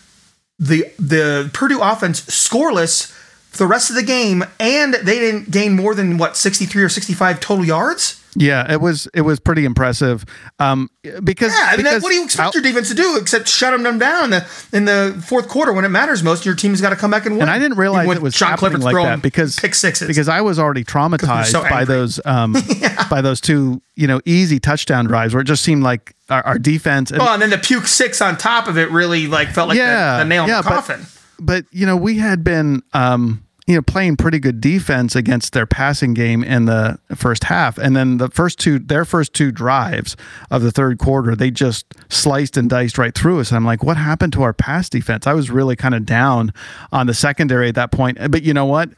[0.58, 3.14] the the Purdue offense scoreless
[3.58, 7.42] the rest of the game, and they didn't gain more than what 63 or 65
[7.42, 8.19] total yards.
[8.40, 10.24] Yeah, it was it was pretty impressive.
[10.60, 10.90] Um,
[11.24, 13.18] because Yeah, I mean, that, because what do you expect out- your defense to do
[13.20, 16.46] except shut them down in the in the fourth quarter when it matters most?
[16.46, 17.42] Your team's got to come back and win.
[17.44, 20.08] and I didn't realize it was Sean happening Clifford's like that because pick sixes.
[20.08, 22.56] because I was already traumatized so by those um
[23.10, 26.60] by those two you know easy touchdown drives where it just seemed like our, our
[26.60, 29.68] defense and, Oh, and then the puke six on top of it really like felt
[29.70, 31.06] like Yeah, the, the nail in yeah, the but- coffin.
[31.40, 35.68] but you know we had been um you know playing pretty good defense against their
[35.68, 37.78] passing game in the first half.
[37.78, 40.18] And then the first two their first two drives
[40.50, 43.52] of the third quarter they just sliced and diced right through us.
[43.52, 45.28] And I'm like what happened to our pass defense?
[45.28, 46.52] I was really kind of down
[46.92, 48.18] on the secondary at that point.
[48.32, 48.90] But you know what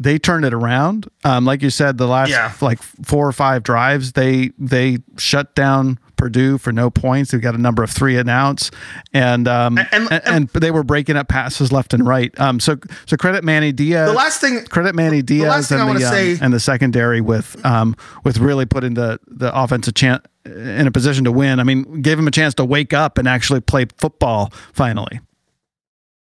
[0.00, 2.52] they turned it around um, like you said the last Yeah.
[2.60, 7.30] like four or five drives they they shut down Purdue for no points.
[7.30, 8.70] They've got a number of three and outs,
[9.14, 12.38] and um, And- and, and- and they were breaking up passes left and right.
[12.38, 14.10] Um, so so credit Manny Diaz.
[14.10, 17.56] The last thing- credit Manny Diaz I and the um, say- and the secondary with
[17.64, 21.58] um with really putting the the offensive chance in a position to win.
[21.58, 25.20] I mean, gave him a chance to wake up and actually play football finally.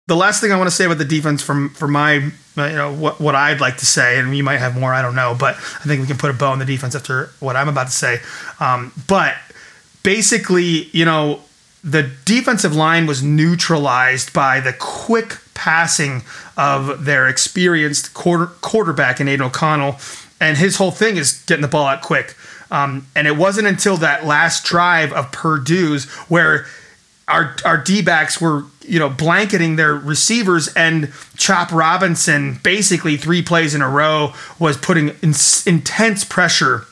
[0.08, 2.76] The last thing I want to say about the defense from for my uh, you
[2.76, 5.36] know what what I'd like to say, and you might have more, I don't know,
[5.38, 7.88] but I think we can put a bow on the defense after what I'm about
[7.88, 8.20] to say.
[8.60, 9.36] Um, but
[10.04, 11.42] basically, you know,
[11.84, 16.22] the defensive line was neutralized by the quick passing
[16.56, 19.98] of their experienced quarter, quarterback in Aidan O'Connell,
[20.40, 22.36] and his whole thing is getting the ball out quick.
[22.70, 26.66] Um, and it wasn't until that last drive of Purdue's where
[27.28, 33.42] our our D backs were you know blanketing their receivers and Chop Robinson basically three
[33.42, 35.34] plays in a row was putting in,
[35.66, 36.86] intense pressure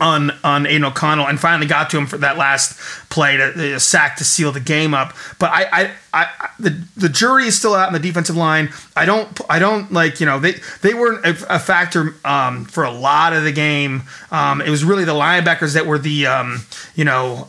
[0.00, 2.78] on on Aidan O'Connell and finally got to him for that last
[3.10, 5.14] play to the sack to seal the game up.
[5.38, 8.70] But I, I, I, the the jury is still out in the defensive line.
[8.96, 12.84] I don't I don't like you know they they weren't a, a factor um, for
[12.84, 14.02] a lot of the game.
[14.30, 17.46] Um, it was really the linebackers that were the um, you know.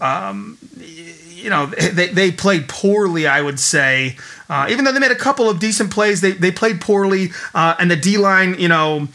[1.44, 4.18] You know they, they played poorly i would say.
[4.50, 7.76] Uh, even though they made a couple of decent plays they, they played poorly uh,
[7.80, 9.08] and the d-line you know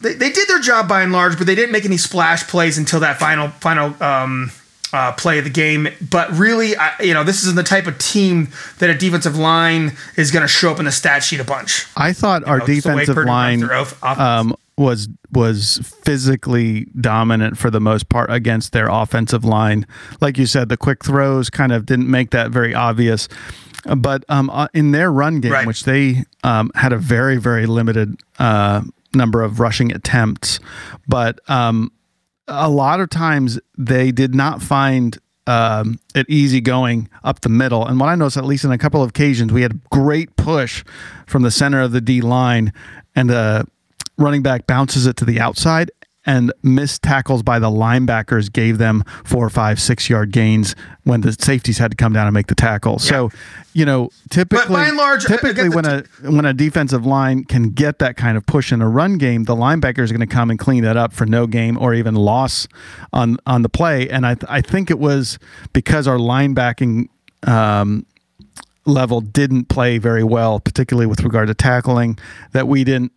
[0.00, 2.78] they, they did their job by and large but they didn't make any splash plays
[2.78, 4.52] until that final final um,
[4.92, 5.88] uh, play of the game.
[6.08, 9.96] But really I, you know this isn't the type of team that a defensive line
[10.16, 11.86] is going to show up in the stat sheet a bunch.
[11.96, 17.56] I thought our know, just the way defensive line off- um, was was physically dominant
[17.58, 19.86] for the most part against their offensive line.
[20.20, 23.28] Like you said, the quick throws kind of didn't make that very obvious.
[23.96, 25.66] But um, uh, in their run game, Right.
[25.66, 28.82] which they um, had a very very limited uh,
[29.14, 30.58] number of rushing attempts,
[31.06, 31.90] but um,
[32.48, 37.86] a lot of times they did not find um, it easy going up the middle.
[37.86, 40.84] And what I noticed, at least in a couple of occasions, we had great push
[41.26, 42.72] from the center of the D line,
[43.16, 43.66] and the
[44.20, 45.90] running back bounces it to the outside.
[46.26, 51.32] And missed tackles by the linebackers gave them four, five, six yard gains when the
[51.32, 52.98] safeties had to come down and make the tackle.
[52.98, 53.30] So,
[53.72, 57.70] you know, typically, by and large, I typically when a when a defensive line can
[57.70, 60.50] get that kind of push in a run game, the linebacker is going to come
[60.50, 62.68] and clean that up for no game or even loss
[63.14, 64.06] on on the play.
[64.10, 65.38] And I I think it was
[65.72, 67.08] because our linebacking
[67.46, 68.04] um,
[68.84, 72.18] level didn't play very well, particularly with regard to tackling,
[72.52, 73.12] that we didn't.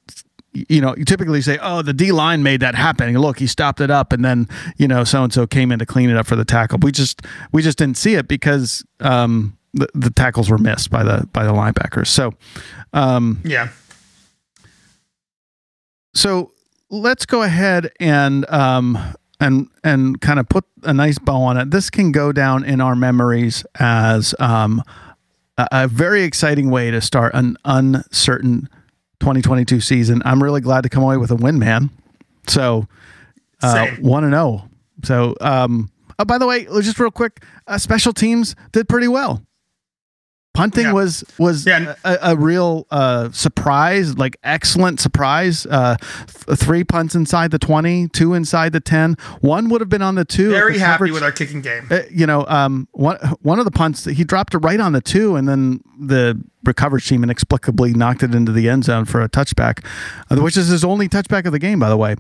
[0.54, 3.82] You know, you typically say, "Oh, the D line made that happen." Look, he stopped
[3.82, 4.48] it up, and then
[4.78, 6.80] you know, so and so came in to clean it up for the tackle.
[6.82, 7.22] We just
[7.52, 11.44] we just didn't see it because um, the, the tackles were missed by the by
[11.44, 12.08] the linebackers.
[12.08, 12.34] So,
[12.94, 13.70] um, yeah
[16.14, 16.52] so
[16.90, 18.98] let's go ahead and um,
[19.40, 21.72] and and kind of put a nice bow on it.
[21.72, 24.84] This can go down in our memories as um,
[25.58, 28.70] a, a very exciting way to start an uncertain
[29.20, 30.22] 2022 season.
[30.26, 31.90] I'm really glad to come away with a win, man.
[32.48, 32.88] So
[33.62, 34.70] uh, one and zero.
[35.04, 39.42] So um, oh, by the way, just real quick, uh, special teams did pretty well.
[40.54, 40.94] Punting Yeah.
[40.94, 41.96] was was Yeah.
[42.04, 45.66] a, a real uh, surprise, like excellent surprise.
[45.66, 45.96] Uh,
[46.28, 49.16] th- three punts inside the 20, two inside the 10.
[49.42, 50.52] One would have been on the two.
[50.52, 51.88] Very the happy coverage- with our kicking game.
[51.90, 55.02] uh, you know, um, one one of the punts he dropped it right on the
[55.02, 59.30] two, and then the recovery team inexplicably knocked it into the end zone for a
[59.30, 59.84] touchback,
[60.30, 62.16] uh, which is his only touchback of the game, by the way.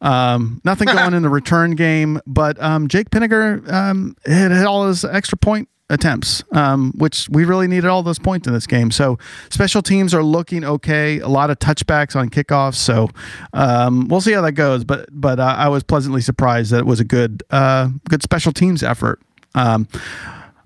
[0.00, 4.86] Um, nothing going in the return game, but um, Jake Pinegar um, hit, hit all
[4.86, 8.90] his extra point attempts, um, which we really needed all those points in this game.
[8.90, 9.18] So
[9.50, 11.20] special teams are looking okay.
[11.20, 12.76] A lot of touchbacks on kickoffs.
[12.76, 13.10] So
[13.52, 14.84] um, we'll see how that goes.
[14.84, 18.52] But but uh, I was pleasantly surprised that it was a good uh, good special
[18.52, 19.20] teams effort.
[19.54, 19.86] Um,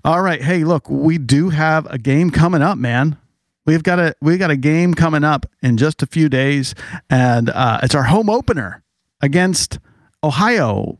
[0.05, 3.17] all right, hey, look, we do have a game coming up, man.
[3.65, 6.73] We've got a we got a game coming up in just a few days,
[7.09, 8.81] and uh, it's our home opener
[9.21, 9.79] against
[10.23, 10.97] Ohio,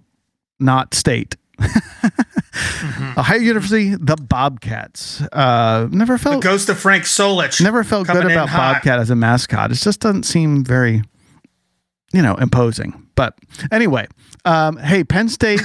[0.59, 1.37] not State.
[3.17, 5.21] Ohio University, the Bobcats.
[5.21, 7.61] Uh, never The felt ghost of Frank Solich.
[7.61, 8.75] never felt good about hot.
[8.75, 9.71] Bobcat as a mascot.
[9.71, 11.03] It just doesn't seem very,
[12.13, 13.07] you know, imposing.
[13.15, 13.35] But
[13.71, 14.07] anyway,
[14.47, 15.61] um, hey, Penn State,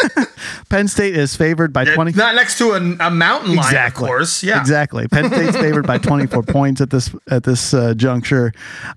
[0.68, 2.12] Penn State is favored by twenty.
[2.12, 4.04] Not next to a, a mountain lion, Exactly.
[4.04, 4.42] of course.
[4.42, 4.60] Yeah.
[4.60, 5.06] Exactly.
[5.08, 8.52] Penn State's favored by 24 points at this at this uh, juncture.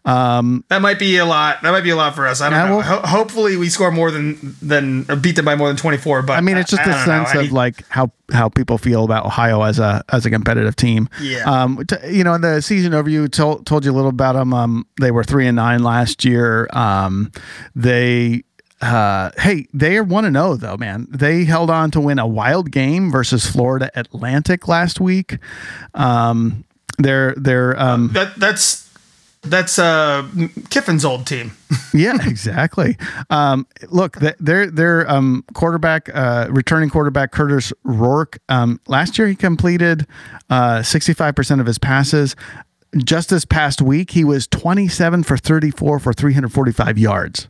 [0.06, 1.62] Um, That might be a lot.
[1.62, 2.42] That might be a lot for us.
[2.42, 2.78] I don't know.
[2.78, 5.98] well- Ho- hopefully, we score more than than or beat them by more than twenty
[5.98, 6.22] four.
[6.22, 7.06] But I mean, it's just I a know.
[7.06, 10.76] sense I- of like how how people feel about Ohio as a as a competitive
[10.76, 11.10] team.
[11.22, 11.44] Yeah.
[11.46, 14.54] Um, t- you know, in the season overview told told you a little about them.
[14.54, 16.68] Um, they were three and nine last year.
[16.74, 17.32] Um,
[17.76, 18.44] they.
[18.82, 21.08] Uh, hey, they are one and zero though, man.
[21.10, 25.38] They held on to win a wild game versus Florida Atlantic last week.
[25.94, 26.64] Um,
[26.98, 28.90] they're they're um, that that's
[29.42, 30.28] that's uh
[30.70, 31.52] Kiffin's old team.
[31.94, 32.98] yeah, exactly.
[33.30, 38.40] Um, look, th- their their um, quarterback, uh, returning quarterback Kurtis Rourke.
[38.48, 40.08] Um, last year, he completed
[40.84, 42.36] sixty five percent of his passes.
[42.98, 46.72] Just this past week, he was twenty seven for thirty four for three hundred forty
[46.72, 47.48] five yards.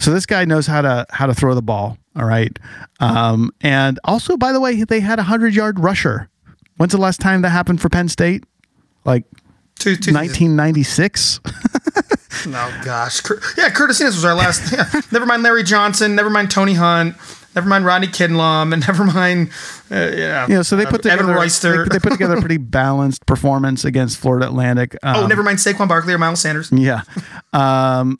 [0.00, 1.96] So this guy knows how to how to throw the ball.
[2.16, 2.58] All right,
[2.98, 6.28] um, and also by the way, they had a hundred yard rusher.
[6.76, 8.42] When's the last time that happened for Penn State?
[9.04, 9.24] Like
[9.78, 11.38] Two, two, nineteen ninety six.
[12.46, 13.20] Oh gosh,
[13.58, 14.72] yeah, Curtis was our last.
[14.72, 14.88] Yeah.
[15.12, 16.14] never mind Larry Johnson.
[16.14, 17.14] Never mind Tony Hunt.
[17.54, 19.50] Never mind Rodney Kinlaw, and never mind.
[19.90, 21.84] Uh, yeah, You know, so they put Evan together Royster.
[21.84, 24.96] They, they put together a pretty balanced performance against Florida Atlantic.
[25.02, 26.70] oh, Um, never mind Saquon Barkley or Miles Sanders.
[26.72, 27.02] Yeah.
[27.52, 28.18] Um,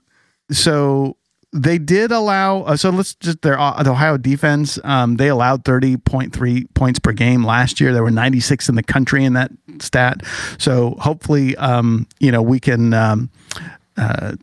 [0.50, 1.16] so
[1.52, 2.62] they did allow.
[2.62, 4.78] Uh, so let's just their uh, the Ohio defense.
[4.84, 7.92] Um, they allowed thirty point three points per game last year.
[7.92, 9.50] There were ninety six in the country in that
[9.80, 10.22] stat.
[10.58, 12.94] So hopefully, um, you know, we can.
[12.94, 13.30] Um,
[13.96, 14.34] uh,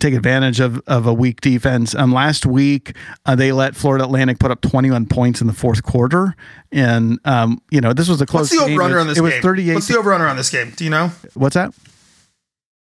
[0.00, 1.94] take advantage of, of a weak defense.
[1.94, 5.84] Um, last week, uh, they let Florida Atlantic put up 21 points in the fourth
[5.84, 6.34] quarter,
[6.72, 8.80] and um, you know this was a close What's the game.
[8.80, 9.42] over under It on was- this it was game?
[9.42, 9.74] 38.
[9.74, 10.72] What's the over under on this game?
[10.74, 11.12] Do you know?
[11.34, 11.72] what's that?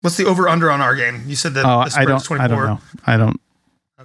[0.03, 1.23] What's the over under on our game?
[1.27, 2.21] You said that Oh, the I don't.
[2.21, 2.49] I 24.
[2.49, 2.81] don't know.
[3.07, 3.41] I don't.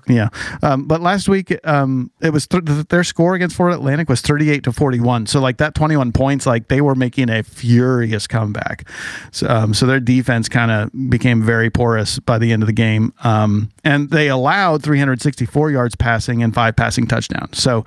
[0.07, 0.29] Yeah,
[0.61, 4.21] um, but last week um, it was th- th- their score against Florida Atlantic was
[4.21, 5.25] thirty eight to forty one.
[5.25, 8.87] So like that twenty one points, like they were making a furious comeback.
[9.31, 12.73] So, um, so their defense kind of became very porous by the end of the
[12.73, 17.61] game, um, and they allowed three hundred sixty four yards passing and five passing touchdowns.
[17.61, 17.83] So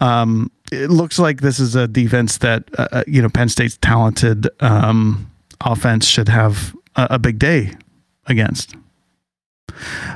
[0.00, 3.76] um, it looks like this is a defense that uh, uh, you know Penn State's
[3.78, 5.28] talented um,
[5.60, 7.72] offense should have a, a big day
[8.26, 8.76] against.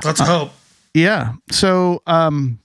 [0.03, 0.51] Let's hope.
[0.93, 1.33] Yeah.
[1.49, 2.59] So, um,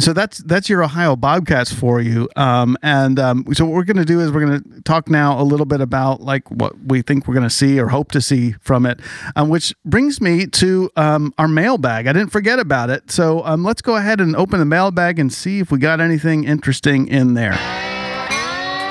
[0.00, 2.28] so that's that's your Ohio Bobcats for you.
[2.34, 5.40] Um, and um, so what we're going to do is we're going to talk now
[5.40, 8.20] a little bit about like what we think we're going to see or hope to
[8.20, 8.98] see from it.
[9.36, 12.08] Um, which brings me to um, our mailbag.
[12.08, 13.10] I didn't forget about it.
[13.10, 16.42] So um, let's go ahead and open the mailbag and see if we got anything
[16.42, 17.56] interesting in there.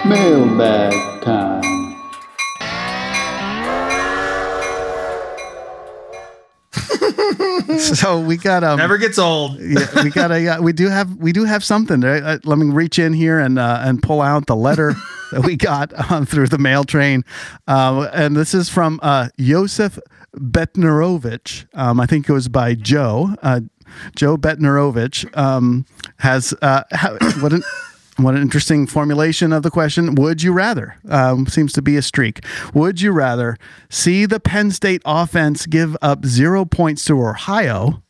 [0.06, 1.83] Mailbag time.
[8.04, 9.60] So we got um, Never gets old.
[9.62, 12.02] yeah, we got a yeah, we do have we do have something.
[12.02, 12.24] Right?
[12.24, 14.94] Uh, let me reach in here and uh, and pull out the letter
[15.32, 17.24] that we got um, through the mail train,
[17.68, 20.00] uh, and this is from uh, Josef
[20.36, 21.66] Betnerovich.
[21.74, 23.36] Um, I think it was by Joe.
[23.42, 23.62] Uh,
[24.16, 25.86] Joe Betnerovich um,
[26.18, 27.64] has uh, ha- what an
[28.18, 30.14] What an interesting formulation of the question.
[30.16, 30.96] Would you rather?
[31.10, 32.46] Um, seems to be a streak.
[32.74, 33.58] Would you rather
[33.90, 38.04] see the Penn State offense give up zero points to Ohio,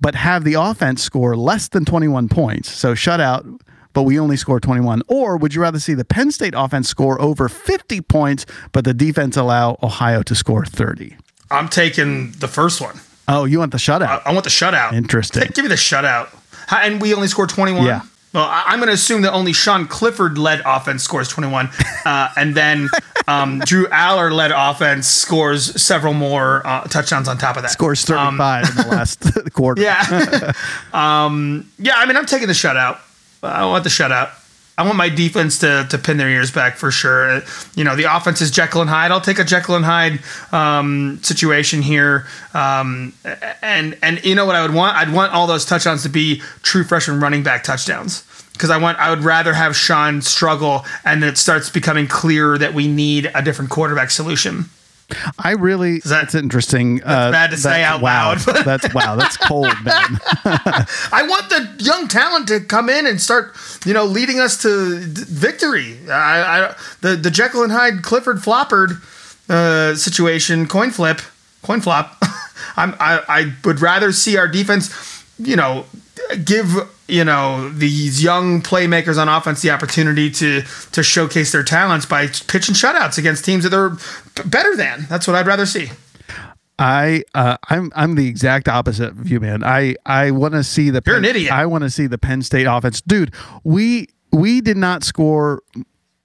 [0.00, 2.70] but have the offense score less than 21 points?
[2.70, 3.60] So shutout,
[3.92, 5.02] but we only score 21.
[5.06, 8.94] Or would you rather see the Penn State offense score over 50 points, but the
[8.94, 11.14] defense allow Ohio to score 30?
[11.50, 12.98] I'm taking the first one.
[13.28, 14.22] Oh, you want the shutout?
[14.24, 14.92] I want the shutout.
[14.94, 15.44] Interesting.
[15.54, 16.28] Give me the shutout.
[16.70, 17.84] And we only scored 21?
[17.84, 18.00] Yeah.
[18.34, 21.70] Well, I- I'm going to assume that only Sean Clifford led offense scores 21.
[22.04, 22.88] Uh, and then
[23.28, 27.70] um, Drew Allar led offense scores several more uh, touchdowns on top of that.
[27.70, 29.22] Scores 35 in the last
[29.54, 29.80] quarter.
[29.84, 30.52] Yeah.
[30.92, 32.98] um, yeah, I mean, I'm taking the shutout.
[33.42, 34.30] I want the shutout.
[34.76, 37.30] I want my defense to, to pin their ears back for sure.
[37.30, 37.40] Uh,
[37.76, 39.12] You know, the offense is Jekyll and Hyde.
[39.12, 40.20] I'll take a Jekyll and Hyde
[40.52, 42.26] um, situation here.
[42.54, 43.12] Um,
[43.62, 44.96] and and you know what I would want?
[44.96, 48.24] I'd want all those touchdowns to be true freshman running back touchdowns.
[48.52, 52.56] Because I want, I would rather have Sean struggle, and then it starts becoming clear
[52.56, 54.66] that we need a different quarterback solution.
[55.38, 57.02] I really that- that's interesting.
[57.02, 60.18] uh, bad to say out wow, loud, that's wow, that's cold, man.
[60.44, 63.54] I want the young talent to come in and start,
[63.84, 65.98] you know, leading us to d- victory.
[66.10, 69.00] I, I the the Jekyll and Hyde Clifford Floppard
[69.50, 71.20] uh, situation, coin flip,
[71.62, 72.16] coin flop.
[72.76, 74.90] I'm I, I would rather see our defense,
[75.38, 75.84] you know,
[76.44, 82.06] give you know these young playmakers on offense the opportunity to to showcase their talents
[82.06, 83.96] by pitching shutouts against teams that they're
[84.46, 85.06] better than.
[85.08, 85.90] That's what I'd rather see.
[86.78, 89.62] I uh, I'm I'm the exact opposite of you, man.
[89.62, 91.52] I I want to see the You're an Penn- idiot.
[91.52, 93.32] I want to see the Penn State offense, dude.
[93.62, 95.62] We we did not score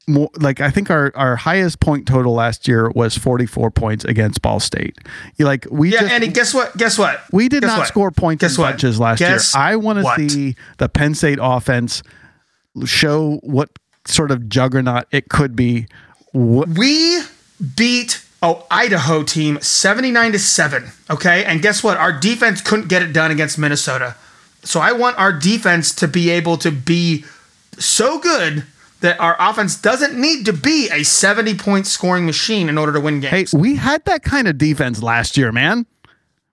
[0.09, 0.29] more.
[0.37, 4.59] Like I think our our highest point total last year was 44 points against Ball
[4.59, 4.97] State.
[5.37, 6.27] You like we Yeah, just, Andy.
[6.27, 6.75] Guess what?
[6.75, 7.21] Guess what?
[7.31, 7.87] we did Guess not what?
[7.87, 8.71] score points Guess in what?
[8.71, 9.63] bunches last Guess year.
[9.63, 12.03] I want to see the Penn State offense
[12.85, 13.69] show what
[14.05, 15.87] sort of juggernaut it could be.
[16.31, 17.21] What, We
[17.75, 21.43] beat oh Idaho team 79 to 7, okay?
[21.43, 21.97] And guess what?
[21.97, 24.15] Our defense couldn't get it done against Minnesota.
[24.63, 27.25] So I want our defense to be able to be
[27.77, 28.63] so good
[29.01, 32.99] that our offense doesn't need to be a 70 point scoring machine in order to
[32.99, 33.53] win Hey, games.
[33.53, 35.85] we had that kind of defense last year, man.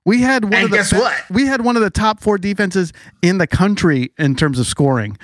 [0.05, 1.21] We had one And of the guess what?
[1.31, 2.93] We had one of the top four defenses
[3.23, 5.19] in the country in terms of scoring.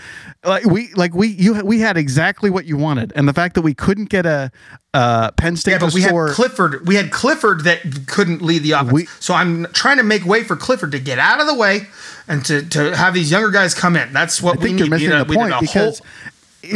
[0.44, 3.62] Like we, like we, you, we had exactly what you wanted, and the fact that
[3.62, 4.50] we couldn't get a
[4.92, 6.26] uh, Penn State yeah, but we score.
[6.26, 6.88] had Clifford.
[6.88, 7.78] We had Clifford that
[8.08, 8.92] couldn't lead the offense.
[8.92, 11.82] We- so I'm trying to make way for Clifford to get out of the way
[12.26, 14.12] and to, to have these younger guys come in.
[14.12, 14.80] That's what I we think need.
[14.80, 16.06] you're missing the point because whole-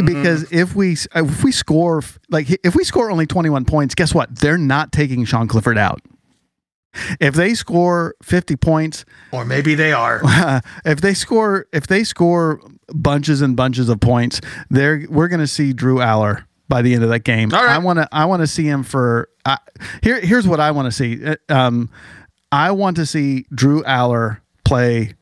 [0.05, 4.35] because if we if we score like if we score only 21 points, guess what?
[4.39, 6.01] They're not taking Sean Clifford out.
[7.19, 10.21] If they score 50 points, or maybe they are.
[10.85, 12.61] if they score if they score
[12.93, 17.03] bunches and bunches of points, they're we're going to see Drew Allar by the end
[17.03, 17.49] of that game.
[17.49, 17.69] Right.
[17.69, 19.57] I want to I want to see him for uh,
[20.01, 21.23] here here's what I want to see.
[21.25, 21.89] Uh, Um
[22.51, 25.15] I want to see Drew Allar play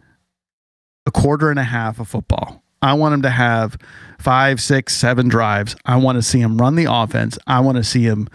[1.08, 2.64] a quarter and a half of football.
[2.82, 3.78] I want him to have
[4.26, 5.76] five, six, seven drives.
[5.86, 7.38] I want to see him run the offense.
[7.46, 8.28] I want to see him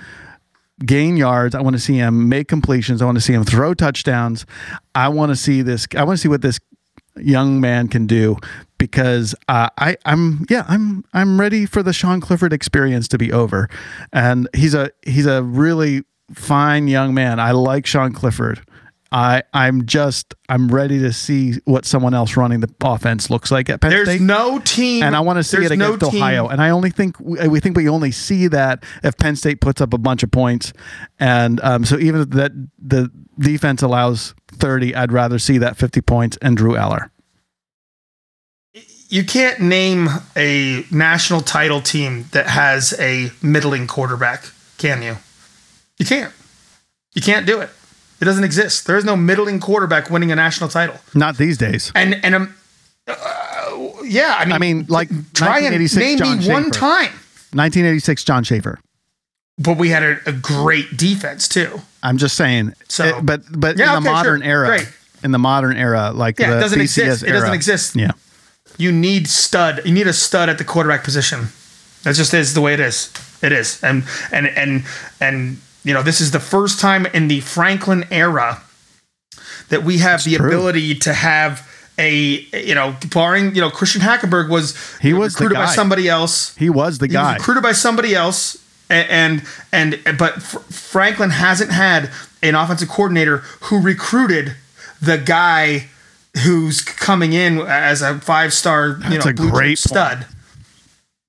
[0.87, 1.53] gain yards.
[1.53, 3.03] I want to see him make completions.
[3.03, 4.47] I want to see him throw touchdowns.
[4.95, 5.89] I want to see this.
[5.97, 6.61] I want to see what this
[7.17, 8.37] young man can do
[8.79, 13.33] because uh, I, I'm yeah I'm I'm ready for the Sean Clifford experience to be
[13.33, 13.69] over,
[14.13, 17.41] and he's a he's a really fine young man.
[17.41, 18.63] I like Sean Clifford.
[19.13, 23.69] I I'm just I'm ready to see what someone else running the offense looks like
[23.69, 23.97] at Penn State.
[24.05, 26.47] There's State no team, and I want to see it no against team- Ohio.
[26.49, 29.81] And I only think we, we think we only see that if Penn State puts
[29.81, 30.73] up a bunch of points,
[31.19, 36.01] and um, so even if that the defense allows thirty, I'd rather see that fifty
[36.01, 37.11] points and Drew Allar.
[39.09, 44.45] You can't name a national title team that has a middling quarterback,
[44.79, 45.17] can you?
[45.99, 46.33] You can't.
[47.15, 47.71] You can't do it.
[48.21, 48.87] It doesn't exist.
[48.87, 50.97] There is no middling quarterback winning a national title.
[51.15, 51.91] Not these days.
[51.95, 52.55] And and um,
[53.07, 53.15] uh,
[54.05, 57.13] yeah, I mean, I mean, like try and 1986 name John me one time.
[57.53, 58.79] 1986 John Shaffer.
[59.59, 61.81] But we had a, a great defense too.
[62.03, 62.75] I'm just saying.
[62.89, 64.51] So- it- but but Yeah, in the okay, modern sure.
[64.51, 64.89] era, Great.
[65.23, 67.23] in the modern era, like Yeah, the it doesn't BCS exist.
[67.25, 67.97] It doesn't exist.
[67.97, 68.11] Yeah.
[68.79, 69.83] You need stud.
[69.85, 71.49] You need a stud at the quarterback position.
[72.05, 73.11] That just is the way it is.
[73.43, 73.83] It is.
[73.83, 74.85] And and and
[75.21, 78.63] and you know, this is the first time in the Franklin era
[79.69, 80.47] that we have the true.
[80.49, 81.67] ability to have
[81.99, 86.55] a you know, barring you know, Christian Hackenberg was He was recruited by somebody else.
[86.57, 87.35] He was the He was guy.
[87.35, 88.57] recruited by somebody else,
[88.91, 89.43] a- and
[89.73, 92.11] and, but Fr- Franklin hasn't had
[92.43, 94.55] an offensive coordinator who recruited
[95.03, 95.89] the guy
[96.45, 100.27] who's coming in as a five star, you That's know, blue great stud.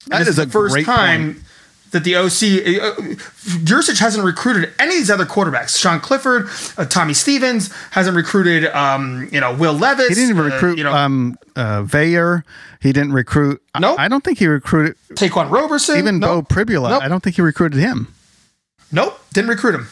[0.05, 1.45] And That this is the a first great time point.
[1.91, 2.23] That the OC,
[2.81, 2.95] uh,
[3.65, 5.77] Yurcich hasn't recruited any of these other quarterbacks.
[5.77, 6.47] Sean Clifford,
[6.77, 10.07] uh, Tommy Stevens hasn't recruited, um, you know, Will Levis.
[10.07, 12.45] He didn't even uh, recruit you know, um, uh, Vayer.
[12.81, 13.61] He didn't recruit.
[13.75, 13.99] I- Nope.
[13.99, 15.97] I, don't think he recruited Ta'Quan Roberson.
[15.97, 16.47] even nope.
[16.47, 16.91] Beau Pribula.
[16.91, 17.03] Nope.
[17.03, 18.13] I don't think he recruited him.
[18.91, 19.87] Nope, didn't recruit him.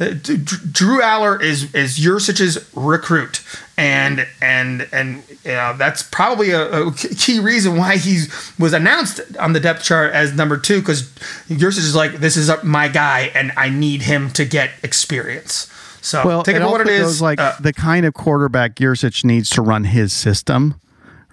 [0.00, 3.42] Uh, Drew Allar is is Yurcich's recruit,
[3.76, 8.24] and and and know, that's probably a, a key reason why he
[8.58, 11.02] was announced on the depth chart as number two because
[11.48, 15.68] Yurcich is like this is my guy, and I need him to get experience.
[16.00, 17.20] So Well, take it for what it is.
[17.20, 20.80] like Uh, the kind of quarterback Yurcich needs to run his system,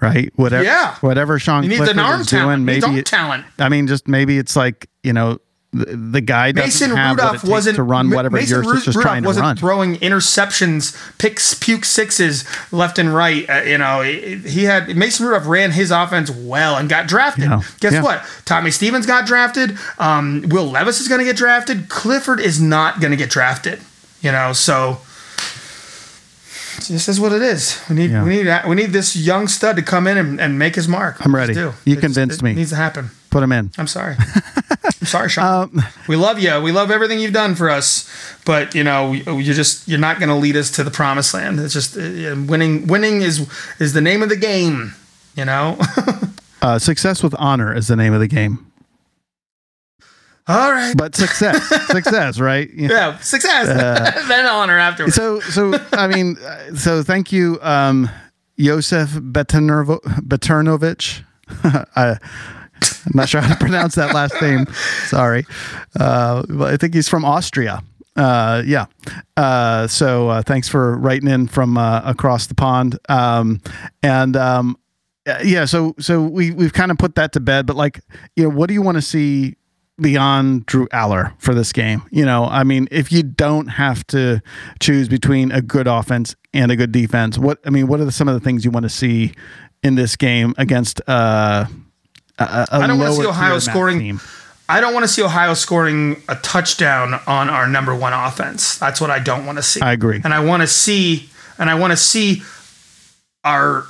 [0.01, 0.31] right?
[0.37, 0.95] Whatever, Yeah.
[1.01, 2.65] whatever Sean he needs Clifford an arm is talent.
[2.65, 3.45] doing, He needs maybe it- talent.
[3.59, 5.37] I mean, just maybe it's like you know
[5.76, 8.95] the, the guy Mason have what it Rudolph wasn't to run whatever Mason is Rudolph
[9.03, 9.57] trying to wasn't run.
[9.57, 13.49] throwing interceptions, picks, puke sixes left and right.
[13.49, 17.49] Uh, you know, he had Mason Rudolph ran his offense well and got drafted.
[17.80, 18.02] Guess Yeah.
[18.03, 18.23] what?
[18.45, 19.77] Tommy Stevens got drafted.
[19.99, 21.89] Um, Will Levis is going to get drafted.
[21.89, 23.80] Clifford is not going to get drafted.
[24.22, 24.99] You know, so.
[26.89, 27.80] This is what it is.
[27.89, 28.23] We need Yeah.
[28.23, 31.15] we need we need this young stud to come in and, and make his mark.
[31.26, 31.53] I'm ready.
[31.53, 32.53] You It convinced it me.
[32.53, 33.10] Needs to happen.
[33.36, 33.70] Put him in.
[33.78, 34.16] I'm sorry.
[34.82, 35.64] I'm sorry, Sean.
[35.64, 36.62] Um, we love you.
[36.62, 38.10] We love everything you've done for us,
[38.45, 41.60] but you know, you're just you're not going to lead us to the promised land.
[41.60, 42.88] It's just uh, winning.
[42.88, 43.45] Winning is
[43.78, 44.94] is the name of the game.
[45.36, 45.78] You know.
[46.62, 48.72] Uh, success with honor is the name of the game.
[50.48, 50.95] All right.
[50.98, 52.68] But success, success, right?
[52.74, 52.90] Yeah.
[52.90, 53.68] Yeah, success.
[54.28, 55.14] then honor afterwards.
[55.14, 58.10] So, so I mean, uh, so thank you, um,
[58.57, 60.03] Josef Beternovich.
[61.95, 62.18] I,
[63.06, 64.66] I'm not sure how to pronounce that last name.
[65.07, 65.45] Sorry,
[65.99, 67.84] uh, I think he's from Austria.
[68.16, 68.86] Uh, yeah.
[69.36, 72.98] Uh, so uh, thanks for writing in from uh, across the pond.
[73.10, 73.62] Um,
[74.02, 74.78] and um,
[75.44, 77.66] yeah, so so we we've kind of put that to bed.
[77.66, 78.02] But like,
[78.36, 79.56] you know, what do you want to see
[79.99, 82.03] beyond Drew Allar for this game?
[82.12, 84.41] You know, I mean, if you don't have to
[84.80, 88.12] choose between a good offense and a good defense, what I mean, what are the,
[88.12, 89.34] some of the things you want to see
[89.84, 91.02] in this game against?
[91.07, 91.66] Uh,
[92.40, 93.99] a, a I don't want to see Ohio scoring.
[93.99, 94.22] team?
[94.68, 98.78] I don't want to see Ohio scoring a touchdown on our number one offense.
[98.78, 99.82] That's what I don't want to see.
[99.82, 100.22] I agree.
[100.24, 102.41] and I want to see and I want to see
[103.44, 103.86] our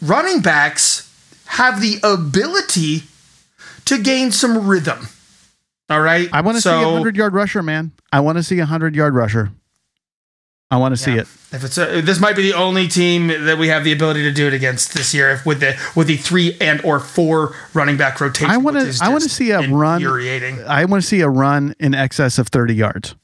[0.00, 1.06] running backs
[1.46, 3.02] have the ability
[3.86, 5.08] to gain some rhythm.
[5.88, 6.28] All right.
[6.32, 7.90] I want to see a hundred yard rusher, man.
[8.12, 9.50] I want to see a hundred yard rusher.
[10.70, 11.26] I want to see it.
[11.52, 14.32] If it's a, this might be the only team that we have the ability to
[14.32, 17.96] do it against this year, if with the with the three and or four running
[17.96, 18.50] back rotation.
[18.50, 18.96] I want to.
[19.02, 20.04] I want to see a run.
[20.04, 23.16] I want to see a run in excess of thirty yards.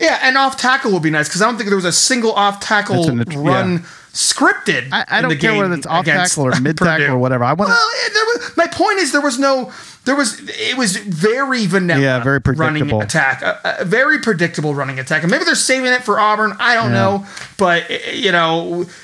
[0.00, 2.32] Yeah, and off tackle will be nice because I don't think there was a single
[2.32, 3.86] off tackle an- run yeah.
[4.18, 4.88] Scripted.
[4.90, 7.44] I, I don't care whether it's off tackle or mid tackle or whatever.
[7.44, 7.68] I want.
[7.70, 7.88] Well,
[8.36, 9.72] was, my point is there was no,
[10.06, 12.00] there was, it was very vanilla.
[12.00, 13.00] Yeah, very running predictable.
[13.00, 16.56] attack, a, a very predictable running attack, and maybe they're saving it for Auburn.
[16.58, 16.98] I don't Yeah.
[16.98, 17.26] know,
[17.56, 18.86] but eh, you know.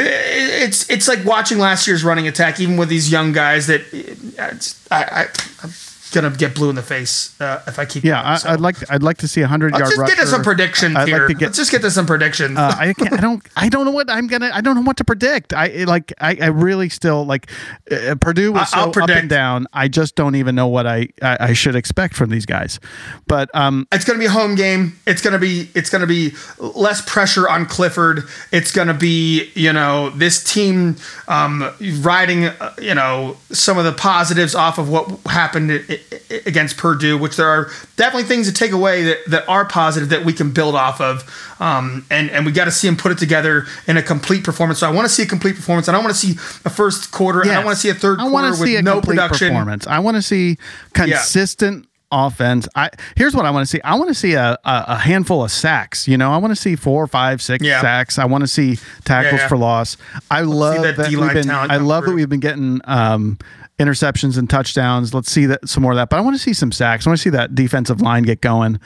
[0.00, 3.66] It's it's like watching last year's running attack, even with these young guys.
[3.66, 4.54] That eh,
[4.92, 5.22] I, I
[5.64, 5.70] I'm
[6.08, 8.02] gonna get blue in the face uh, if I keep.
[8.04, 8.48] Yeah, going, I, so.
[8.50, 8.90] I'd like.
[8.90, 9.82] I'd like to see a hundred yard.
[9.82, 10.16] Let's just rusher.
[10.16, 11.18] get to some predictions I'd here.
[11.18, 11.46] like to get.
[11.46, 12.56] Let's just get to some predictions.
[12.58, 12.94] uh, I.
[12.98, 13.42] I don't.
[13.56, 14.50] I don't know what I'm gonna.
[14.52, 15.52] I don't know what to predict.
[15.52, 16.12] I like.
[16.20, 17.50] I, I really still like.
[17.90, 19.66] Uh, Purdue was I- I'll so up and down.
[19.72, 22.80] I just don't even know what I, I I should expect from these guys.
[23.26, 24.98] But um, it's going to be a home game.
[25.06, 28.24] It's going to be it's to be less pressure on Clifford.
[28.52, 31.70] It's going to be you know this team um,
[32.00, 35.97] riding uh, you know some of the positives off of what happened i- i-
[36.46, 40.24] against Purdue, which there are definitely things to take away that, that are positive that
[40.24, 41.24] we can build off of.
[41.60, 44.78] Um, and and we got to see him put it together in a complete performance.
[44.78, 45.88] So I want to see a complete performance.
[45.88, 46.32] I don't want to see
[46.64, 47.42] a first quarter.
[47.42, 49.48] and I yes, want to see a third I quarter see with a no production.
[49.48, 49.86] performance.
[49.86, 50.56] I want to see
[50.94, 51.86] consistent.
[52.10, 52.66] Offense.
[52.74, 53.82] I here's what I want to see.
[53.82, 56.08] I want to see a, a, a handful of sacks.
[56.08, 57.82] You know, I want to see four, five, six Yeah.
[57.82, 58.18] sacks.
[58.18, 59.48] I want to see tackles yeah.
[59.48, 59.98] for loss.
[60.30, 61.50] I love that that, we've been.
[61.50, 63.36] I love that we've been getting um,
[63.78, 65.14] interceptions and touchdowns.
[65.14, 66.08] Let's see that some more of that.
[66.10, 67.06] But I want to see some sacks.
[67.06, 68.80] I want to see that defensive line get going.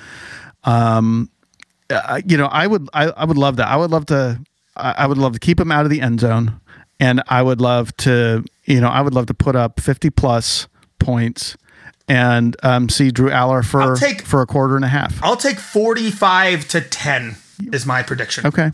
[0.65, 1.31] Um,
[1.91, 3.69] uh, you know, I would, I, I would love that.
[3.69, 4.41] I would love to,
[4.77, 6.61] I, I would love to keep him out of the end zone,
[7.01, 10.69] and I would love to, you know, I would love to put up fifty plus
[10.99, 11.57] points,
[12.09, 15.23] and um, see Drew Allar for take- for a quarter and a half.
[15.23, 17.37] I'll take forty-five to ten
[17.73, 18.47] is my prediction.
[18.47, 18.71] Okay,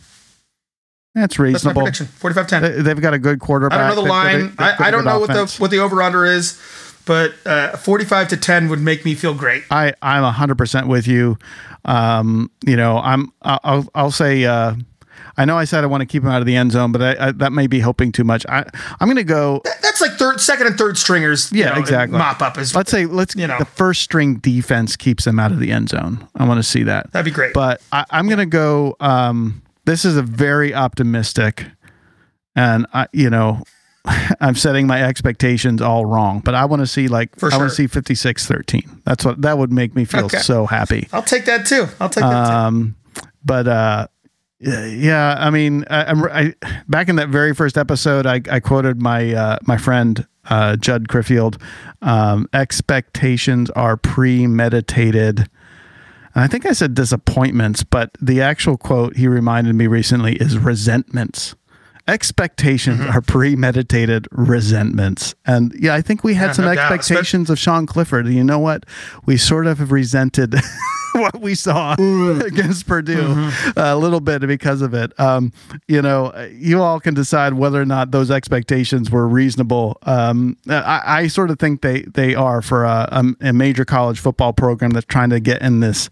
[1.20, 1.82] that's That's my reasonable.
[1.82, 2.06] prediction.
[2.06, 2.60] 45-10.
[2.76, 3.78] They- They've got a good quarterback.
[3.78, 4.40] I don't know the line.
[4.40, 5.60] they've got I, I don't know what the offense.
[5.60, 6.58] what the over under is,
[7.04, 9.64] but uh, 45 to 10 would make me feel great.
[9.70, 11.38] I I'm hundred percent with you.
[11.84, 14.74] Um, you know, I'm I'll I'll say uh,
[15.36, 17.00] I know I said I want to keep him out of the end zone, but
[17.00, 18.44] I, I, that may be hoping too much.
[18.48, 18.64] I,
[19.00, 19.62] I'm going to go.
[19.82, 21.50] That's like third, second, and third stringers.
[21.52, 22.18] you Yeah, know, exactly.
[22.18, 23.58] Mop up is Let's say let's you know.
[23.58, 26.26] the first string defense keeps them out of the end zone.
[26.36, 27.10] I want to see that.
[27.12, 27.54] That'd be great.
[27.54, 28.96] But I, I'm going to go.
[29.00, 31.64] Um, this is a very optimistic,
[32.54, 33.62] and I, you know,
[34.40, 36.40] I'm setting my expectations all wrong.
[36.40, 39.02] But I want to see like For I want to see 56-13.
[39.04, 40.38] That's what that would make me feel Okay.
[40.38, 41.08] so happy.
[41.12, 41.86] I'll take that too.
[42.00, 42.52] I'll take that too.
[42.52, 42.96] Um,
[43.44, 44.08] but uh,
[44.60, 46.54] yeah, I mean, I, I'm I,
[46.88, 51.08] back in that very first episode, I, I quoted my uh, my friend uh, Judd
[51.08, 51.60] Criffield.
[52.02, 55.48] Um, expectations are premeditated.
[56.38, 61.56] I think I said disappointments, but the actual quote he reminded me recently is resentments.
[62.08, 63.10] Expectations Mm-hmm.
[63.16, 65.34] are premeditated resentments.
[65.46, 68.26] And yeah, I think we had Yeah, some no expectations of Sean Clifford.
[68.26, 68.84] And you know what?
[69.26, 70.54] We sort of have resented
[71.12, 73.78] what we saw against Purdue Mm-hmm.
[73.78, 75.12] a little bit because of it.
[75.20, 75.52] Um,
[75.86, 79.98] you know, you all can decide whether or not those expectations were reasonable.
[80.02, 84.52] Um, I, I sort of think they they are for a, a major college football
[84.52, 86.08] program that's trying to get in this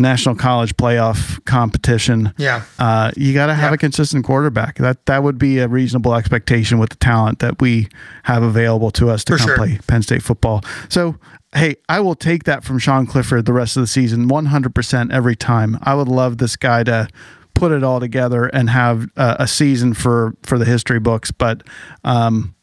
[0.00, 2.32] national college playoff competition.
[2.38, 2.62] Yeah.
[2.78, 3.74] Uh, you got to have Yeah.
[3.74, 4.76] a consistent quarterback.
[4.78, 7.88] That that would be a reasonable expectation with the talent that we
[8.24, 9.56] have available to us to For come sure.
[9.56, 10.62] play Penn State football.
[10.88, 11.16] So,
[11.54, 15.36] hey, I will take that from Sean Clifford the rest of the season 100% every
[15.36, 15.78] time.
[15.82, 17.06] I would love this guy to
[17.54, 21.62] put it all together and have uh, a season for for the history books, but
[22.04, 22.54] um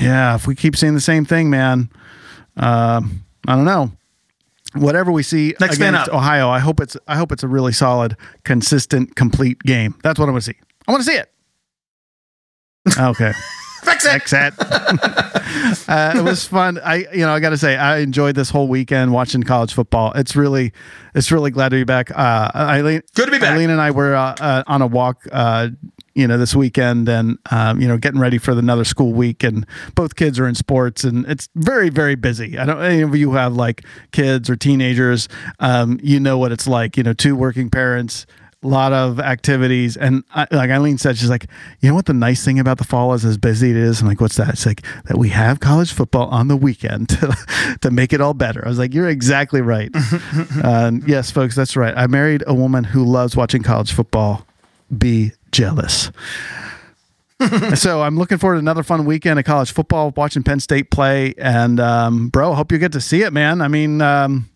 [0.00, 1.90] yeah, if we keep seeing the same thing, man,
[2.56, 3.92] um I don't know.
[4.74, 6.08] Whatever we see Next man up.
[6.08, 9.96] Ohio, I hope it's I hope it's a really solid, consistent, complete game.
[10.02, 10.58] That's what I want to see.
[10.86, 11.30] I want to see it.
[12.98, 13.32] Okay.
[13.82, 14.10] Fix it.
[14.12, 14.54] Fix it.
[15.88, 16.78] uh, it was fun.
[16.84, 20.12] I, you know, I got to say, I enjoyed this whole weekend watching college football.
[20.12, 20.72] It's really,
[21.14, 22.10] it's really glad to be back.
[22.10, 23.52] Uh, Eileen, Good to be back.
[23.52, 25.68] Eileen and I were uh, uh, on a walk, uh,
[26.14, 29.42] you know, this weekend, and um, you know, getting ready for another school week.
[29.42, 32.58] And both kids are in sports, and it's very, very busy.
[32.58, 32.82] I don't.
[32.82, 35.28] Any of you have like kids or teenagers,
[35.58, 36.96] um, you know what it's like.
[36.96, 38.26] You know, two working parents
[38.62, 41.46] a lot of activities and I, like Eileen said she's like
[41.80, 44.06] you know what the nice thing about the fall is as busy it is I'm
[44.06, 47.90] like what's that it's like that we have college football on the weekend to, to
[47.90, 49.90] make it all better I was like you're exactly right
[50.62, 54.46] um, yes folks that's right I married a woman who loves watching college football
[54.96, 56.10] be jealous
[57.74, 61.34] so I'm looking forward to another fun weekend of college football, watching Penn State play,
[61.38, 63.62] and um, bro, I hope you get to see it, man.
[63.62, 64.50] I mean, um,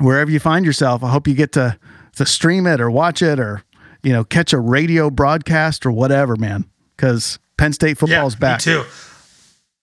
[0.00, 1.78] wherever you find yourself, I hope you get to
[2.16, 3.62] to stream it or watch it or
[4.02, 6.64] you know catch a radio broadcast or whatever, man.
[6.96, 8.58] Because Penn State football is back.
[8.66, 8.84] Me too.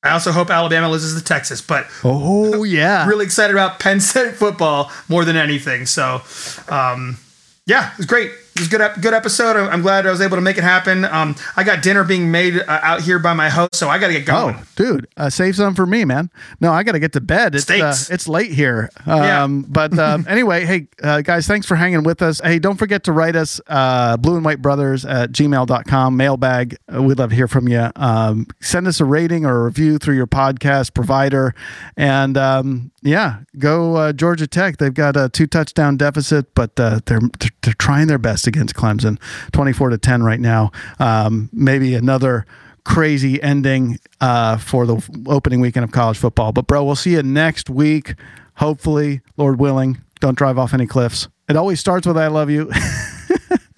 [0.03, 4.35] I also hope Alabama loses to Texas, but Oh yeah, really excited about Penn State
[4.35, 5.85] football more than anything.
[5.85, 6.21] So,
[6.67, 7.17] um,
[7.65, 8.31] yeah, it was great.
[8.57, 9.55] It was a good, good episode.
[9.55, 11.05] I'm glad I was able to make it happen.
[11.05, 14.07] Um, I got dinner being made uh, out here by my host, so I got
[14.07, 14.55] to get going.
[14.57, 16.31] Oh, dude, uh, save some for me, man.
[16.59, 17.53] No, I got to get to bed.
[17.53, 18.89] It's uh, it's late here.
[19.05, 19.43] Yeah.
[19.43, 22.41] Um, but um, anyway, hey uh, guys, thanks for hanging with us.
[22.43, 26.77] Hey, don't forget to write us uh, blue and white brothers at gmail.com mailbag.
[26.91, 27.91] Uh, we'd love to hear from you.
[27.95, 31.53] Um, send us a rating or a review through your podcast provider,
[31.95, 34.77] and um, yeah, go uh, Georgia Tech.
[34.77, 37.21] They've got a two touchdown deficit, but uh, they're
[37.61, 39.19] they're trying their best against Clemson,
[39.51, 40.71] twenty four to ten right now.
[40.99, 42.45] Um, maybe another
[42.83, 46.51] crazy ending uh, for the opening weekend of college football.
[46.53, 48.15] But bro, we'll see you next week.
[48.55, 51.27] Hopefully, Lord willing, don't drive off any cliffs.
[51.49, 52.71] It always starts with "I love you."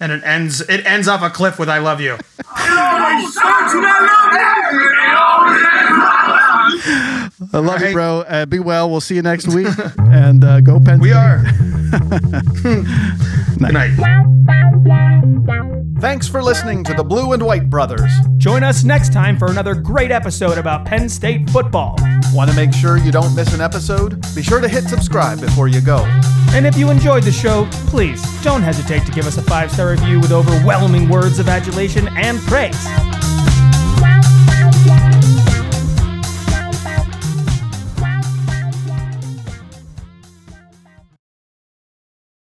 [0.02, 2.16] And it ends it ends off a cliff with "I love you."
[6.86, 7.92] I love you, right.
[7.92, 8.20] bro.
[8.20, 8.90] Uh, be well.
[8.90, 11.00] We'll see you next week, and uh, go Penn.
[11.00, 11.18] We State.
[11.18, 11.42] are.
[13.58, 13.96] Good night.
[16.00, 18.10] Thanks for listening to the Blue and White Brothers.
[18.38, 21.96] Join us next time for another great episode about Penn State football.
[22.32, 24.24] Want to make sure you don't miss an episode?
[24.34, 26.04] Be sure to hit subscribe before you go.
[26.52, 29.90] And if you enjoyed the show, please don't hesitate to give us a five star
[29.90, 32.86] review with overwhelming words of adulation and praise.